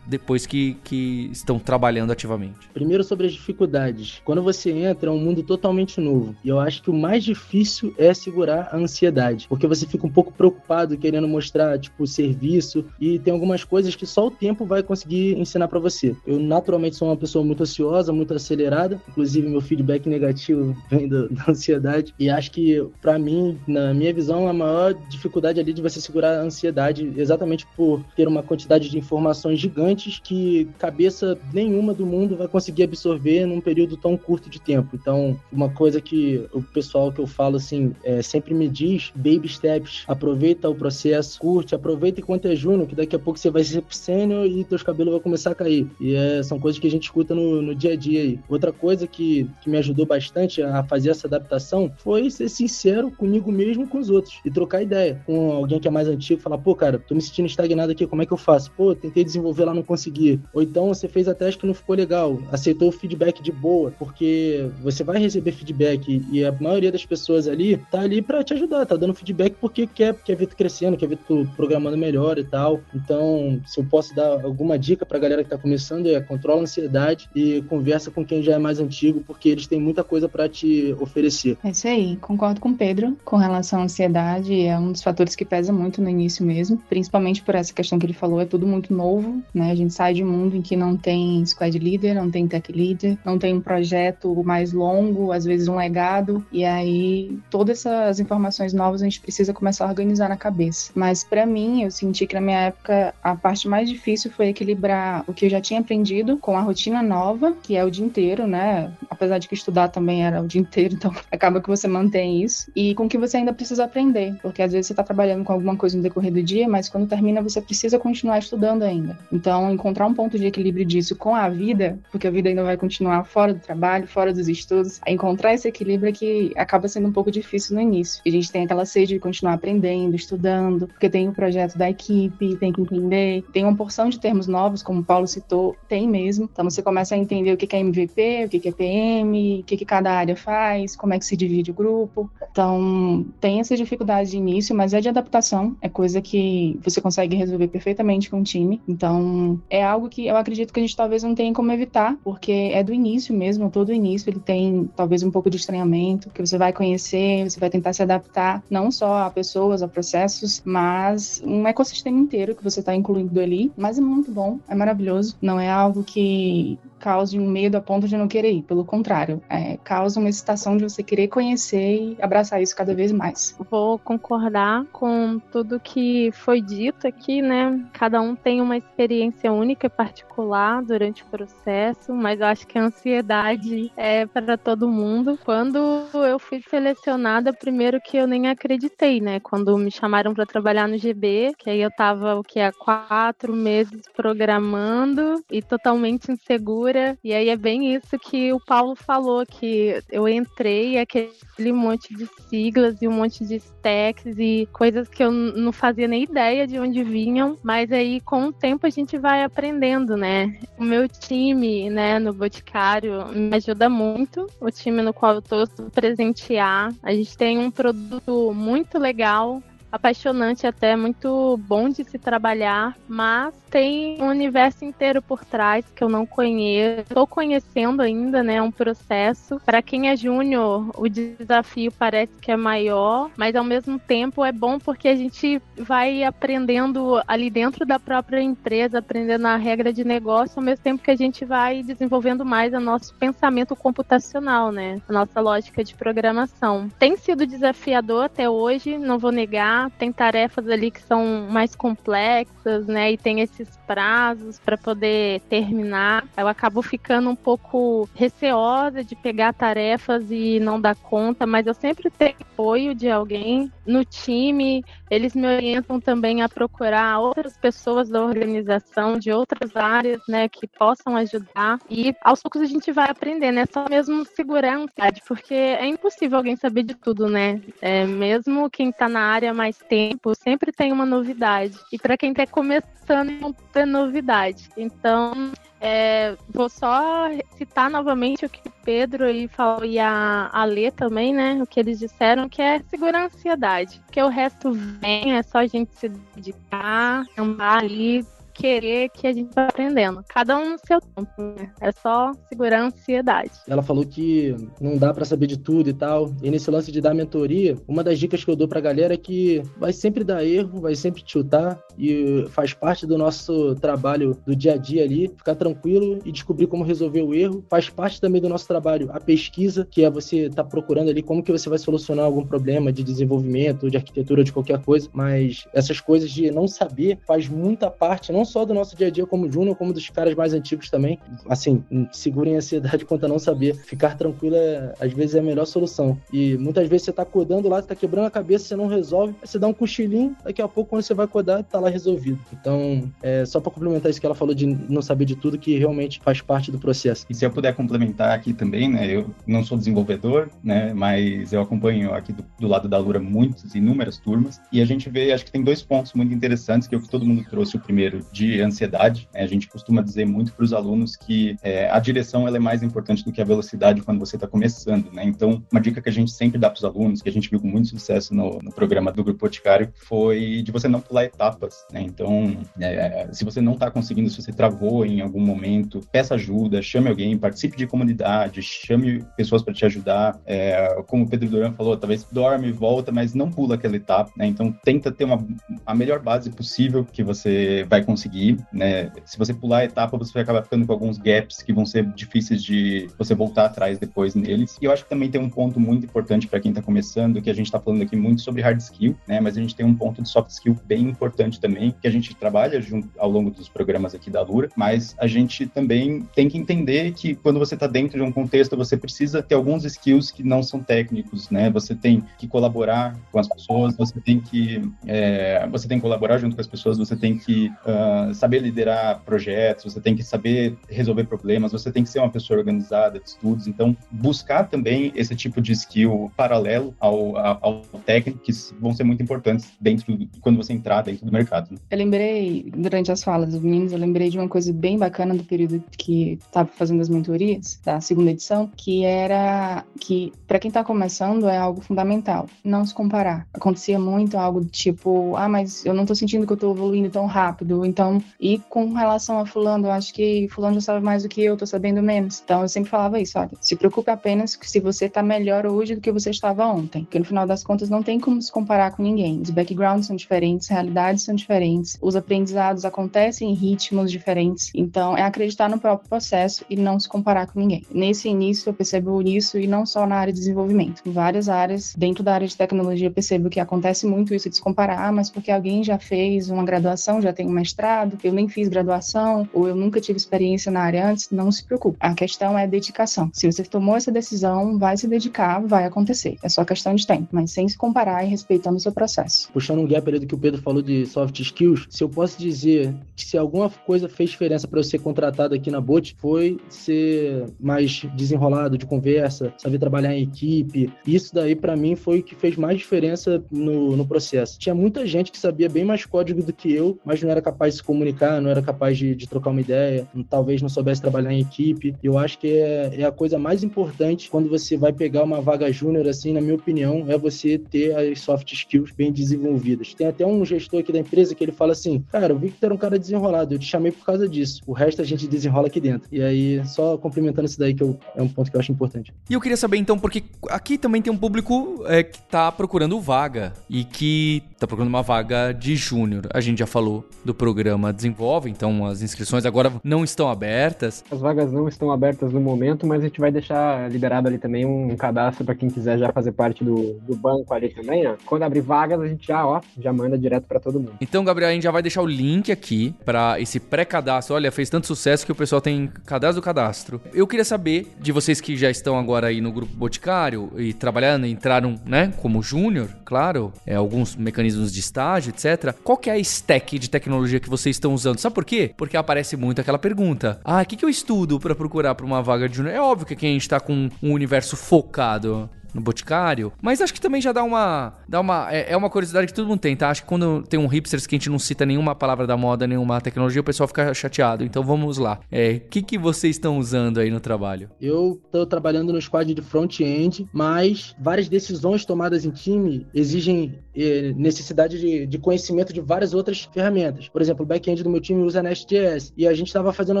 depois 0.08 0.46
que, 0.46 0.76
que 0.82 1.28
estão 1.30 1.58
trabalhando 1.58 2.10
ativamente? 2.10 2.68
Primeiro 2.72 3.04
sobre 3.04 3.26
as 3.26 3.32
dificuldades. 3.32 4.22
Quando 4.24 4.42
você 4.42 4.70
entra, 4.70 5.10
é 5.10 5.12
um 5.12 5.18
mundo 5.18 5.42
totalmente 5.42 6.00
novo. 6.00 6.34
E 6.42 6.48
eu 6.48 6.58
acho 6.58 6.82
que 6.82 6.90
o 6.90 6.94
mais 6.94 7.22
difícil 7.22 7.94
é 7.98 8.14
segurar 8.14 8.70
a 8.72 8.76
ansiedade. 8.76 9.46
Porque 9.48 9.66
você 9.66 9.86
fica 9.86 10.06
um 10.06 10.10
pouco 10.10 10.32
preocupado, 10.32 10.96
querendo 10.96 11.28
mostrar, 11.28 11.78
tipo, 11.78 12.06
serviço. 12.06 12.84
E 12.98 13.18
tem 13.18 13.32
algumas 13.32 13.64
coisas 13.64 13.94
que 13.94 14.06
só 14.06 14.26
o 14.26 14.30
tempo 14.30 14.64
vai 14.64 14.82
conseguir 14.82 15.38
ensinar 15.38 15.68
para 15.68 15.78
você. 15.78 16.16
Eu, 16.26 16.38
naturalmente, 16.38 16.96
sou 16.96 17.08
uma 17.08 17.16
pessoa 17.16 17.44
muito 17.44 17.62
ansiosa, 17.62 18.12
muito 18.12 18.32
acelerada. 18.32 19.00
Inclusive, 19.08 19.48
meu 19.48 19.60
feedback 19.60 20.08
negativo 20.08 20.74
vem 20.90 21.06
da, 21.06 21.26
da 21.26 21.44
ansiedade. 21.50 22.14
E 22.18 22.30
acho 22.30 22.50
que, 22.50 22.82
para 23.02 23.18
mim, 23.18 23.58
na 23.66 23.92
minha 23.92 24.14
visão, 24.14 24.48
a 24.48 24.52
maior 24.52 24.94
dificuldade 25.10 25.60
ali 25.60 25.72
de 25.72 25.82
você 25.82 26.00
segurar 26.00 26.38
a 26.38 26.42
ansiedade, 26.42 27.12
exatamente 27.16 27.66
por 27.76 28.02
ter 28.16 28.26
uma 28.26 28.42
quantidade 28.42 28.88
de 28.88 28.98
informações 28.98 29.60
gigante 29.60 29.97
que 30.06 30.68
cabeça 30.78 31.38
nenhuma 31.52 31.92
do 31.92 32.06
mundo 32.06 32.36
vai 32.36 32.48
conseguir 32.48 32.84
absorver 32.84 33.46
num 33.46 33.60
período 33.60 33.96
tão 33.96 34.16
curto 34.16 34.48
de 34.48 34.60
tempo. 34.60 34.90
Então, 34.94 35.38
uma 35.52 35.68
coisa 35.68 36.00
que 36.00 36.46
o 36.52 36.62
pessoal 36.62 37.12
que 37.12 37.20
eu 37.20 37.26
falo 37.26 37.56
assim 37.56 37.94
é, 38.04 38.22
sempre 38.22 38.54
me 38.54 38.68
diz: 38.68 39.12
baby 39.14 39.48
steps, 39.48 40.04
aproveita 40.06 40.68
o 40.68 40.74
processo, 40.74 41.38
curte, 41.38 41.74
aproveita 41.74 42.20
enquanto 42.20 42.46
é 42.46 42.54
júnior, 42.54 42.86
que 42.86 42.94
daqui 42.94 43.16
a 43.16 43.18
pouco 43.18 43.38
você 43.38 43.50
vai 43.50 43.64
ser 43.64 43.84
sênior 43.90 44.46
e 44.46 44.64
teus 44.64 44.82
cabelos 44.82 45.12
vão 45.12 45.20
começar 45.20 45.50
a 45.50 45.54
cair. 45.54 45.86
E 46.00 46.14
é, 46.14 46.42
são 46.42 46.58
coisas 46.58 46.78
que 46.78 46.86
a 46.86 46.90
gente 46.90 47.04
escuta 47.04 47.34
no, 47.34 47.62
no 47.62 47.74
dia 47.74 47.92
a 47.92 47.96
dia 47.96 48.22
aí. 48.22 48.40
Outra 48.48 48.72
coisa 48.72 49.06
que, 49.06 49.48
que 49.62 49.70
me 49.70 49.78
ajudou 49.78 50.06
bastante 50.06 50.62
a 50.62 50.82
fazer 50.84 51.10
essa 51.10 51.26
adaptação 51.26 51.90
foi 51.98 52.30
ser 52.30 52.48
sincero 52.48 53.10
comigo 53.10 53.50
mesmo 53.50 53.84
e 53.84 53.86
com 53.86 53.98
os 53.98 54.10
outros 54.10 54.40
e 54.44 54.50
trocar 54.50 54.82
ideia 54.82 55.20
com 55.26 55.52
alguém 55.52 55.80
que 55.80 55.88
é 55.88 55.90
mais 55.90 56.08
antigo, 56.08 56.40
falar, 56.40 56.58
pô, 56.58 56.74
cara, 56.74 56.98
tô 56.98 57.14
me 57.14 57.20
sentindo 57.20 57.46
estagnado 57.46 57.92
aqui, 57.92 58.06
como 58.06 58.22
é 58.22 58.26
que 58.26 58.32
eu 58.32 58.36
faço? 58.36 58.70
Pô, 58.72 58.94
tentei 58.94 59.24
desenvolver 59.24 59.64
lá 59.64 59.74
no 59.74 59.84
conseguir. 59.88 60.38
Ou 60.52 60.62
então 60.62 60.88
você 60.88 61.08
fez 61.08 61.26
a 61.26 61.34
teste 61.34 61.58
que 61.58 61.66
não 61.66 61.72
ficou 61.72 61.96
legal, 61.96 62.38
aceitou 62.52 62.88
o 62.88 62.92
feedback 62.92 63.42
de 63.42 63.50
boa, 63.50 63.90
porque 63.98 64.68
você 64.82 65.02
vai 65.02 65.18
receber 65.18 65.52
feedback 65.52 66.22
e 66.30 66.44
a 66.44 66.52
maioria 66.52 66.92
das 66.92 67.06
pessoas 67.06 67.48
ali 67.48 67.78
tá 67.90 68.02
ali 68.02 68.20
para 68.20 68.44
te 68.44 68.52
ajudar, 68.52 68.84
tá 68.84 68.96
dando 68.96 69.14
feedback 69.14 69.56
porque 69.58 69.86
quer, 69.86 70.14
quer 70.14 70.36
ver 70.36 70.46
tu 70.46 70.56
crescendo, 70.56 70.96
quer 70.96 71.08
ver 71.08 71.18
tu 71.26 71.48
programando 71.56 71.96
melhor 71.96 72.38
e 72.38 72.44
tal. 72.44 72.80
Então, 72.94 73.60
se 73.66 73.80
eu 73.80 73.84
posso 73.84 74.14
dar 74.14 74.44
alguma 74.44 74.78
dica 74.78 75.06
pra 75.06 75.18
galera 75.18 75.42
que 75.42 75.50
tá 75.50 75.56
começando, 75.56 76.06
é 76.08 76.20
controla 76.20 76.60
a 76.60 76.62
ansiedade 76.64 77.28
e 77.34 77.62
conversa 77.62 78.10
com 78.10 78.24
quem 78.24 78.42
já 78.42 78.54
é 78.54 78.58
mais 78.58 78.78
antigo, 78.78 79.22
porque 79.26 79.48
eles 79.48 79.66
têm 79.66 79.80
muita 79.80 80.04
coisa 80.04 80.28
para 80.28 80.48
te 80.48 80.94
oferecer. 81.00 81.56
É 81.64 81.70
isso 81.70 81.88
aí, 81.88 82.16
concordo 82.16 82.60
com 82.60 82.70
o 82.70 82.76
Pedro 82.76 83.16
com 83.24 83.36
relação 83.36 83.80
à 83.80 83.84
ansiedade, 83.84 84.60
é 84.60 84.78
um 84.78 84.92
dos 84.92 85.02
fatores 85.02 85.34
que 85.34 85.44
pesa 85.44 85.72
muito 85.72 86.02
no 86.02 86.08
início 86.10 86.44
mesmo, 86.44 86.76
principalmente 86.88 87.42
por 87.42 87.54
essa 87.54 87.72
questão 87.72 87.98
que 87.98 88.06
ele 88.06 88.12
falou, 88.12 88.40
é 88.40 88.44
tudo 88.44 88.66
muito 88.66 88.92
novo, 88.92 89.42
né? 89.54 89.74
Gente 89.78 89.94
sai 89.94 90.14
de 90.14 90.24
um 90.24 90.28
mundo 90.28 90.56
em 90.56 90.62
que 90.62 90.76
não 90.76 90.96
tem 90.96 91.44
squad 91.46 91.78
leader, 91.78 92.14
não 92.14 92.30
tem 92.30 92.46
tech 92.48 92.72
leader, 92.72 93.16
não 93.24 93.38
tem 93.38 93.54
um 93.54 93.60
projeto 93.60 94.42
mais 94.44 94.72
longo, 94.72 95.30
às 95.32 95.44
vezes 95.44 95.68
um 95.68 95.76
legado, 95.76 96.44
e 96.50 96.64
aí 96.64 97.38
todas 97.48 97.78
essas 97.78 98.18
informações 98.18 98.72
novas 98.72 99.02
a 99.02 99.04
gente 99.04 99.20
precisa 99.20 99.54
começar 99.54 99.86
a 99.86 99.88
organizar 99.88 100.28
na 100.28 100.36
cabeça. 100.36 100.90
Mas 100.94 101.22
para 101.22 101.46
mim, 101.46 101.82
eu 101.82 101.90
senti 101.90 102.26
que 102.26 102.34
na 102.34 102.40
minha 102.40 102.58
época 102.58 103.14
a 103.22 103.36
parte 103.36 103.68
mais 103.68 103.88
difícil 103.88 104.30
foi 104.30 104.48
equilibrar 104.48 105.24
o 105.26 105.32
que 105.32 105.46
eu 105.46 105.50
já 105.50 105.60
tinha 105.60 105.80
aprendido 105.80 106.36
com 106.38 106.56
a 106.56 106.60
rotina 106.60 107.02
nova, 107.02 107.56
que 107.62 107.76
é 107.76 107.84
o 107.84 107.90
dia 107.90 108.04
inteiro, 108.04 108.46
né? 108.46 108.92
Apesar 109.08 109.38
de 109.38 109.48
que 109.48 109.54
estudar 109.54 109.88
também 109.88 110.24
era 110.24 110.42
o 110.42 110.46
dia 110.46 110.60
inteiro, 110.60 110.94
então 110.98 111.14
acaba 111.30 111.60
que 111.60 111.68
você 111.68 111.86
mantém 111.86 112.42
isso, 112.42 112.70
e 112.74 112.94
com 112.94 113.04
o 113.04 113.08
que 113.08 113.18
você 113.18 113.36
ainda 113.36 113.52
precisa 113.52 113.84
aprender, 113.84 114.36
porque 114.42 114.62
às 114.62 114.72
vezes 114.72 114.88
você 114.88 114.92
está 114.92 115.02
trabalhando 115.02 115.44
com 115.44 115.52
alguma 115.52 115.76
coisa 115.76 115.96
no 115.96 116.02
decorrer 116.02 116.32
do 116.32 116.42
dia, 116.42 116.68
mas 116.68 116.88
quando 116.88 117.06
termina 117.06 117.42
você 117.42 117.60
precisa 117.60 117.98
continuar 117.98 118.38
estudando 118.38 118.82
ainda. 118.82 119.16
Então, 119.32 119.57
encontrar 119.70 120.06
um 120.06 120.14
ponto 120.14 120.38
de 120.38 120.46
equilíbrio 120.46 120.84
disso 120.84 121.16
com 121.16 121.34
a 121.34 121.48
vida, 121.48 121.98
porque 122.10 122.26
a 122.26 122.30
vida 122.30 122.48
ainda 122.48 122.64
vai 122.64 122.76
continuar 122.76 123.24
fora 123.24 123.54
do 123.54 123.60
trabalho, 123.60 124.06
fora 124.06 124.32
dos 124.32 124.48
estudos, 124.48 125.00
encontrar 125.06 125.54
esse 125.54 125.68
equilíbrio 125.68 126.10
é 126.10 126.12
que 126.12 126.52
acaba 126.56 126.88
sendo 126.88 127.08
um 127.08 127.12
pouco 127.12 127.30
difícil 127.30 127.74
no 127.74 127.82
início. 127.82 128.22
A 128.26 128.30
gente 128.30 128.50
tem 128.50 128.64
aquela 128.64 128.84
sede 128.84 129.14
de 129.14 129.20
continuar 129.20 129.54
aprendendo, 129.54 130.14
estudando, 130.14 130.86
porque 130.88 131.08
tem 131.08 131.28
o 131.28 131.32
projeto 131.32 131.76
da 131.76 131.88
equipe, 131.88 132.56
tem 132.56 132.72
que 132.72 132.80
entender, 132.80 133.44
tem 133.52 133.64
uma 133.64 133.74
porção 133.74 134.08
de 134.08 134.18
termos 134.18 134.46
novos, 134.46 134.82
como 134.82 135.00
o 135.00 135.04
Paulo 135.04 135.26
citou, 135.26 135.76
tem 135.88 136.08
mesmo. 136.08 136.48
Então 136.52 136.64
você 136.64 136.82
começa 136.82 137.14
a 137.14 137.18
entender 137.18 137.52
o 137.52 137.56
que 137.56 137.74
é 137.74 137.80
MVP, 137.80 138.44
o 138.46 138.48
que 138.48 138.68
é 138.68 138.72
PM, 138.72 139.60
o 139.60 139.64
que 139.64 139.84
cada 139.84 140.12
área 140.12 140.36
faz, 140.36 140.96
como 140.96 141.14
é 141.14 141.18
que 141.18 141.24
se 141.24 141.36
divide 141.36 141.70
o 141.70 141.74
grupo. 141.74 142.30
Então 142.50 143.26
tem 143.40 143.60
essas 143.60 143.78
dificuldades 143.78 144.30
de 144.30 144.36
início, 144.36 144.74
mas 144.74 144.92
é 144.92 145.00
de 145.00 145.08
adaptação, 145.08 145.76
é 145.80 145.88
coisa 145.88 146.20
que 146.20 146.78
você 146.82 147.00
consegue 147.00 147.36
resolver 147.36 147.68
perfeitamente 147.68 148.28
com 148.30 148.40
o 148.40 148.44
time. 148.44 148.80
Então 148.88 149.47
é 149.70 149.84
algo 149.84 150.08
que 150.08 150.26
eu 150.26 150.36
acredito 150.36 150.72
que 150.72 150.80
a 150.80 150.82
gente 150.82 150.96
talvez 150.96 151.22
não 151.22 151.34
tenha 151.34 151.52
como 151.52 151.72
evitar, 151.72 152.16
porque 152.24 152.70
é 152.72 152.82
do 152.82 152.92
início 152.92 153.34
mesmo, 153.34 153.70
todo 153.70 153.92
início 153.92 154.28
ele 154.30 154.40
tem 154.40 154.88
talvez 154.96 155.22
um 155.22 155.30
pouco 155.30 155.50
de 155.50 155.56
estranhamento, 155.56 156.30
que 156.30 156.44
você 156.44 156.58
vai 156.58 156.72
conhecer, 156.72 157.48
você 157.48 157.60
vai 157.60 157.70
tentar 157.70 157.92
se 157.92 158.02
adaptar 158.02 158.62
não 158.70 158.90
só 158.90 159.24
a 159.24 159.30
pessoas, 159.30 159.82
a 159.82 159.88
processos, 159.88 160.62
mas 160.64 161.42
um 161.44 161.66
ecossistema 161.66 162.18
inteiro 162.18 162.54
que 162.54 162.64
você 162.64 162.80
está 162.80 162.94
incluindo 162.94 163.40
ali. 163.40 163.72
Mas 163.76 163.98
é 163.98 164.00
muito 164.00 164.30
bom, 164.30 164.58
é 164.68 164.74
maravilhoso. 164.74 165.36
Não 165.40 165.58
é 165.60 165.70
algo 165.70 166.02
que 166.02 166.78
cause 166.98 167.38
um 167.38 167.46
medo 167.48 167.76
a 167.76 167.80
ponto 167.80 168.08
de 168.08 168.16
não 168.16 168.28
querer 168.28 168.52
ir. 168.52 168.62
Pelo 168.62 168.84
contrário, 168.84 169.42
é, 169.48 169.76
causa 169.78 170.20
uma 170.20 170.28
excitação 170.28 170.76
de 170.76 170.84
você 170.84 171.02
querer 171.02 171.28
conhecer 171.28 171.96
e 171.96 172.16
abraçar 172.20 172.62
isso 172.62 172.76
cada 172.76 172.94
vez 172.94 173.12
mais. 173.12 173.56
Vou 173.70 173.98
concordar 173.98 174.84
com 174.92 175.38
tudo 175.50 175.80
que 175.80 176.30
foi 176.32 176.60
dito 176.60 177.06
aqui, 177.06 177.40
né? 177.40 177.84
Cada 177.92 178.20
um 178.20 178.34
tem 178.34 178.60
uma 178.60 178.76
experiência 178.76 179.52
única 179.52 179.86
e 179.86 179.90
particular 179.90 180.82
durante 180.82 181.22
o 181.22 181.26
processo, 181.26 182.12
mas 182.12 182.40
eu 182.40 182.46
acho 182.46 182.66
que 182.66 182.78
a 182.78 182.84
ansiedade 182.84 183.92
é 183.96 184.26
para 184.26 184.56
todo 184.56 184.88
mundo. 184.88 185.38
Quando 185.44 185.78
eu 186.14 186.38
fui 186.38 186.62
selecionada, 186.68 187.52
primeiro 187.52 188.00
que 188.00 188.16
eu 188.16 188.26
nem 188.26 188.48
acreditei, 188.48 189.20
né? 189.20 189.40
Quando 189.40 189.76
me 189.76 189.90
chamaram 189.90 190.34
para 190.34 190.46
trabalhar 190.46 190.88
no 190.88 190.98
GB, 190.98 191.52
que 191.58 191.70
aí 191.70 191.80
eu 191.80 191.90
tava 191.90 192.36
o 192.36 192.42
que 192.42 192.60
há 192.60 192.72
quatro 192.72 193.52
meses 193.52 194.02
programando 194.16 195.42
e 195.50 195.62
totalmente 195.62 196.30
insegura. 196.30 196.87
E 197.22 197.32
aí 197.32 197.48
é 197.48 197.56
bem 197.56 197.94
isso 197.94 198.18
que 198.18 198.52
o 198.52 198.60
Paulo 198.60 198.94
falou, 198.94 199.44
que 199.44 200.02
eu 200.10 200.28
entrei 200.28 200.98
aquele 200.98 201.72
monte 201.72 202.14
de 202.14 202.26
siglas 202.48 203.00
e 203.02 203.08
um 203.08 203.12
monte 203.12 203.44
de 203.44 203.56
stacks 203.56 204.38
e 204.38 204.68
coisas 204.72 205.08
que 205.08 205.22
eu 205.22 205.30
não 205.30 205.72
fazia 205.72 206.08
nem 206.08 206.22
ideia 206.22 206.66
de 206.66 206.78
onde 206.78 207.02
vinham, 207.02 207.58
mas 207.62 207.92
aí 207.92 208.20
com 208.20 208.46
o 208.46 208.52
tempo 208.52 208.86
a 208.86 208.90
gente 208.90 209.18
vai 209.18 209.42
aprendendo, 209.42 210.16
né? 210.16 210.58
O 210.78 210.84
meu 210.84 211.08
time, 211.08 211.90
né, 211.90 212.18
no 212.18 212.32
Boticário 212.32 213.26
me 213.28 213.54
ajuda 213.56 213.88
muito, 213.88 214.46
o 214.60 214.70
time 214.70 215.02
no 215.02 215.12
qual 215.12 215.34
eu 215.34 215.42
tô 215.42 215.66
presentear. 215.90 216.92
A 217.02 217.12
gente 217.12 217.36
tem 217.36 217.58
um 217.58 217.70
produto 217.70 218.52
muito 218.54 218.98
legal 218.98 219.62
apaixonante 219.90 220.66
até, 220.66 220.96
muito 220.96 221.58
bom 221.66 221.88
de 221.88 222.04
se 222.04 222.18
trabalhar, 222.18 222.96
mas 223.08 223.54
tem 223.70 224.20
um 224.20 224.28
universo 224.28 224.84
inteiro 224.84 225.20
por 225.20 225.44
trás 225.44 225.84
que 225.94 226.02
eu 226.02 226.08
não 226.08 226.24
conheço. 226.24 227.02
Estou 227.02 227.26
conhecendo 227.26 228.02
ainda, 228.02 228.42
né? 228.42 228.56
É 228.56 228.62
um 228.62 228.70
processo. 228.70 229.60
Para 229.64 229.82
quem 229.82 230.08
é 230.08 230.16
júnior, 230.16 230.90
o 230.96 231.08
desafio 231.08 231.92
parece 231.92 232.32
que 232.40 232.50
é 232.50 232.56
maior, 232.56 233.30
mas 233.36 233.54
ao 233.54 233.64
mesmo 233.64 233.98
tempo 233.98 234.44
é 234.44 234.52
bom 234.52 234.78
porque 234.78 235.08
a 235.08 235.16
gente 235.16 235.60
vai 235.76 236.24
aprendendo 236.24 237.22
ali 237.26 237.50
dentro 237.50 237.84
da 237.84 237.98
própria 237.98 238.40
empresa, 238.40 238.98
aprendendo 238.98 239.46
a 239.46 239.56
regra 239.56 239.92
de 239.92 240.04
negócio, 240.04 240.58
ao 240.58 240.64
mesmo 240.64 240.82
tempo 240.82 241.02
que 241.02 241.10
a 241.10 241.16
gente 241.16 241.44
vai 241.44 241.82
desenvolvendo 241.82 242.44
mais 242.44 242.72
o 242.72 242.80
nosso 242.80 243.14
pensamento 243.14 243.76
computacional, 243.76 244.72
né? 244.72 245.00
A 245.08 245.12
nossa 245.12 245.40
lógica 245.40 245.84
de 245.84 245.94
programação. 245.94 246.88
Tem 246.98 247.16
sido 247.16 247.46
desafiador 247.46 248.24
até 248.24 248.48
hoje, 248.48 248.98
não 248.98 249.18
vou 249.18 249.30
negar. 249.30 249.77
Tem 249.98 250.12
tarefas 250.12 250.68
ali 250.68 250.90
que 250.90 251.02
são 251.02 251.46
mais 251.50 251.74
complexas, 251.74 252.86
né? 252.86 253.12
E 253.12 253.18
tem 253.18 253.40
esse 253.40 253.58
esses 253.58 253.76
prazos 253.86 254.58
para 254.58 254.76
poder 254.76 255.40
terminar. 255.48 256.24
Eu 256.36 256.46
acabo 256.46 256.80
ficando 256.82 257.28
um 257.28 257.36
pouco 257.36 258.08
receosa 258.14 259.02
de 259.02 259.16
pegar 259.16 259.52
tarefas 259.52 260.30
e 260.30 260.60
não 260.60 260.80
dar 260.80 260.94
conta, 260.94 261.46
mas 261.46 261.66
eu 261.66 261.74
sempre 261.74 262.10
tenho 262.10 262.36
apoio 262.40 262.94
de 262.94 263.10
alguém 263.10 263.72
no 263.86 264.04
time. 264.04 264.84
Eles 265.10 265.34
me 265.34 265.46
orientam 265.46 266.00
também 266.00 266.42
a 266.42 266.48
procurar 266.48 267.18
outras 267.18 267.56
pessoas 267.56 268.08
da 268.08 268.22
organização, 268.22 269.18
de 269.18 269.32
outras 269.32 269.74
áreas, 269.74 270.20
né, 270.28 270.48
que 270.48 270.66
possam 270.66 271.16
ajudar. 271.16 271.78
E 271.88 272.14
aos 272.22 272.42
poucos 272.42 272.60
a 272.60 272.66
gente 272.66 272.92
vai 272.92 273.08
aprendendo, 273.08 273.58
é 273.58 273.66
só 273.66 273.86
mesmo 273.88 274.24
segurar 274.24 274.74
a 274.74 274.78
ansiedade, 274.78 275.22
porque 275.26 275.54
é 275.54 275.86
impossível 275.86 276.38
alguém 276.38 276.56
saber 276.56 276.82
de 276.82 276.94
tudo, 276.94 277.28
né? 277.28 277.60
É, 277.80 278.04
mesmo 278.04 278.70
quem 278.70 278.90
está 278.90 279.08
na 279.08 279.20
área 279.20 279.50
há 279.50 279.54
mais 279.68 279.76
tempo, 279.76 280.34
sempre 280.34 280.72
tem 280.72 280.90
uma 280.90 281.04
novidade. 281.04 281.78
E 281.92 281.98
para 281.98 282.16
quem 282.16 282.30
está 282.30 282.46
começando, 282.46 283.30
não 283.40 283.52
tem 283.52 283.84
novidade. 283.84 284.70
Então, 284.76 285.52
é, 285.80 286.34
vou 286.48 286.68
só 286.68 287.28
citar 287.56 287.90
novamente 287.90 288.46
o 288.46 288.48
que 288.48 288.66
o 288.66 288.72
Pedro 288.82 289.26
ele 289.26 289.46
falou 289.46 289.84
e 289.84 289.98
a, 289.98 290.48
a 290.50 290.64
Lê 290.64 290.90
também, 290.90 291.34
né? 291.34 291.58
O 291.62 291.66
que 291.66 291.78
eles 291.78 291.98
disseram, 291.98 292.48
que 292.48 292.62
é 292.62 292.80
segurar 292.88 293.22
a 293.22 293.26
ansiedade. 293.26 294.00
Porque 294.06 294.22
o 294.22 294.28
resto 294.28 294.72
vem, 294.72 295.36
é 295.36 295.42
só 295.42 295.58
a 295.58 295.66
gente 295.66 295.94
se 295.94 296.08
dedicar, 296.08 297.26
andar 297.36 297.84
ali, 297.84 298.24
querer 298.58 299.08
que 299.10 299.26
a 299.26 299.32
gente 299.32 299.54
vai 299.54 299.66
aprendendo. 299.66 300.24
Cada 300.28 300.58
um 300.58 300.72
no 300.72 300.78
seu 300.84 301.00
tempo, 301.00 301.30
né? 301.38 301.72
É 301.80 301.92
só 301.92 302.32
segurar 302.48 302.80
a 302.80 302.86
ansiedade. 302.86 303.52
Ela 303.68 303.82
falou 303.82 304.04
que 304.04 304.54
não 304.80 304.96
dá 304.96 305.14
para 305.14 305.24
saber 305.24 305.46
de 305.46 305.56
tudo 305.56 305.88
e 305.88 305.92
tal. 305.92 306.34
E 306.42 306.50
nesse 306.50 306.70
lance 306.70 306.90
de 306.90 307.00
dar 307.00 307.14
mentoria, 307.14 307.76
uma 307.86 308.02
das 308.02 308.18
dicas 308.18 308.44
que 308.44 308.50
eu 308.50 308.56
dou 308.56 308.66
pra 308.66 308.80
galera 308.80 309.14
é 309.14 309.16
que 309.16 309.62
vai 309.78 309.92
sempre 309.92 310.24
dar 310.24 310.44
erro, 310.44 310.80
vai 310.80 310.96
sempre 310.96 311.22
tiltar 311.22 311.80
e 311.96 312.46
faz 312.50 312.74
parte 312.74 313.06
do 313.06 313.16
nosso 313.16 313.76
trabalho 313.76 314.36
do 314.44 314.56
dia 314.56 314.74
a 314.74 314.76
dia 314.76 315.04
ali, 315.04 315.28
ficar 315.28 315.54
tranquilo 315.54 316.18
e 316.24 316.32
descobrir 316.32 316.66
como 316.66 316.82
resolver 316.82 317.22
o 317.22 317.34
erro. 317.34 317.64
Faz 317.70 317.88
parte 317.88 318.20
também 318.20 318.40
do 318.40 318.48
nosso 318.48 318.66
trabalho 318.66 319.08
a 319.12 319.20
pesquisa, 319.20 319.86
que 319.88 320.04
é 320.04 320.10
você 320.10 320.46
estar 320.46 320.64
tá 320.64 320.68
procurando 320.68 321.10
ali 321.10 321.22
como 321.22 321.42
que 321.42 321.52
você 321.52 321.68
vai 321.68 321.78
solucionar 321.78 322.24
algum 322.24 322.44
problema 322.44 322.92
de 322.92 323.04
desenvolvimento, 323.04 323.88
de 323.88 323.96
arquitetura, 323.96 324.42
de 324.42 324.52
qualquer 324.52 324.80
coisa, 324.82 325.08
mas 325.12 325.64
essas 325.72 326.00
coisas 326.00 326.30
de 326.30 326.50
não 326.50 326.66
saber 326.66 327.18
faz 327.26 327.48
muita 327.48 327.90
parte, 327.90 328.32
não 328.32 328.44
só 328.48 328.64
do 328.64 328.74
nosso 328.74 328.96
dia 328.96 329.06
a 329.06 329.10
dia 329.10 329.26
como 329.26 329.50
júnior, 329.50 329.76
como 329.76 329.92
dos 329.92 330.08
caras 330.10 330.34
mais 330.34 330.52
antigos 330.52 330.90
também. 330.90 331.18
Assim, 331.48 331.84
segurem 332.12 332.54
a 332.54 332.58
ansiedade 332.58 333.04
quanto 333.06 333.24
a 333.24 333.28
não 333.28 333.38
saber. 333.38 333.74
Ficar 333.76 334.16
tranquilo, 334.16 334.56
é, 334.56 334.94
às 335.00 335.12
vezes, 335.12 335.34
é 335.36 335.38
a 335.38 335.42
melhor 335.42 335.66
solução. 335.66 336.18
E 336.32 336.56
muitas 336.56 336.88
vezes 336.88 337.04
você 337.04 337.12
tá 337.12 337.24
codando 337.24 337.68
lá, 337.68 337.80
você 337.80 337.88
tá 337.88 337.94
quebrando 337.94 338.26
a 338.26 338.30
cabeça, 338.30 338.64
você 338.64 338.76
não 338.76 338.86
resolve, 338.86 339.34
você 339.44 339.58
dá 339.58 339.66
um 339.68 339.74
cochilinho, 339.74 340.36
daqui 340.44 340.60
a 340.60 340.68
pouco, 340.68 340.90
quando 340.90 341.02
você 341.02 341.14
vai 341.14 341.26
codar, 341.26 341.62
tá 341.62 341.78
lá 341.78 341.88
resolvido. 341.88 342.38
Então, 342.52 343.10
é 343.22 343.44
só 343.44 343.60
para 343.60 343.70
complementar 343.70 344.10
isso 344.10 344.20
que 344.20 344.26
ela 344.26 344.34
falou 344.34 344.54
de 344.54 344.66
não 344.66 345.02
saber 345.02 345.24
de 345.24 345.36
tudo, 345.36 345.58
que 345.58 345.78
realmente 345.78 346.20
faz 346.20 346.40
parte 346.40 346.72
do 346.72 346.78
processo. 346.78 347.26
E 347.28 347.34
se 347.34 347.44
eu 347.44 347.50
puder 347.50 347.74
complementar 347.74 348.30
aqui 348.30 348.52
também, 348.52 348.88
né, 348.88 349.14
eu 349.14 349.30
não 349.46 349.64
sou 349.64 349.76
desenvolvedor, 349.76 350.48
né, 350.62 350.92
mas 350.94 351.52
eu 351.52 351.60
acompanho 351.60 352.12
aqui 352.14 352.32
do, 352.32 352.44
do 352.58 352.66
lado 352.66 352.88
da 352.88 352.98
Lura 352.98 353.20
muitas, 353.20 353.74
inúmeras 353.74 354.18
turmas, 354.18 354.60
e 354.72 354.80
a 354.80 354.84
gente 354.84 355.10
vê, 355.10 355.32
acho 355.32 355.44
que 355.44 355.52
tem 355.52 355.62
dois 355.62 355.82
pontos 355.82 356.12
muito 356.14 356.32
interessantes, 356.32 356.88
que 356.88 356.94
é 356.94 356.98
o 356.98 357.00
que 357.00 357.08
todo 357.08 357.24
mundo 357.24 357.44
trouxe 357.48 357.76
o 357.76 357.80
primeiro, 357.80 358.24
de 358.38 358.60
ansiedade. 358.60 359.28
Né? 359.34 359.42
A 359.42 359.46
gente 359.46 359.66
costuma 359.66 360.00
dizer 360.00 360.24
muito 360.24 360.52
para 360.52 360.64
os 360.64 360.72
alunos 360.72 361.16
que 361.16 361.56
é, 361.62 361.90
a 361.90 361.98
direção 361.98 362.46
ela 362.46 362.56
é 362.56 362.60
mais 362.60 362.82
importante 362.84 363.24
do 363.24 363.32
que 363.32 363.40
a 363.40 363.44
velocidade 363.44 364.00
quando 364.02 364.20
você 364.20 364.36
está 364.36 364.46
começando. 364.46 365.10
Né? 365.12 365.24
Então, 365.24 365.62
uma 365.72 365.80
dica 365.80 366.00
que 366.00 366.08
a 366.08 366.12
gente 366.12 366.30
sempre 366.30 366.58
dá 366.58 366.70
para 366.70 366.78
os 366.78 366.84
alunos, 366.84 367.20
que 367.20 367.28
a 367.28 367.32
gente 367.32 367.50
viu 367.50 367.60
com 367.60 367.66
muito 367.66 367.88
sucesso 367.88 368.32
no, 368.32 368.60
no 368.62 368.72
programa 368.72 369.10
do 369.10 369.24
Grupo 369.24 369.40
Boticário, 369.40 369.92
foi 369.94 370.62
de 370.62 370.70
você 370.70 370.86
não 370.86 371.00
pular 371.00 371.24
etapas. 371.24 371.84
Né? 371.92 372.02
Então, 372.02 372.56
é, 372.80 373.28
se 373.32 373.44
você 373.44 373.60
não 373.60 373.72
está 373.72 373.90
conseguindo, 373.90 374.30
se 374.30 374.40
você 374.40 374.52
travou 374.52 375.04
em 375.04 375.20
algum 375.20 375.40
momento, 375.40 376.00
peça 376.12 376.36
ajuda, 376.36 376.80
chame 376.80 377.08
alguém, 377.08 377.36
participe 377.36 377.76
de 377.76 377.86
comunidade, 377.86 378.62
chame 378.62 379.24
pessoas 379.36 379.62
para 379.62 379.74
te 379.74 379.84
ajudar. 379.84 380.38
É, 380.46 381.02
como 381.08 381.24
o 381.24 381.28
Pedro 381.28 381.48
Duran 381.48 381.72
falou, 381.72 381.96
talvez 381.96 382.24
dorme, 382.30 382.70
volta, 382.70 383.10
mas 383.10 383.34
não 383.34 383.50
pula 383.50 383.74
aquela 383.74 383.96
etapa. 383.96 384.30
Né? 384.36 384.46
Então, 384.46 384.72
tenta 384.84 385.10
ter 385.10 385.24
uma, 385.24 385.44
a 385.84 385.94
melhor 385.94 386.20
base 386.20 386.50
possível 386.50 387.04
que 387.04 387.24
você 387.24 387.84
vai 387.88 388.04
conseguir. 388.04 388.27
Né? 388.72 389.10
Se 389.24 389.38
você 389.38 389.54
pular 389.54 389.78
a 389.78 389.84
etapa, 389.84 390.16
você 390.16 390.32
vai 390.32 390.42
acabar 390.42 390.62
ficando 390.62 390.86
com 390.86 390.92
alguns 390.92 391.18
gaps 391.18 391.62
que 391.62 391.72
vão 391.72 391.86
ser 391.86 392.04
difíceis 392.12 392.62
de 392.62 393.08
você 393.18 393.34
voltar 393.34 393.66
atrás 393.66 393.98
depois 393.98 394.34
neles. 394.34 394.76
E 394.80 394.84
eu 394.84 394.92
acho 394.92 395.04
que 395.04 395.10
também 395.10 395.30
tem 395.30 395.40
um 395.40 395.50
ponto 395.50 395.80
muito 395.80 396.04
importante 396.04 396.46
para 396.46 396.60
quem 396.60 396.70
está 396.70 396.82
começando, 396.82 397.40
que 397.40 397.50
a 397.50 397.54
gente 397.54 397.66
está 397.66 397.80
falando 397.80 398.02
aqui 398.02 398.16
muito 398.16 398.42
sobre 398.42 398.62
hard 398.62 398.80
skill, 398.80 399.16
né? 399.26 399.40
Mas 399.40 399.56
a 399.56 399.60
gente 399.60 399.74
tem 399.74 399.84
um 399.84 399.94
ponto 399.94 400.22
de 400.22 400.28
soft 400.28 400.50
skill 400.50 400.76
bem 400.86 401.02
importante 401.02 401.60
também, 401.60 401.94
que 402.00 402.06
a 402.06 402.10
gente 402.10 402.34
trabalha 402.34 402.80
junto 402.80 403.08
ao 403.18 403.30
longo 403.30 403.50
dos 403.50 403.68
programas 403.68 404.14
aqui 404.14 404.30
da 404.30 404.42
Lura, 404.42 404.68
mas 404.76 405.14
a 405.18 405.26
gente 405.26 405.66
também 405.66 406.26
tem 406.34 406.48
que 406.48 406.58
entender 406.58 407.12
que 407.12 407.34
quando 407.34 407.58
você 407.58 407.74
está 407.74 407.86
dentro 407.86 408.18
de 408.18 408.22
um 408.22 408.32
contexto, 408.32 408.76
você 408.76 408.96
precisa 408.96 409.42
ter 409.42 409.54
alguns 409.54 409.84
skills 409.84 410.30
que 410.30 410.42
não 410.42 410.62
são 410.62 410.80
técnicos, 410.80 411.50
né? 411.50 411.70
Você 411.70 411.94
tem 411.94 412.22
que 412.38 412.46
colaborar 412.46 413.16
com 413.30 413.38
as 413.38 413.48
pessoas, 413.48 413.96
você 413.96 414.20
tem 414.20 414.40
que 414.40 414.82
é, 415.06 415.66
você 415.70 415.88
tem 415.88 415.98
que 415.98 416.02
colaborar 416.02 416.38
junto 416.38 416.54
com 416.54 416.60
as 416.60 416.66
pessoas, 416.66 416.98
você 416.98 417.16
tem 417.16 417.38
que 417.38 417.66
uh, 417.66 418.07
saber 418.34 418.60
liderar 418.60 419.20
projetos, 419.24 419.92
você 419.92 420.00
tem 420.00 420.14
que 420.16 420.22
saber 420.22 420.76
resolver 420.88 421.24
problemas, 421.24 421.72
você 421.72 421.90
tem 421.90 422.02
que 422.02 422.08
ser 422.08 422.18
uma 422.18 422.30
pessoa 422.30 422.58
organizada 422.58 423.18
de 423.18 423.28
estudos. 423.28 423.66
Então, 423.66 423.96
buscar 424.10 424.68
também 424.68 425.12
esse 425.14 425.34
tipo 425.34 425.60
de 425.60 425.72
skill 425.72 426.30
paralelo 426.36 426.94
ao, 426.98 427.36
ao, 427.36 427.82
técnico 428.04 428.38
que 428.38 428.52
vão 428.80 428.94
ser 428.94 429.04
muito 429.04 429.22
importantes 429.22 429.72
dentro 429.80 430.16
do, 430.16 430.28
quando 430.40 430.56
você 430.56 430.72
entrar 430.72 431.02
dentro 431.02 431.26
do 431.26 431.32
mercado. 431.32 431.70
Né? 431.70 431.78
Eu 431.90 431.98
lembrei 431.98 432.70
durante 432.76 433.10
as 433.10 433.22
falas 433.22 433.50
dos 433.50 433.62
meninos, 433.62 433.92
eu 433.92 433.98
lembrei 433.98 434.30
de 434.30 434.38
uma 434.38 434.48
coisa 434.48 434.72
bem 434.72 434.98
bacana 434.98 435.34
do 435.34 435.44
período 435.44 435.82
que 435.96 436.32
estava 436.34 436.68
fazendo 436.68 437.00
as 437.00 437.08
mentorias 437.08 437.80
da 437.84 438.00
segunda 438.00 438.30
edição, 438.30 438.70
que 438.76 439.04
era 439.04 439.84
que 440.00 440.32
para 440.46 440.58
quem 440.58 440.68
está 440.68 440.84
começando 440.84 441.48
é 441.48 441.56
algo 441.56 441.80
fundamental, 441.80 442.48
não 442.64 442.84
se 442.84 442.94
comparar. 442.94 443.46
Acontecia 443.52 443.98
muito 443.98 444.36
algo 444.36 444.60
do 444.60 444.66
tipo, 444.66 445.36
ah, 445.36 445.48
mas 445.48 445.84
eu 445.84 445.94
não 445.94 446.02
estou 446.02 446.16
sentindo 446.16 446.46
que 446.46 446.52
eu 446.52 446.54
estou 446.54 446.74
evoluindo 446.74 447.10
tão 447.10 447.26
rápido, 447.26 447.84
então 447.98 448.22
e 448.38 448.60
com 448.68 448.92
relação 448.92 449.40
a 449.40 449.44
fulano, 449.44 449.88
eu 449.88 449.90
acho 449.90 450.14
que 450.14 450.46
fulano 450.50 450.76
já 450.76 450.82
sabe 450.82 451.04
mais 451.04 451.24
do 451.24 451.28
que 451.28 451.42
eu, 451.42 451.54
estou 451.54 451.66
sabendo 451.66 452.00
menos. 452.00 452.40
Então 452.44 452.62
eu 452.62 452.68
sempre 452.68 452.88
falava 452.88 453.18
isso, 453.20 453.36
olha, 453.36 453.50
se 453.60 453.74
preocupe 453.74 454.08
apenas 454.08 454.56
se 454.62 454.78
você 454.78 455.06
está 455.06 455.20
melhor 455.20 455.66
hoje 455.66 455.96
do 455.96 456.00
que 456.00 456.12
você 456.12 456.30
estava 456.30 456.64
ontem, 456.64 457.02
porque 457.02 457.18
no 457.18 457.24
final 457.24 457.44
das 457.44 457.64
contas 457.64 457.90
não 457.90 458.00
tem 458.00 458.20
como 458.20 458.40
se 458.40 458.52
comparar 458.52 458.92
com 458.92 459.02
ninguém. 459.02 459.40
Os 459.40 459.50
backgrounds 459.50 460.06
são 460.06 460.14
diferentes, 460.14 460.68
realidades 460.68 461.24
são 461.24 461.34
diferentes, 461.34 461.98
os 462.00 462.14
aprendizados 462.14 462.84
acontecem 462.84 463.50
em 463.50 463.54
ritmos 463.54 464.12
diferentes. 464.12 464.70
Então, 464.74 465.16
é 465.16 465.22
acreditar 465.22 465.68
no 465.68 465.80
próprio 465.80 466.08
processo 466.08 466.64
e 466.70 466.76
não 466.76 467.00
se 467.00 467.08
comparar 467.08 467.48
com 467.48 467.58
ninguém. 467.58 467.84
Nesse 467.90 468.28
início, 468.28 468.70
eu 468.70 468.74
percebo 468.74 469.20
isso 469.22 469.58
e 469.58 469.66
não 469.66 469.84
só 469.84 470.06
na 470.06 470.16
área 470.16 470.32
de 470.32 470.38
desenvolvimento. 470.38 471.02
Em 471.04 471.10
várias 471.10 471.48
áreas, 471.48 471.94
dentro 471.96 472.22
da 472.22 472.34
área 472.34 472.46
de 472.46 472.56
tecnologia, 472.56 473.08
eu 473.08 473.12
percebo 473.12 473.50
que 473.50 473.58
acontece 473.58 474.06
muito 474.06 474.32
isso 474.32 474.48
de 474.48 474.54
se 474.54 474.62
comparar, 474.62 475.12
mas 475.12 475.30
porque 475.30 475.50
alguém 475.50 475.82
já 475.82 475.98
fez 475.98 476.48
uma 476.48 476.64
graduação, 476.64 477.20
já 477.20 477.32
tem 477.32 477.46
um 477.46 477.50
mestrado, 477.50 477.87
eu 478.22 478.32
nem 478.32 478.48
fiz 478.48 478.68
graduação, 478.68 479.48
ou 479.52 479.68
eu 479.68 479.74
nunca 479.74 480.00
tive 480.00 480.16
experiência 480.16 480.70
na 480.70 480.80
área 480.80 481.08
antes, 481.08 481.30
não 481.30 481.50
se 481.50 481.64
preocupe. 481.64 481.96
A 482.00 482.14
questão 482.14 482.58
é 482.58 482.66
dedicação. 482.66 483.30
Se 483.32 483.50
você 483.50 483.62
tomou 483.64 483.96
essa 483.96 484.12
decisão, 484.12 484.78
vai 484.78 484.96
se 484.96 485.06
dedicar, 485.06 485.60
vai 485.60 485.84
acontecer. 485.84 486.36
É 486.42 486.48
só 486.48 486.64
questão 486.64 486.94
de 486.94 487.06
tempo, 487.06 487.28
mas 487.32 487.50
sem 487.50 487.68
se 487.68 487.76
comparar 487.76 488.24
e 488.24 488.28
respeitando 488.28 488.76
o 488.76 488.80
seu 488.80 488.92
processo. 488.92 489.50
Puxando 489.52 489.80
um 489.80 489.86
gap 489.86 490.08
ali 490.08 490.18
do 490.18 490.26
que 490.26 490.34
o 490.34 490.38
Pedro 490.38 490.60
falou 490.60 490.82
de 490.82 491.06
soft 491.06 491.38
skills, 491.40 491.86
se 491.88 492.02
eu 492.02 492.08
posso 492.08 492.38
dizer 492.38 492.94
que 493.16 493.24
se 493.24 493.36
alguma 493.36 493.70
coisa 493.70 494.08
fez 494.08 494.30
diferença 494.30 494.66
para 494.66 494.78
eu 494.78 494.84
ser 494.84 494.98
contratado 494.98 495.54
aqui 495.54 495.70
na 495.70 495.80
Bot, 495.80 496.16
foi 496.18 496.58
ser 496.68 497.46
mais 497.58 498.02
desenrolado 498.14 498.76
de 498.76 498.86
conversa, 498.86 499.52
saber 499.58 499.78
trabalhar 499.78 500.14
em 500.14 500.22
equipe. 500.22 500.92
Isso 501.06 501.34
daí, 501.34 501.54
para 501.54 501.76
mim, 501.76 501.96
foi 501.96 502.20
o 502.20 502.22
que 502.22 502.34
fez 502.34 502.56
mais 502.56 502.78
diferença 502.78 503.42
no, 503.50 503.96
no 503.96 504.06
processo. 504.06 504.58
Tinha 504.58 504.74
muita 504.74 505.06
gente 505.06 505.32
que 505.32 505.38
sabia 505.38 505.68
bem 505.68 505.84
mais 505.84 506.04
código 506.04 506.42
do 506.42 506.52
que 506.52 506.72
eu, 506.72 506.98
mas 507.04 507.22
não 507.22 507.30
era 507.30 507.42
capaz 507.42 507.77
se 507.78 507.82
comunicar, 507.82 508.40
não 508.40 508.50
era 508.50 508.62
capaz 508.62 508.98
de, 508.98 509.14
de 509.14 509.26
trocar 509.26 509.50
uma 509.50 509.60
ideia, 509.60 510.06
talvez 510.28 510.60
não 510.62 510.68
soubesse 510.68 511.00
trabalhar 511.00 511.32
em 511.32 511.40
equipe. 511.40 511.94
Eu 512.02 512.18
acho 512.18 512.38
que 512.38 512.48
é, 512.48 513.00
é 513.00 513.04
a 513.04 513.12
coisa 513.12 513.38
mais 513.38 513.64
importante 513.64 514.30
quando 514.30 514.48
você 514.48 514.76
vai 514.76 514.92
pegar 514.92 515.24
uma 515.24 515.40
vaga 515.40 515.70
júnior, 515.72 516.06
assim, 516.06 516.32
na 516.32 516.40
minha 516.40 516.54
opinião, 516.54 517.04
é 517.08 517.16
você 517.16 517.58
ter 517.58 517.96
as 517.96 518.20
soft 518.20 518.52
skills 518.52 518.92
bem 518.92 519.12
desenvolvidas. 519.12 519.94
Tem 519.94 520.06
até 520.06 520.26
um 520.26 520.44
gestor 520.44 520.80
aqui 520.80 520.92
da 520.92 520.98
empresa 520.98 521.34
que 521.34 521.42
ele 521.42 521.52
fala 521.52 521.72
assim: 521.72 522.04
Cara, 522.10 522.32
eu 522.32 522.38
vi 522.38 522.50
que 522.50 522.58
tu 522.58 522.64
era 522.64 522.74
um 522.74 522.78
cara 522.78 522.98
desenrolado, 522.98 523.54
eu 523.54 523.58
te 523.58 523.66
chamei 523.66 523.92
por 523.92 524.04
causa 524.04 524.28
disso. 524.28 524.60
O 524.66 524.72
resto 524.72 525.02
a 525.02 525.04
gente 525.04 525.26
desenrola 525.26 525.68
aqui 525.68 525.80
dentro. 525.80 526.08
E 526.12 526.22
aí, 526.22 526.62
só 526.66 526.96
complementando 526.96 527.46
isso 527.46 527.58
daí, 527.58 527.74
que 527.74 527.82
eu, 527.82 527.98
é 528.16 528.22
um 528.22 528.28
ponto 528.28 528.50
que 528.50 528.56
eu 528.56 528.60
acho 528.60 528.72
importante. 528.72 529.12
E 529.28 529.32
eu 529.32 529.40
queria 529.40 529.56
saber 529.56 529.76
então, 529.76 529.98
porque 529.98 530.24
aqui 530.48 530.76
também 530.76 531.00
tem 531.00 531.12
um 531.12 531.16
público 531.16 531.84
é, 531.86 532.02
que 532.02 532.20
tá 532.22 532.50
procurando 532.50 533.00
vaga 533.00 533.52
e 533.68 533.84
que 533.84 534.42
tá 534.58 534.66
procurando 534.66 534.88
uma 534.88 535.02
vaga 535.02 535.52
de 535.52 535.76
júnior. 535.76 536.26
A 536.32 536.40
gente 536.40 536.58
já 536.58 536.66
falou 536.66 537.04
do 537.24 537.34
programa 537.34 537.67
Desenvolve, 537.94 538.50
então 538.50 538.86
as 538.86 539.02
inscrições 539.02 539.44
agora 539.44 539.72
não 539.82 540.04
estão 540.04 540.28
abertas. 540.28 541.04
As 541.10 541.20
vagas 541.20 541.52
não 541.52 541.68
estão 541.68 541.90
abertas 541.90 542.32
no 542.32 542.40
momento, 542.40 542.86
mas 542.86 543.00
a 543.00 543.04
gente 543.06 543.20
vai 543.20 543.30
deixar 543.30 543.90
liberado 543.90 544.28
ali 544.28 544.38
também 544.38 544.64
um 544.64 544.96
cadastro 544.96 545.44
para 545.44 545.54
quem 545.54 545.68
quiser 545.68 545.98
já 545.98 546.12
fazer 546.12 546.32
parte 546.32 546.62
do, 546.64 546.94
do 547.00 547.16
banco 547.16 547.52
ali 547.52 547.68
também, 547.70 548.06
ó. 548.06 548.14
Quando 548.24 548.42
abrir 548.42 548.60
vagas, 548.60 549.00
a 549.00 549.06
gente 549.06 549.26
já, 549.26 549.46
ó, 549.46 549.60
já 549.78 549.92
manda 549.92 550.18
direto 550.18 550.44
para 550.44 550.60
todo 550.60 550.78
mundo. 550.78 550.94
Então, 551.00 551.24
Gabriel, 551.24 551.50
a 551.50 551.52
gente 551.52 551.62
já 551.62 551.70
vai 551.70 551.82
deixar 551.82 552.02
o 552.02 552.06
link 552.06 552.52
aqui 552.52 552.94
para 553.04 553.40
esse 553.40 553.58
pré-cadastro. 553.58 554.34
Olha, 554.34 554.52
fez 554.52 554.70
tanto 554.70 554.86
sucesso 554.86 555.24
que 555.24 555.32
o 555.32 555.34
pessoal 555.34 555.60
tem 555.60 555.90
cadastro 556.06 556.40
do 556.40 556.44
cadastro. 556.44 557.00
Eu 557.12 557.26
queria 557.26 557.44
saber 557.44 557.86
de 558.00 558.12
vocês 558.12 558.40
que 558.40 558.56
já 558.56 558.70
estão 558.70 558.98
agora 558.98 559.28
aí 559.28 559.40
no 559.40 559.52
grupo 559.52 559.74
Boticário 559.74 560.50
e 560.56 560.72
trabalhando, 560.72 561.26
entraram, 561.26 561.76
né, 561.84 562.12
como 562.20 562.42
júnior, 562.42 562.88
claro, 563.04 563.52
é, 563.66 563.74
alguns 563.74 564.16
mecanismos 564.16 564.72
de 564.72 564.80
estágio, 564.80 565.30
etc. 565.30 565.74
Qual 565.82 565.96
que 565.96 566.10
é 566.10 566.14
a 566.14 566.18
stack 566.18 566.78
de 566.78 566.90
tecnologia 566.90 567.40
que 567.40 567.48
vocês 567.58 567.76
estão 567.76 567.92
usando? 567.92 568.18
Sabe 568.18 568.34
por 568.34 568.44
quê? 568.44 568.72
Porque 568.76 568.96
aparece 568.96 569.36
muito 569.36 569.60
aquela 569.60 569.78
pergunta: 569.78 570.40
ah, 570.44 570.62
o 570.62 570.66
que, 570.66 570.76
que 570.76 570.84
eu 570.84 570.88
estudo 570.88 571.38
para 571.38 571.54
procurar 571.54 571.94
para 571.94 572.06
uma 572.06 572.22
vaga 572.22 572.48
de 572.48 572.56
júnior? 572.56 572.74
É 572.74 572.80
óbvio 572.80 573.06
que 573.06 573.14
aqui 573.14 573.26
a 573.26 573.30
gente 573.30 573.42
está 573.42 573.60
com 573.60 573.88
um 574.02 574.12
universo 574.12 574.56
focado 574.56 575.50
no 575.74 575.80
Boticário. 575.80 576.52
Mas 576.60 576.80
acho 576.80 576.92
que 576.92 577.00
também 577.00 577.20
já 577.20 577.32
dá 577.32 577.42
uma. 577.42 577.94
Dá 578.08 578.20
uma 578.20 578.52
é, 578.52 578.72
é, 578.72 578.76
uma 578.76 578.90
curiosidade 578.90 579.26
que 579.26 579.34
todo 579.34 579.48
mundo 579.48 579.60
tem, 579.60 579.76
tá? 579.76 579.90
Acho 579.90 580.02
que 580.02 580.08
quando 580.08 580.42
tem 580.42 580.58
um 580.58 580.66
hipsters 580.66 581.06
que 581.06 581.14
a 581.14 581.18
gente 581.18 581.30
não 581.30 581.38
cita 581.38 581.64
nenhuma 581.66 581.94
palavra 581.94 582.26
da 582.26 582.36
moda, 582.36 582.66
nenhuma 582.66 583.00
tecnologia, 583.00 583.40
o 583.40 583.44
pessoal 583.44 583.66
fica 583.68 583.92
chateado. 583.94 584.44
Então 584.44 584.62
vamos 584.62 584.98
lá. 584.98 585.20
O 585.22 585.26
é, 585.30 585.58
que, 585.58 585.82
que 585.82 585.98
vocês 585.98 586.36
estão 586.36 586.58
usando 586.58 586.98
aí 586.98 587.10
no 587.10 587.20
trabalho? 587.20 587.70
Eu 587.80 588.20
estou 588.24 588.46
trabalhando 588.46 588.92
no 588.92 589.00
squad 589.00 589.32
de 589.32 589.42
front-end, 589.42 590.28
mas 590.32 590.94
várias 591.00 591.28
decisões 591.28 591.84
tomadas 591.84 592.24
em 592.24 592.30
time 592.30 592.86
exigem 592.94 593.58
eh, 593.80 594.12
necessidade 594.16 594.78
de, 594.80 595.06
de, 595.06 595.18
conhecimento 595.18 595.72
de 595.72 595.80
várias 595.80 596.12
outras 596.12 596.48
ferramentas. 596.52 597.08
Por 597.08 597.22
exemplo, 597.22 597.44
o 597.44 597.46
back-end 597.46 597.82
do 597.82 597.90
meu 597.90 598.00
time 598.00 598.22
usa 598.22 598.42
Nest.js 598.42 599.12
e 599.16 599.26
a 599.26 599.32
gente 599.32 599.46
estava 599.46 599.72
fazendo 599.72 600.00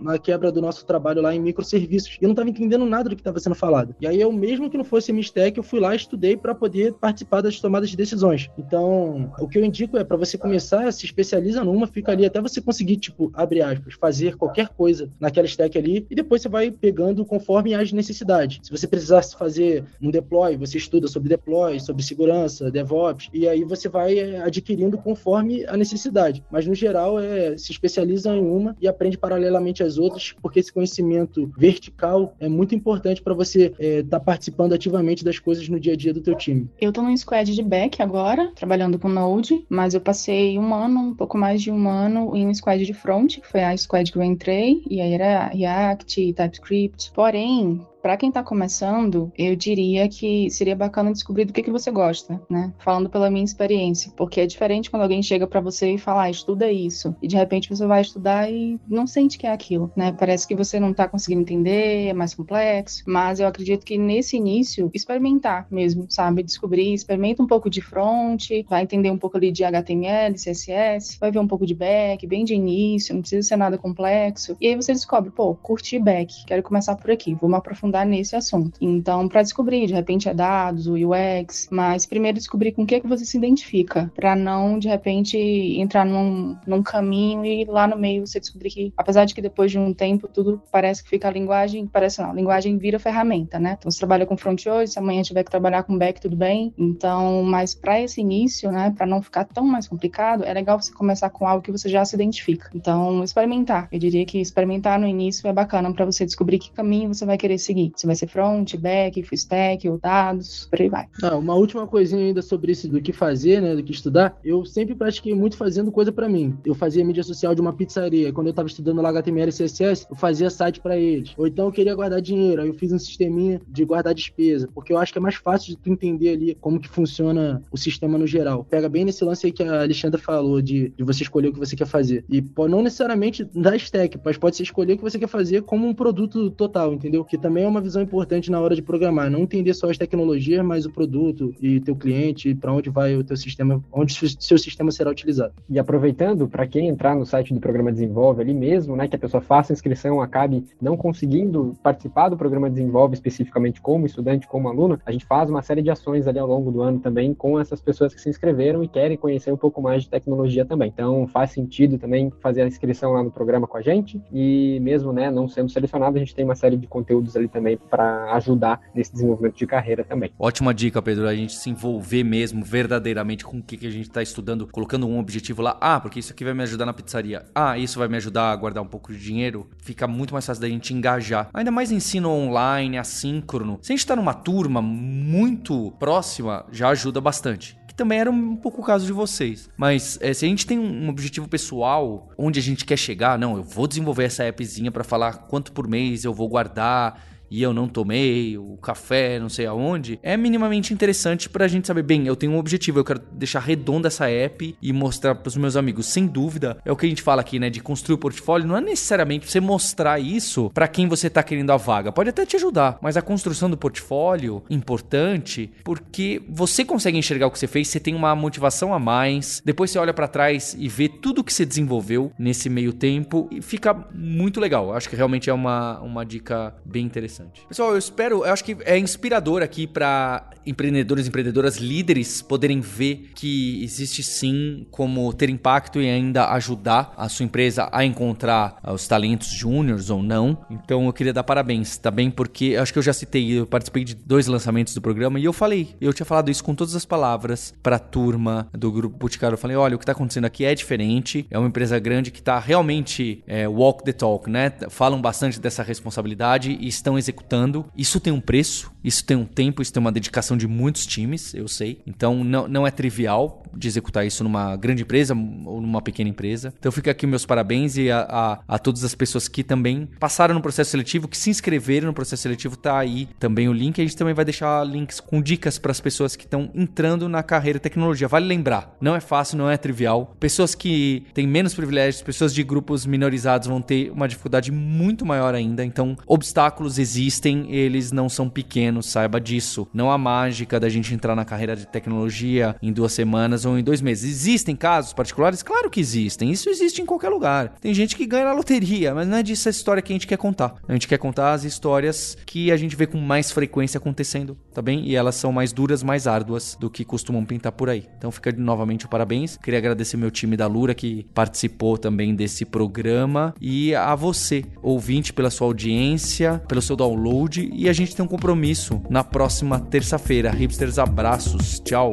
uma, 0.00 0.18
quebra 0.18 0.50
do 0.50 0.60
nosso 0.60 0.84
trabalho 0.84 1.22
lá 1.22 1.34
em 1.34 1.40
microserviços 1.40 2.18
e 2.20 2.24
eu 2.24 2.28
não 2.28 2.32
estava 2.32 2.48
entendendo 2.48 2.84
nada 2.84 3.08
do 3.08 3.14
que 3.14 3.20
estava 3.20 3.38
sendo 3.38 3.54
falado. 3.54 3.94
E 4.00 4.06
aí 4.06 4.20
eu, 4.20 4.32
mesmo 4.32 4.68
que 4.68 4.76
não 4.76 4.84
fosse 4.84 5.12
me 5.12 5.20
Stack, 5.26 5.56
eu 5.56 5.62
fui 5.62 5.80
lá 5.80 5.94
estudei 5.94 6.36
para 6.36 6.54
poder 6.54 6.94
participar 6.94 7.40
das 7.40 7.60
tomadas 7.60 7.90
de 7.90 7.96
decisões. 7.96 8.48
Então, 8.58 9.32
o 9.38 9.48
que 9.48 9.58
eu 9.58 9.64
indico 9.64 9.96
é 9.96 10.04
para 10.04 10.16
você 10.16 10.38
começar, 10.38 10.90
se 10.92 11.04
especializa 11.04 11.62
numa, 11.64 11.86
fica 11.86 12.12
ali 12.12 12.24
até 12.24 12.40
você 12.40 12.60
conseguir, 12.60 12.96
tipo, 12.96 13.30
abre 13.34 13.62
aspas, 13.62 13.94
fazer 13.94 14.36
qualquer 14.36 14.68
coisa 14.68 15.10
naquela 15.20 15.46
stack 15.46 15.76
ali 15.76 16.06
e 16.10 16.14
depois 16.14 16.42
você 16.42 16.48
vai 16.48 16.70
pegando 16.70 17.24
conforme 17.24 17.74
as 17.74 17.92
necessidades. 17.92 18.60
Se 18.62 18.70
você 18.70 18.86
precisasse 18.86 19.36
fazer 19.36 19.84
um 20.00 20.10
deploy, 20.10 20.56
você 20.56 20.78
estuda 20.78 21.08
sobre 21.08 21.28
deploy, 21.28 21.78
sobre 21.80 22.02
segurança, 22.02 22.70
DevOps, 22.70 23.28
e 23.32 23.48
aí 23.48 23.64
você 23.64 23.88
vai 23.88 24.18
é, 24.18 24.42
adquirindo 24.42 24.98
conforme 24.98 25.64
a 25.66 25.76
necessidade. 25.76 26.42
Mas 26.50 26.66
no 26.66 26.74
geral, 26.74 27.18
é 27.20 27.56
se 27.56 27.72
especializa 27.72 28.34
em 28.34 28.44
uma 28.44 28.76
e 28.80 28.88
aprende 28.88 29.18
paralelamente 29.18 29.82
às 29.82 29.98
outras, 29.98 30.34
porque 30.40 30.60
esse 30.60 30.72
conhecimento 30.72 31.50
vertical 31.56 32.34
é 32.38 32.48
muito 32.48 32.74
importante 32.74 33.22
para 33.22 33.34
você 33.34 33.66
estar 33.66 33.84
é, 33.84 34.02
tá 34.02 34.20
participando 34.20 34.72
ativamente 34.72 35.15
das 35.24 35.38
coisas 35.38 35.68
no 35.68 35.78
dia 35.78 35.92
a 35.92 35.96
dia 35.96 36.12
do 36.12 36.20
teu 36.20 36.34
time? 36.34 36.68
Eu 36.80 36.92
tô 36.92 37.02
num 37.02 37.16
squad 37.16 37.54
de 37.54 37.62
back 37.62 38.02
agora, 38.02 38.50
trabalhando 38.54 38.98
com 38.98 39.08
Node, 39.08 39.64
mas 39.68 39.94
eu 39.94 40.00
passei 40.00 40.58
um 40.58 40.74
ano, 40.74 41.00
um 41.00 41.14
pouco 41.14 41.36
mais 41.38 41.62
de 41.62 41.70
um 41.70 41.88
ano, 41.88 42.34
em 42.36 42.46
um 42.46 42.54
squad 42.54 42.84
de 42.84 42.94
front, 42.94 43.38
que 43.40 43.46
foi 43.46 43.62
a 43.62 43.76
squad 43.76 44.10
que 44.10 44.18
eu 44.18 44.22
entrei, 44.22 44.82
e 44.88 45.00
aí 45.00 45.12
era 45.12 45.48
React, 45.48 46.32
TypeScript. 46.32 47.12
Porém, 47.14 47.80
para 48.06 48.16
quem 48.16 48.28
está 48.28 48.40
começando, 48.40 49.32
eu 49.36 49.56
diria 49.56 50.08
que 50.08 50.48
seria 50.48 50.76
bacana 50.76 51.10
descobrir 51.10 51.44
do 51.44 51.52
que, 51.52 51.60
que 51.60 51.72
você 51.72 51.90
gosta, 51.90 52.40
né? 52.48 52.72
Falando 52.78 53.10
pela 53.10 53.28
minha 53.28 53.44
experiência, 53.44 54.12
porque 54.16 54.40
é 54.40 54.46
diferente 54.46 54.88
quando 54.88 55.02
alguém 55.02 55.20
chega 55.20 55.44
para 55.44 55.60
você 55.60 55.90
e 55.90 55.98
fala, 55.98 56.22
ah, 56.22 56.30
estuda 56.30 56.70
isso, 56.70 57.16
e 57.20 57.26
de 57.26 57.34
repente 57.34 57.68
você 57.68 57.84
vai 57.84 58.02
estudar 58.02 58.48
e 58.48 58.78
não 58.86 59.08
sente 59.08 59.36
que 59.36 59.44
é 59.44 59.50
aquilo, 59.50 59.90
né? 59.96 60.12
Parece 60.12 60.46
que 60.46 60.54
você 60.54 60.78
não 60.78 60.92
está 60.92 61.08
conseguindo 61.08 61.40
entender, 61.40 62.06
é 62.06 62.12
mais 62.12 62.32
complexo, 62.32 63.02
mas 63.08 63.40
eu 63.40 63.48
acredito 63.48 63.84
que 63.84 63.98
nesse 63.98 64.36
início, 64.36 64.88
experimentar 64.94 65.66
mesmo, 65.68 66.06
sabe? 66.08 66.44
Descobrir, 66.44 66.94
experimenta 66.94 67.42
um 67.42 67.46
pouco 67.48 67.68
de 67.68 67.80
front, 67.80 68.50
vai 68.68 68.84
entender 68.84 69.10
um 69.10 69.18
pouco 69.18 69.36
ali 69.36 69.50
de 69.50 69.64
HTML, 69.64 70.32
CSS, 70.36 71.18
vai 71.18 71.32
ver 71.32 71.40
um 71.40 71.48
pouco 71.48 71.66
de 71.66 71.74
back, 71.74 72.24
bem 72.24 72.44
de 72.44 72.54
início, 72.54 73.12
não 73.12 73.22
precisa 73.22 73.48
ser 73.48 73.56
nada 73.56 73.76
complexo, 73.76 74.56
e 74.60 74.68
aí 74.68 74.76
você 74.76 74.92
descobre, 74.92 75.32
pô, 75.32 75.56
curti 75.56 75.98
back, 75.98 76.44
quero 76.46 76.62
começar 76.62 76.94
por 76.94 77.10
aqui, 77.10 77.34
vou 77.34 77.50
me 77.50 77.56
aprofundar 77.56 77.95
nesse 78.04 78.36
assunto. 78.36 78.78
Então, 78.80 79.28
para 79.28 79.42
descobrir, 79.42 79.86
de 79.86 79.94
repente 79.94 80.28
é 80.28 80.34
dados, 80.34 80.86
o 80.86 80.94
UX, 80.94 81.68
mas 81.70 82.06
primeiro 82.06 82.38
descobrir 82.38 82.72
com 82.72 82.82
o 82.82 82.86
que, 82.86 83.00
que 83.00 83.06
você 83.06 83.24
se 83.24 83.36
identifica, 83.36 84.10
para 84.14 84.34
não, 84.34 84.78
de 84.78 84.88
repente, 84.88 85.36
entrar 85.38 86.04
num, 86.04 86.56
num 86.66 86.82
caminho 86.82 87.44
e 87.44 87.64
lá 87.64 87.86
no 87.86 87.96
meio 87.96 88.26
você 88.26 88.40
descobrir 88.40 88.70
que, 88.70 88.92
apesar 88.96 89.24
de 89.24 89.34
que 89.34 89.42
depois 89.42 89.70
de 89.70 89.78
um 89.78 89.92
tempo 89.92 90.28
tudo 90.28 90.60
parece 90.70 91.02
que 91.02 91.10
fica 91.10 91.28
a 91.28 91.30
linguagem, 91.30 91.86
parece 91.86 92.20
não, 92.20 92.30
a 92.30 92.34
linguagem 92.34 92.76
vira 92.78 92.98
ferramenta, 92.98 93.58
né? 93.58 93.76
Então, 93.78 93.90
você 93.90 93.98
trabalha 93.98 94.26
com 94.26 94.36
front 94.36 94.66
hoje, 94.66 94.92
se 94.92 94.98
amanhã 94.98 95.22
tiver 95.22 95.44
que 95.44 95.50
trabalhar 95.50 95.82
com 95.82 95.96
back, 95.96 96.20
tudo 96.20 96.36
bem. 96.36 96.72
Então, 96.78 97.42
mas 97.42 97.74
para 97.74 98.00
esse 98.00 98.20
início, 98.20 98.70
né, 98.70 98.92
para 98.96 99.06
não 99.06 99.22
ficar 99.22 99.44
tão 99.44 99.64
mais 99.64 99.88
complicado, 99.88 100.44
é 100.44 100.52
legal 100.52 100.80
você 100.80 100.92
começar 100.92 101.30
com 101.30 101.46
algo 101.46 101.62
que 101.62 101.72
você 101.72 101.88
já 101.88 102.04
se 102.04 102.14
identifica. 102.14 102.70
Então, 102.74 103.22
experimentar. 103.22 103.88
Eu 103.90 103.98
diria 103.98 104.24
que 104.24 104.38
experimentar 104.38 104.98
no 104.98 105.06
início 105.06 105.48
é 105.48 105.52
bacana 105.52 105.92
para 105.92 106.04
você 106.04 106.24
descobrir 106.24 106.58
que 106.58 106.70
caminho 106.72 107.12
você 107.12 107.24
vai 107.24 107.36
querer 107.36 107.58
seguir. 107.58 107.85
Se 107.96 108.06
vai 108.06 108.16
ser 108.16 108.26
front, 108.28 108.76
back, 108.76 109.22
full 109.22 109.36
stack, 109.36 109.88
ou 109.88 109.98
dados, 109.98 110.66
por 110.70 110.80
aí 110.80 110.88
vai. 110.88 111.06
Ah, 111.22 111.36
uma 111.36 111.54
última 111.54 111.86
coisinha 111.86 112.24
ainda 112.24 112.42
sobre 112.42 112.72
isso 112.72 112.88
do 112.88 113.00
que 113.00 113.12
fazer, 113.12 113.60
né, 113.60 113.74
do 113.74 113.82
que 113.82 113.92
estudar. 113.92 114.38
Eu 114.44 114.64
sempre 114.64 114.94
pratiquei 114.94 115.34
muito 115.34 115.56
fazendo 115.56 115.92
coisa 115.92 116.12
para 116.12 116.28
mim. 116.28 116.56
Eu 116.64 116.74
fazia 116.74 117.04
mídia 117.04 117.22
social 117.22 117.54
de 117.54 117.60
uma 117.60 117.72
pizzaria. 117.72 118.32
Quando 118.32 118.48
eu 118.48 118.52
tava 118.52 118.68
estudando 118.68 119.02
lá 119.02 119.10
HTML 119.10 119.50
e 119.50 119.52
CSS, 119.52 120.06
eu 120.08 120.16
fazia 120.16 120.50
site 120.50 120.80
para 120.80 120.96
eles. 120.96 121.34
Ou 121.36 121.46
então 121.46 121.66
eu 121.66 121.72
queria 121.72 121.94
guardar 121.94 122.20
dinheiro, 122.20 122.62
aí 122.62 122.68
eu 122.68 122.74
fiz 122.74 122.92
um 122.92 122.98
sisteminha 122.98 123.60
de 123.68 123.84
guardar 123.84 124.14
despesa, 124.14 124.68
porque 124.74 124.92
eu 124.92 124.98
acho 124.98 125.12
que 125.12 125.18
é 125.18 125.22
mais 125.22 125.34
fácil 125.36 125.70
de 125.70 125.76
tu 125.76 125.90
entender 125.90 126.30
ali 126.30 126.54
como 126.60 126.80
que 126.80 126.88
funciona 126.88 127.62
o 127.70 127.76
sistema 127.76 128.18
no 128.18 128.26
geral. 128.26 128.64
Pega 128.64 128.88
bem 128.88 129.04
nesse 129.04 129.24
lance 129.24 129.46
aí 129.46 129.52
que 129.52 129.62
a 129.62 129.82
Alexandra 129.82 130.18
falou 130.18 130.60
de, 130.62 130.90
de 130.96 131.04
você 131.04 131.22
escolher 131.22 131.48
o 131.48 131.52
que 131.52 131.58
você 131.58 131.76
quer 131.76 131.86
fazer. 131.86 132.24
E 132.28 132.40
pô, 132.40 132.68
não 132.68 132.82
necessariamente 132.82 133.44
da 133.44 133.76
stack, 133.76 134.18
mas 134.24 134.36
pode 134.36 134.56
ser 134.56 134.62
escolher 134.62 134.94
o 134.94 134.96
que 134.96 135.02
você 135.02 135.18
quer 135.18 135.28
fazer 135.28 135.62
como 135.62 135.86
um 135.86 135.94
produto 135.94 136.50
total, 136.50 136.94
entendeu? 136.94 137.24
Que 137.24 137.38
também 137.38 137.65
é 137.66 137.70
uma 137.70 137.80
visão 137.80 138.02
importante 138.02 138.50
na 138.50 138.60
hora 138.60 138.74
de 138.74 138.82
programar. 138.82 139.30
Não 139.30 139.40
entender 139.40 139.74
só 139.74 139.90
as 139.90 139.98
tecnologias, 139.98 140.64
mas 140.64 140.86
o 140.86 140.90
produto 140.90 141.54
e 141.60 141.80
teu 141.80 141.96
cliente, 141.96 142.54
para 142.54 142.72
onde 142.72 142.90
vai 142.90 143.16
o 143.16 143.24
teu 143.24 143.36
sistema, 143.36 143.82
onde 143.92 144.14
seu 144.14 144.58
sistema 144.58 144.90
será 144.90 145.10
utilizado. 145.10 145.54
E 145.68 145.78
aproveitando, 145.78 146.48
para 146.48 146.66
quem 146.66 146.88
entrar 146.88 147.14
no 147.14 147.26
site 147.26 147.52
do 147.52 147.60
Programa 147.60 147.92
Desenvolve 147.92 148.42
ali 148.42 148.54
mesmo, 148.54 148.96
né, 148.96 149.08
que 149.08 149.16
a 149.16 149.18
pessoa 149.18 149.40
faça 149.40 149.72
a 149.72 149.74
inscrição, 149.74 150.20
acabe 150.20 150.64
não 150.80 150.96
conseguindo 150.96 151.74
participar 151.82 152.28
do 152.28 152.36
Programa 152.36 152.70
Desenvolve 152.70 153.14
especificamente 153.14 153.80
como 153.80 154.06
estudante, 154.06 154.46
como 154.46 154.68
aluno, 154.68 154.98
a 155.04 155.12
gente 155.12 155.24
faz 155.24 155.50
uma 155.50 155.62
série 155.62 155.82
de 155.82 155.90
ações 155.90 156.26
ali 156.26 156.38
ao 156.38 156.46
longo 156.46 156.70
do 156.70 156.82
ano 156.82 157.00
também 157.00 157.34
com 157.34 157.58
essas 157.58 157.80
pessoas 157.80 158.14
que 158.14 158.20
se 158.20 158.28
inscreveram 158.28 158.82
e 158.82 158.88
querem 158.88 159.16
conhecer 159.16 159.52
um 159.52 159.56
pouco 159.56 159.82
mais 159.82 160.04
de 160.04 160.10
tecnologia 160.10 160.64
também. 160.64 160.88
Então 160.88 161.26
faz 161.26 161.50
sentido 161.50 161.98
também 161.98 162.30
fazer 162.40 162.62
a 162.62 162.66
inscrição 162.66 163.12
lá 163.12 163.22
no 163.22 163.30
programa 163.30 163.66
com 163.66 163.76
a 163.76 163.82
gente 163.82 164.20
e 164.32 164.78
mesmo, 164.80 165.12
né, 165.12 165.30
não 165.30 165.48
sendo 165.48 165.70
selecionado, 165.70 166.16
a 166.16 166.18
gente 166.18 166.34
tem 166.34 166.44
uma 166.44 166.54
série 166.54 166.76
de 166.76 166.86
conteúdos 166.86 167.36
ali 167.36 167.48
também 167.56 167.78
para 167.78 168.34
ajudar 168.34 168.82
nesse 168.94 169.12
desenvolvimento 169.12 169.56
de 169.56 169.66
carreira 169.66 170.04
também. 170.04 170.30
Ótima 170.38 170.74
dica, 170.74 171.00
Pedro, 171.00 171.26
a 171.26 171.34
gente 171.34 171.54
se 171.54 171.70
envolver 171.70 172.22
mesmo 172.22 172.62
verdadeiramente 172.62 173.44
com 173.44 173.58
o 173.58 173.62
que, 173.62 173.86
a 173.86 173.90
gente 173.90 174.08
está 174.08 174.22
estudando, 174.22 174.66
colocando 174.66 175.08
um 175.08 175.18
objetivo 175.18 175.62
lá. 175.62 175.78
Ah, 175.80 175.98
porque 175.98 176.20
isso 176.20 176.32
aqui 176.32 176.44
vai 176.44 176.52
me 176.52 176.62
ajudar 176.64 176.84
na 176.84 176.92
pizzaria. 176.92 177.46
Ah, 177.54 177.78
isso 177.78 177.98
vai 177.98 178.08
me 178.08 178.16
ajudar 178.18 178.52
a 178.52 178.56
guardar 178.56 178.82
um 178.82 178.86
pouco 178.86 179.10
de 179.10 179.18
dinheiro. 179.18 179.70
Fica 179.78 180.06
muito 180.06 180.34
mais 180.34 180.44
fácil 180.44 180.60
da 180.60 180.68
gente 180.68 180.92
engajar. 180.92 181.48
Ainda 181.54 181.70
mais 181.70 181.90
ensino 181.90 182.28
online, 182.28 182.98
assíncrono. 182.98 183.78
Se 183.80 183.92
a 183.92 183.94
gente 183.94 184.00
está 184.00 184.14
numa 184.14 184.34
turma 184.34 184.82
muito 184.82 185.92
próxima, 185.92 186.66
já 186.70 186.90
ajuda 186.90 187.20
bastante 187.22 187.78
também 187.96 188.20
era 188.20 188.30
um 188.30 188.54
pouco 188.54 188.82
o 188.82 188.84
caso 188.84 189.06
de 189.06 189.12
vocês. 189.12 189.70
Mas 189.76 190.18
é, 190.20 190.32
se 190.34 190.44
a 190.44 190.48
gente 190.48 190.66
tem 190.66 190.78
um 190.78 191.08
objetivo 191.08 191.48
pessoal, 191.48 192.28
onde 192.36 192.60
a 192.60 192.62
gente 192.62 192.84
quer 192.84 192.98
chegar, 192.98 193.38
não, 193.38 193.56
eu 193.56 193.64
vou 193.64 193.88
desenvolver 193.88 194.24
essa 194.24 194.46
appzinha 194.46 194.92
para 194.92 195.02
falar 195.02 195.46
quanto 195.48 195.72
por 195.72 195.88
mês 195.88 196.24
eu 196.24 196.34
vou 196.34 196.48
guardar 196.48 197.35
e 197.50 197.62
eu 197.62 197.72
não 197.72 197.88
tomei 197.88 198.56
o 198.58 198.76
café, 198.76 199.38
não 199.38 199.48
sei 199.48 199.66
aonde, 199.66 200.18
é 200.22 200.36
minimamente 200.36 200.92
interessante 200.92 201.48
pra 201.48 201.68
gente 201.68 201.86
saber, 201.86 202.02
bem, 202.02 202.26
eu 202.26 202.36
tenho 202.36 202.52
um 202.52 202.58
objetivo, 202.58 202.98
eu 202.98 203.04
quero 203.04 203.20
deixar 203.32 203.60
redonda 203.60 204.08
essa 204.08 204.28
app 204.28 204.76
e 204.80 204.92
mostrar 204.92 205.34
pros 205.36 205.56
meus 205.56 205.76
amigos. 205.76 206.06
Sem 206.06 206.26
dúvida, 206.26 206.78
é 206.84 206.92
o 206.92 206.96
que 206.96 207.06
a 207.06 207.08
gente 207.08 207.22
fala 207.22 207.40
aqui, 207.40 207.58
né, 207.58 207.70
de 207.70 207.80
construir 207.80 208.14
o 208.14 208.18
portfólio, 208.18 208.66
não 208.66 208.76
é 208.76 208.80
necessariamente 208.80 209.50
você 209.50 209.60
mostrar 209.60 210.18
isso 210.18 210.70
para 210.74 210.88
quem 210.88 211.08
você 211.08 211.30
tá 211.30 211.42
querendo 211.42 211.70
a 211.70 211.76
vaga. 211.76 212.12
Pode 212.12 212.30
até 212.30 212.44
te 212.44 212.56
ajudar, 212.56 212.98
mas 213.00 213.16
a 213.16 213.22
construção 213.22 213.70
do 213.70 213.76
portfólio 213.76 214.62
importante 214.70 215.70
porque 215.84 216.42
você 216.48 216.84
consegue 216.84 217.18
enxergar 217.18 217.46
o 217.46 217.50
que 217.50 217.58
você 217.58 217.66
fez, 217.66 217.88
você 217.88 218.00
tem 218.00 218.14
uma 218.14 218.34
motivação 218.34 218.92
a 218.92 218.98
mais. 218.98 219.62
Depois 219.64 219.90
você 219.90 219.98
olha 219.98 220.14
para 220.14 220.28
trás 220.28 220.76
e 220.78 220.88
vê 220.88 221.08
tudo 221.08 221.44
que 221.44 221.52
você 221.52 221.64
desenvolveu 221.64 222.32
nesse 222.38 222.68
meio 222.68 222.92
tempo 222.92 223.48
e 223.50 223.60
fica 223.60 223.94
muito 224.14 224.60
legal. 224.60 224.92
Acho 224.94 225.08
que 225.08 225.16
realmente 225.16 225.50
é 225.50 225.52
uma, 225.52 226.00
uma 226.00 226.24
dica 226.24 226.74
bem 226.84 227.04
interessante 227.04 227.35
interessante. 227.36 227.66
Pessoal, 227.68 227.90
eu 227.92 227.98
espero, 227.98 228.44
eu 228.44 228.52
acho 228.52 228.64
que 228.64 228.76
é 228.84 228.98
inspirador 228.98 229.62
aqui 229.62 229.86
para 229.86 230.50
empreendedores 230.64 231.28
empreendedoras 231.28 231.76
líderes 231.76 232.42
poderem 232.42 232.80
ver 232.80 233.30
que 233.34 233.82
existe 233.84 234.22
sim 234.22 234.86
como 234.90 235.32
ter 235.32 235.48
impacto 235.48 236.00
e 236.00 236.08
ainda 236.08 236.50
ajudar 236.52 237.12
a 237.16 237.28
sua 237.28 237.44
empresa 237.44 237.88
a 237.92 238.04
encontrar 238.04 238.78
ah, 238.82 238.92
os 238.92 239.06
talentos 239.06 239.48
júniores 239.48 240.10
ou 240.10 240.22
não. 240.22 240.58
Então 240.70 241.06
eu 241.06 241.12
queria 241.12 241.32
dar 241.32 241.44
parabéns, 241.44 241.96
tá 241.96 242.10
bem? 242.10 242.30
Porque 242.30 242.76
acho 242.76 242.92
que 242.92 242.98
eu 242.98 243.02
já 243.02 243.12
citei, 243.12 243.60
eu 243.60 243.66
participei 243.66 244.04
de 244.04 244.14
dois 244.14 244.46
lançamentos 244.46 244.94
do 244.94 245.00
programa 245.00 245.38
e 245.38 245.44
eu 245.44 245.52
falei, 245.52 245.94
eu 246.00 246.12
tinha 246.12 246.26
falado 246.26 246.50
isso 246.50 246.64
com 246.64 246.74
todas 246.74 246.94
as 246.94 247.04
palavras 247.04 247.74
para 247.82 247.96
a 247.96 248.00
turma 248.00 248.68
do 248.72 248.90
grupo 248.90 249.16
Boticário. 249.16 249.54
Eu 249.54 249.58
falei, 249.58 249.76
olha, 249.76 249.94
o 249.94 249.98
que 249.98 250.02
está 250.02 250.12
acontecendo 250.12 250.44
aqui 250.44 250.64
é 250.64 250.74
diferente, 250.74 251.46
é 251.50 251.58
uma 251.58 251.68
empresa 251.68 251.98
grande 251.98 252.30
que 252.30 252.40
está 252.40 252.58
realmente 252.58 253.42
é, 253.46 253.68
walk 253.68 254.04
the 254.04 254.12
talk, 254.12 254.50
né? 254.50 254.72
Falam 254.88 255.20
bastante 255.20 255.60
dessa 255.60 255.82
responsabilidade 255.82 256.76
e 256.80 256.88
estão 256.88 257.18
executando. 257.26 257.86
Isso 257.96 258.20
tem 258.20 258.32
um 258.32 258.40
preço, 258.40 258.90
isso 259.02 259.24
tem 259.24 259.36
um 259.36 259.44
tempo, 259.44 259.82
isso 259.82 259.92
tem 259.92 260.00
uma 260.00 260.12
dedicação 260.12 260.56
de 260.56 260.66
muitos 260.66 261.06
times, 261.06 261.54
eu 261.54 261.68
sei. 261.68 262.00
Então 262.06 262.42
não, 262.42 262.66
não 262.68 262.86
é 262.86 262.90
trivial 262.90 263.62
de 263.74 263.88
executar 263.88 264.26
isso 264.26 264.42
numa 264.42 264.74
grande 264.76 265.02
empresa 265.02 265.34
ou 265.34 265.80
numa 265.80 266.00
pequena 266.00 266.30
empresa. 266.30 266.72
Então 266.78 266.90
fica 266.90 267.10
aqui 267.10 267.26
meus 267.26 267.44
parabéns 267.44 267.96
e 267.96 268.10
a, 268.10 268.26
a, 268.28 268.60
a 268.66 268.78
todas 268.78 269.04
as 269.04 269.14
pessoas 269.14 269.48
que 269.48 269.62
também 269.62 270.08
passaram 270.18 270.54
no 270.54 270.62
processo 270.62 270.90
seletivo, 270.90 271.28
que 271.28 271.36
se 271.36 271.50
inscreveram 271.50 272.06
no 272.06 272.14
processo 272.14 272.42
seletivo, 272.42 272.76
tá 272.76 272.98
aí 272.98 273.28
também 273.38 273.68
o 273.68 273.72
link. 273.72 274.00
A 274.00 274.04
gente 274.04 274.16
também 274.16 274.34
vai 274.34 274.44
deixar 274.44 274.84
links 274.84 275.20
com 275.20 275.42
dicas 275.42 275.78
para 275.78 275.92
as 275.92 276.00
pessoas 276.00 276.34
que 276.36 276.44
estão 276.44 276.70
entrando 276.74 277.28
na 277.28 277.42
carreira 277.42 277.78
tecnologia. 277.78 278.28
Vale 278.28 278.46
lembrar, 278.46 278.96
não 279.00 279.14
é 279.14 279.20
fácil, 279.20 279.58
não 279.58 279.70
é 279.70 279.76
trivial. 279.76 280.34
Pessoas 280.40 280.74
que 280.74 281.24
têm 281.34 281.46
menos 281.46 281.74
privilégios, 281.74 282.22
pessoas 282.22 282.54
de 282.54 282.62
grupos 282.62 283.04
minorizados 283.04 283.68
vão 283.68 283.82
ter 283.82 284.10
uma 284.10 284.26
dificuldade 284.26 284.72
muito 284.72 285.24
maior 285.26 285.54
ainda. 285.54 285.84
Então, 285.84 286.16
obstáculos 286.26 286.98
existem 286.98 287.15
existem, 287.16 287.72
eles 287.72 288.12
não 288.12 288.28
são 288.28 288.48
pequenos, 288.48 289.06
saiba 289.06 289.40
disso. 289.40 289.88
Não 289.92 290.10
há 290.10 290.18
mágica 290.18 290.78
da 290.78 290.88
gente 290.88 291.14
entrar 291.14 291.34
na 291.34 291.44
carreira 291.44 291.74
de 291.74 291.86
tecnologia 291.86 292.76
em 292.82 292.92
duas 292.92 293.12
semanas 293.12 293.64
ou 293.64 293.78
em 293.78 293.82
dois 293.82 294.00
meses. 294.02 294.30
Existem 294.30 294.76
casos 294.76 295.12
particulares? 295.12 295.62
Claro 295.62 295.90
que 295.90 296.00
existem. 296.00 296.50
Isso 296.50 296.68
existe 296.68 297.00
em 297.00 297.06
qualquer 297.06 297.30
lugar. 297.30 297.74
Tem 297.80 297.94
gente 297.94 298.16
que 298.16 298.26
ganha 298.26 298.44
na 298.44 298.52
loteria, 298.52 299.14
mas 299.14 299.26
não 299.26 299.38
é 299.38 299.42
disso 299.42 299.68
a 299.68 299.70
história 299.70 300.02
que 300.02 300.12
a 300.12 300.14
gente 300.14 300.26
quer 300.26 300.36
contar. 300.36 300.74
A 300.86 300.92
gente 300.92 301.08
quer 301.08 301.18
contar 301.18 301.52
as 301.52 301.64
histórias 301.64 302.36
que 302.44 302.70
a 302.70 302.76
gente 302.76 302.96
vê 302.96 303.06
com 303.06 303.18
mais 303.18 303.50
frequência 303.50 303.98
acontecendo, 303.98 304.56
tá 304.74 304.82
bem? 304.82 305.08
E 305.08 305.16
elas 305.16 305.36
são 305.36 305.52
mais 305.52 305.72
duras, 305.72 306.02
mais 306.02 306.26
árduas 306.26 306.76
do 306.78 306.90
que 306.90 307.04
costumam 307.04 307.44
pintar 307.44 307.72
por 307.72 307.88
aí. 307.88 308.06
Então 308.18 308.30
fica 308.30 308.52
novamente 308.52 309.06
o 309.06 309.08
parabéns. 309.08 309.56
Queria 309.56 309.78
agradecer 309.78 310.16
meu 310.16 310.30
time 310.30 310.56
da 310.56 310.66
Lura 310.66 310.94
que 310.94 311.26
participou 311.32 311.96
também 311.96 312.34
desse 312.34 312.64
programa 312.64 313.54
e 313.60 313.94
a 313.94 314.14
você, 314.14 314.64
ouvinte, 314.82 315.32
pela 315.32 315.50
sua 315.50 315.66
audiência, 315.66 316.62
pelo 316.68 316.82
seu 316.82 316.96
download 317.06 317.70
e 317.72 317.88
a 317.88 317.92
gente 317.92 318.14
tem 318.14 318.24
um 318.24 318.28
compromisso 318.28 319.00
na 319.08 319.22
próxima 319.22 319.78
terça-feira. 319.78 320.50
Hipsters, 320.50 320.98
abraços. 320.98 321.78
Tchau. 321.80 322.10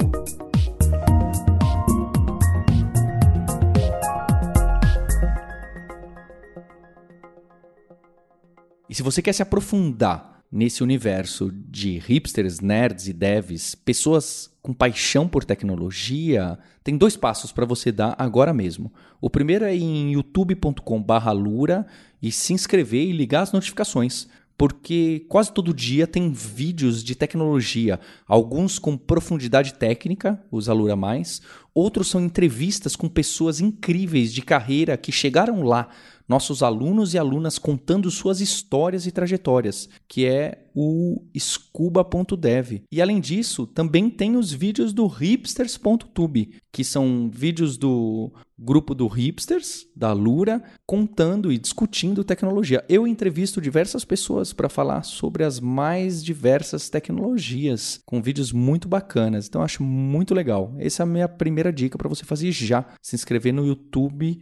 E 8.87 8.95
se 8.95 9.01
você 9.01 9.23
quer 9.23 9.33
se 9.33 9.41
aprofundar 9.41 10.43
nesse 10.51 10.83
universo 10.83 11.51
de 11.51 11.97
hipsters, 11.97 12.59
nerds 12.59 13.07
e 13.07 13.13
devs, 13.13 13.73
pessoas 13.73 14.51
com 14.61 14.71
paixão 14.71 15.27
por 15.27 15.43
tecnologia, 15.43 16.59
tem 16.83 16.95
dois 16.95 17.17
passos 17.17 17.51
para 17.51 17.65
você 17.65 17.91
dar 17.91 18.13
agora 18.19 18.53
mesmo. 18.53 18.93
O 19.19 19.31
primeiro 19.31 19.65
é 19.65 19.75
em 19.75 20.13
youtube.com/lura 20.13 21.87
e 22.21 22.31
se 22.31 22.53
inscrever 22.53 23.07
e 23.07 23.11
ligar 23.11 23.41
as 23.41 23.51
notificações 23.51 24.27
porque 24.63 25.25
quase 25.27 25.51
todo 25.51 25.73
dia 25.73 26.07
tem 26.07 26.31
vídeos 26.31 27.03
de 27.03 27.15
tecnologia, 27.15 27.99
alguns 28.25 28.79
com 28.79 28.95
profundidade 28.95 29.73
técnica, 29.73 30.41
os 30.49 30.69
Alura 30.69 30.95
Mais, 30.95 31.41
outros 31.75 32.07
são 32.07 32.21
entrevistas 32.21 32.95
com 32.95 33.09
pessoas 33.09 33.59
incríveis 33.59 34.33
de 34.33 34.41
carreira 34.41 34.95
que 34.95 35.11
chegaram 35.11 35.63
lá 35.63 35.89
nossos 36.27 36.63
alunos 36.63 37.13
e 37.13 37.17
alunas 37.17 37.57
contando 37.57 38.09
suas 38.09 38.41
histórias 38.41 39.05
e 39.05 39.11
trajetórias, 39.11 39.89
que 40.07 40.25
é 40.25 40.69
o 40.75 41.21
scuba.dev. 41.37 42.83
E 42.91 43.01
além 43.01 43.19
disso, 43.19 43.67
também 43.67 44.09
tem 44.09 44.35
os 44.35 44.51
vídeos 44.51 44.93
do 44.93 45.05
hipsters.tube, 45.05 46.55
que 46.71 46.83
são 46.83 47.29
vídeos 47.31 47.77
do 47.77 48.31
grupo 48.57 48.95
do 48.95 49.07
Hipsters, 49.07 49.85
da 49.95 50.13
Lura, 50.13 50.63
contando 50.85 51.51
e 51.51 51.57
discutindo 51.57 52.23
tecnologia. 52.23 52.83
Eu 52.87 53.05
entrevisto 53.05 53.59
diversas 53.59 54.05
pessoas 54.05 54.53
para 54.53 54.69
falar 54.69 55.03
sobre 55.03 55.43
as 55.43 55.59
mais 55.59 56.23
diversas 56.23 56.89
tecnologias, 56.89 57.99
com 58.05 58.21
vídeos 58.21 58.51
muito 58.51 58.87
bacanas. 58.87 59.47
Então 59.47 59.61
acho 59.61 59.83
muito 59.83 60.33
legal. 60.33 60.73
Essa 60.79 61.03
é 61.03 61.05
a 61.05 61.07
minha 61.07 61.27
primeira 61.27 61.73
dica 61.73 61.97
para 61.97 62.09
você 62.09 62.23
fazer 62.23 62.51
já. 62.51 62.85
Se 63.01 63.15
inscrever 63.15 63.53
no 63.53 63.65
YouTube 63.65 64.41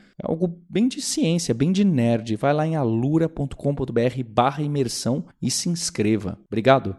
algo 0.23 0.59
bem 0.69 0.87
de 0.87 1.01
ciência, 1.01 1.53
bem 1.53 1.71
de 1.71 1.83
nerd. 1.83 2.35
Vai 2.35 2.53
lá 2.53 2.65
em 2.65 2.75
alura.com.br 2.75 4.23
barra 4.27 4.63
imersão 4.63 5.25
e 5.41 5.49
se 5.49 5.69
inscreva. 5.69 6.37
Obrigado! 6.47 6.95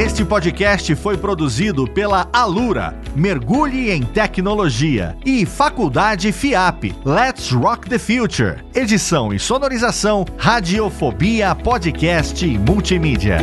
Este 0.00 0.24
podcast 0.24 0.94
foi 0.94 1.18
produzido 1.18 1.86
pela 1.86 2.26
Alura, 2.32 2.98
Mergulhe 3.14 3.90
em 3.90 4.02
Tecnologia, 4.02 5.14
e 5.26 5.44
Faculdade 5.44 6.32
FIAP, 6.32 6.94
Let's 7.04 7.50
Rock 7.50 7.86
the 7.86 7.98
Future. 7.98 8.64
Edição 8.74 9.30
e 9.30 9.38
sonorização, 9.38 10.24
Radiofobia 10.38 11.54
Podcast 11.54 12.46
e 12.46 12.58
Multimídia. 12.58 13.40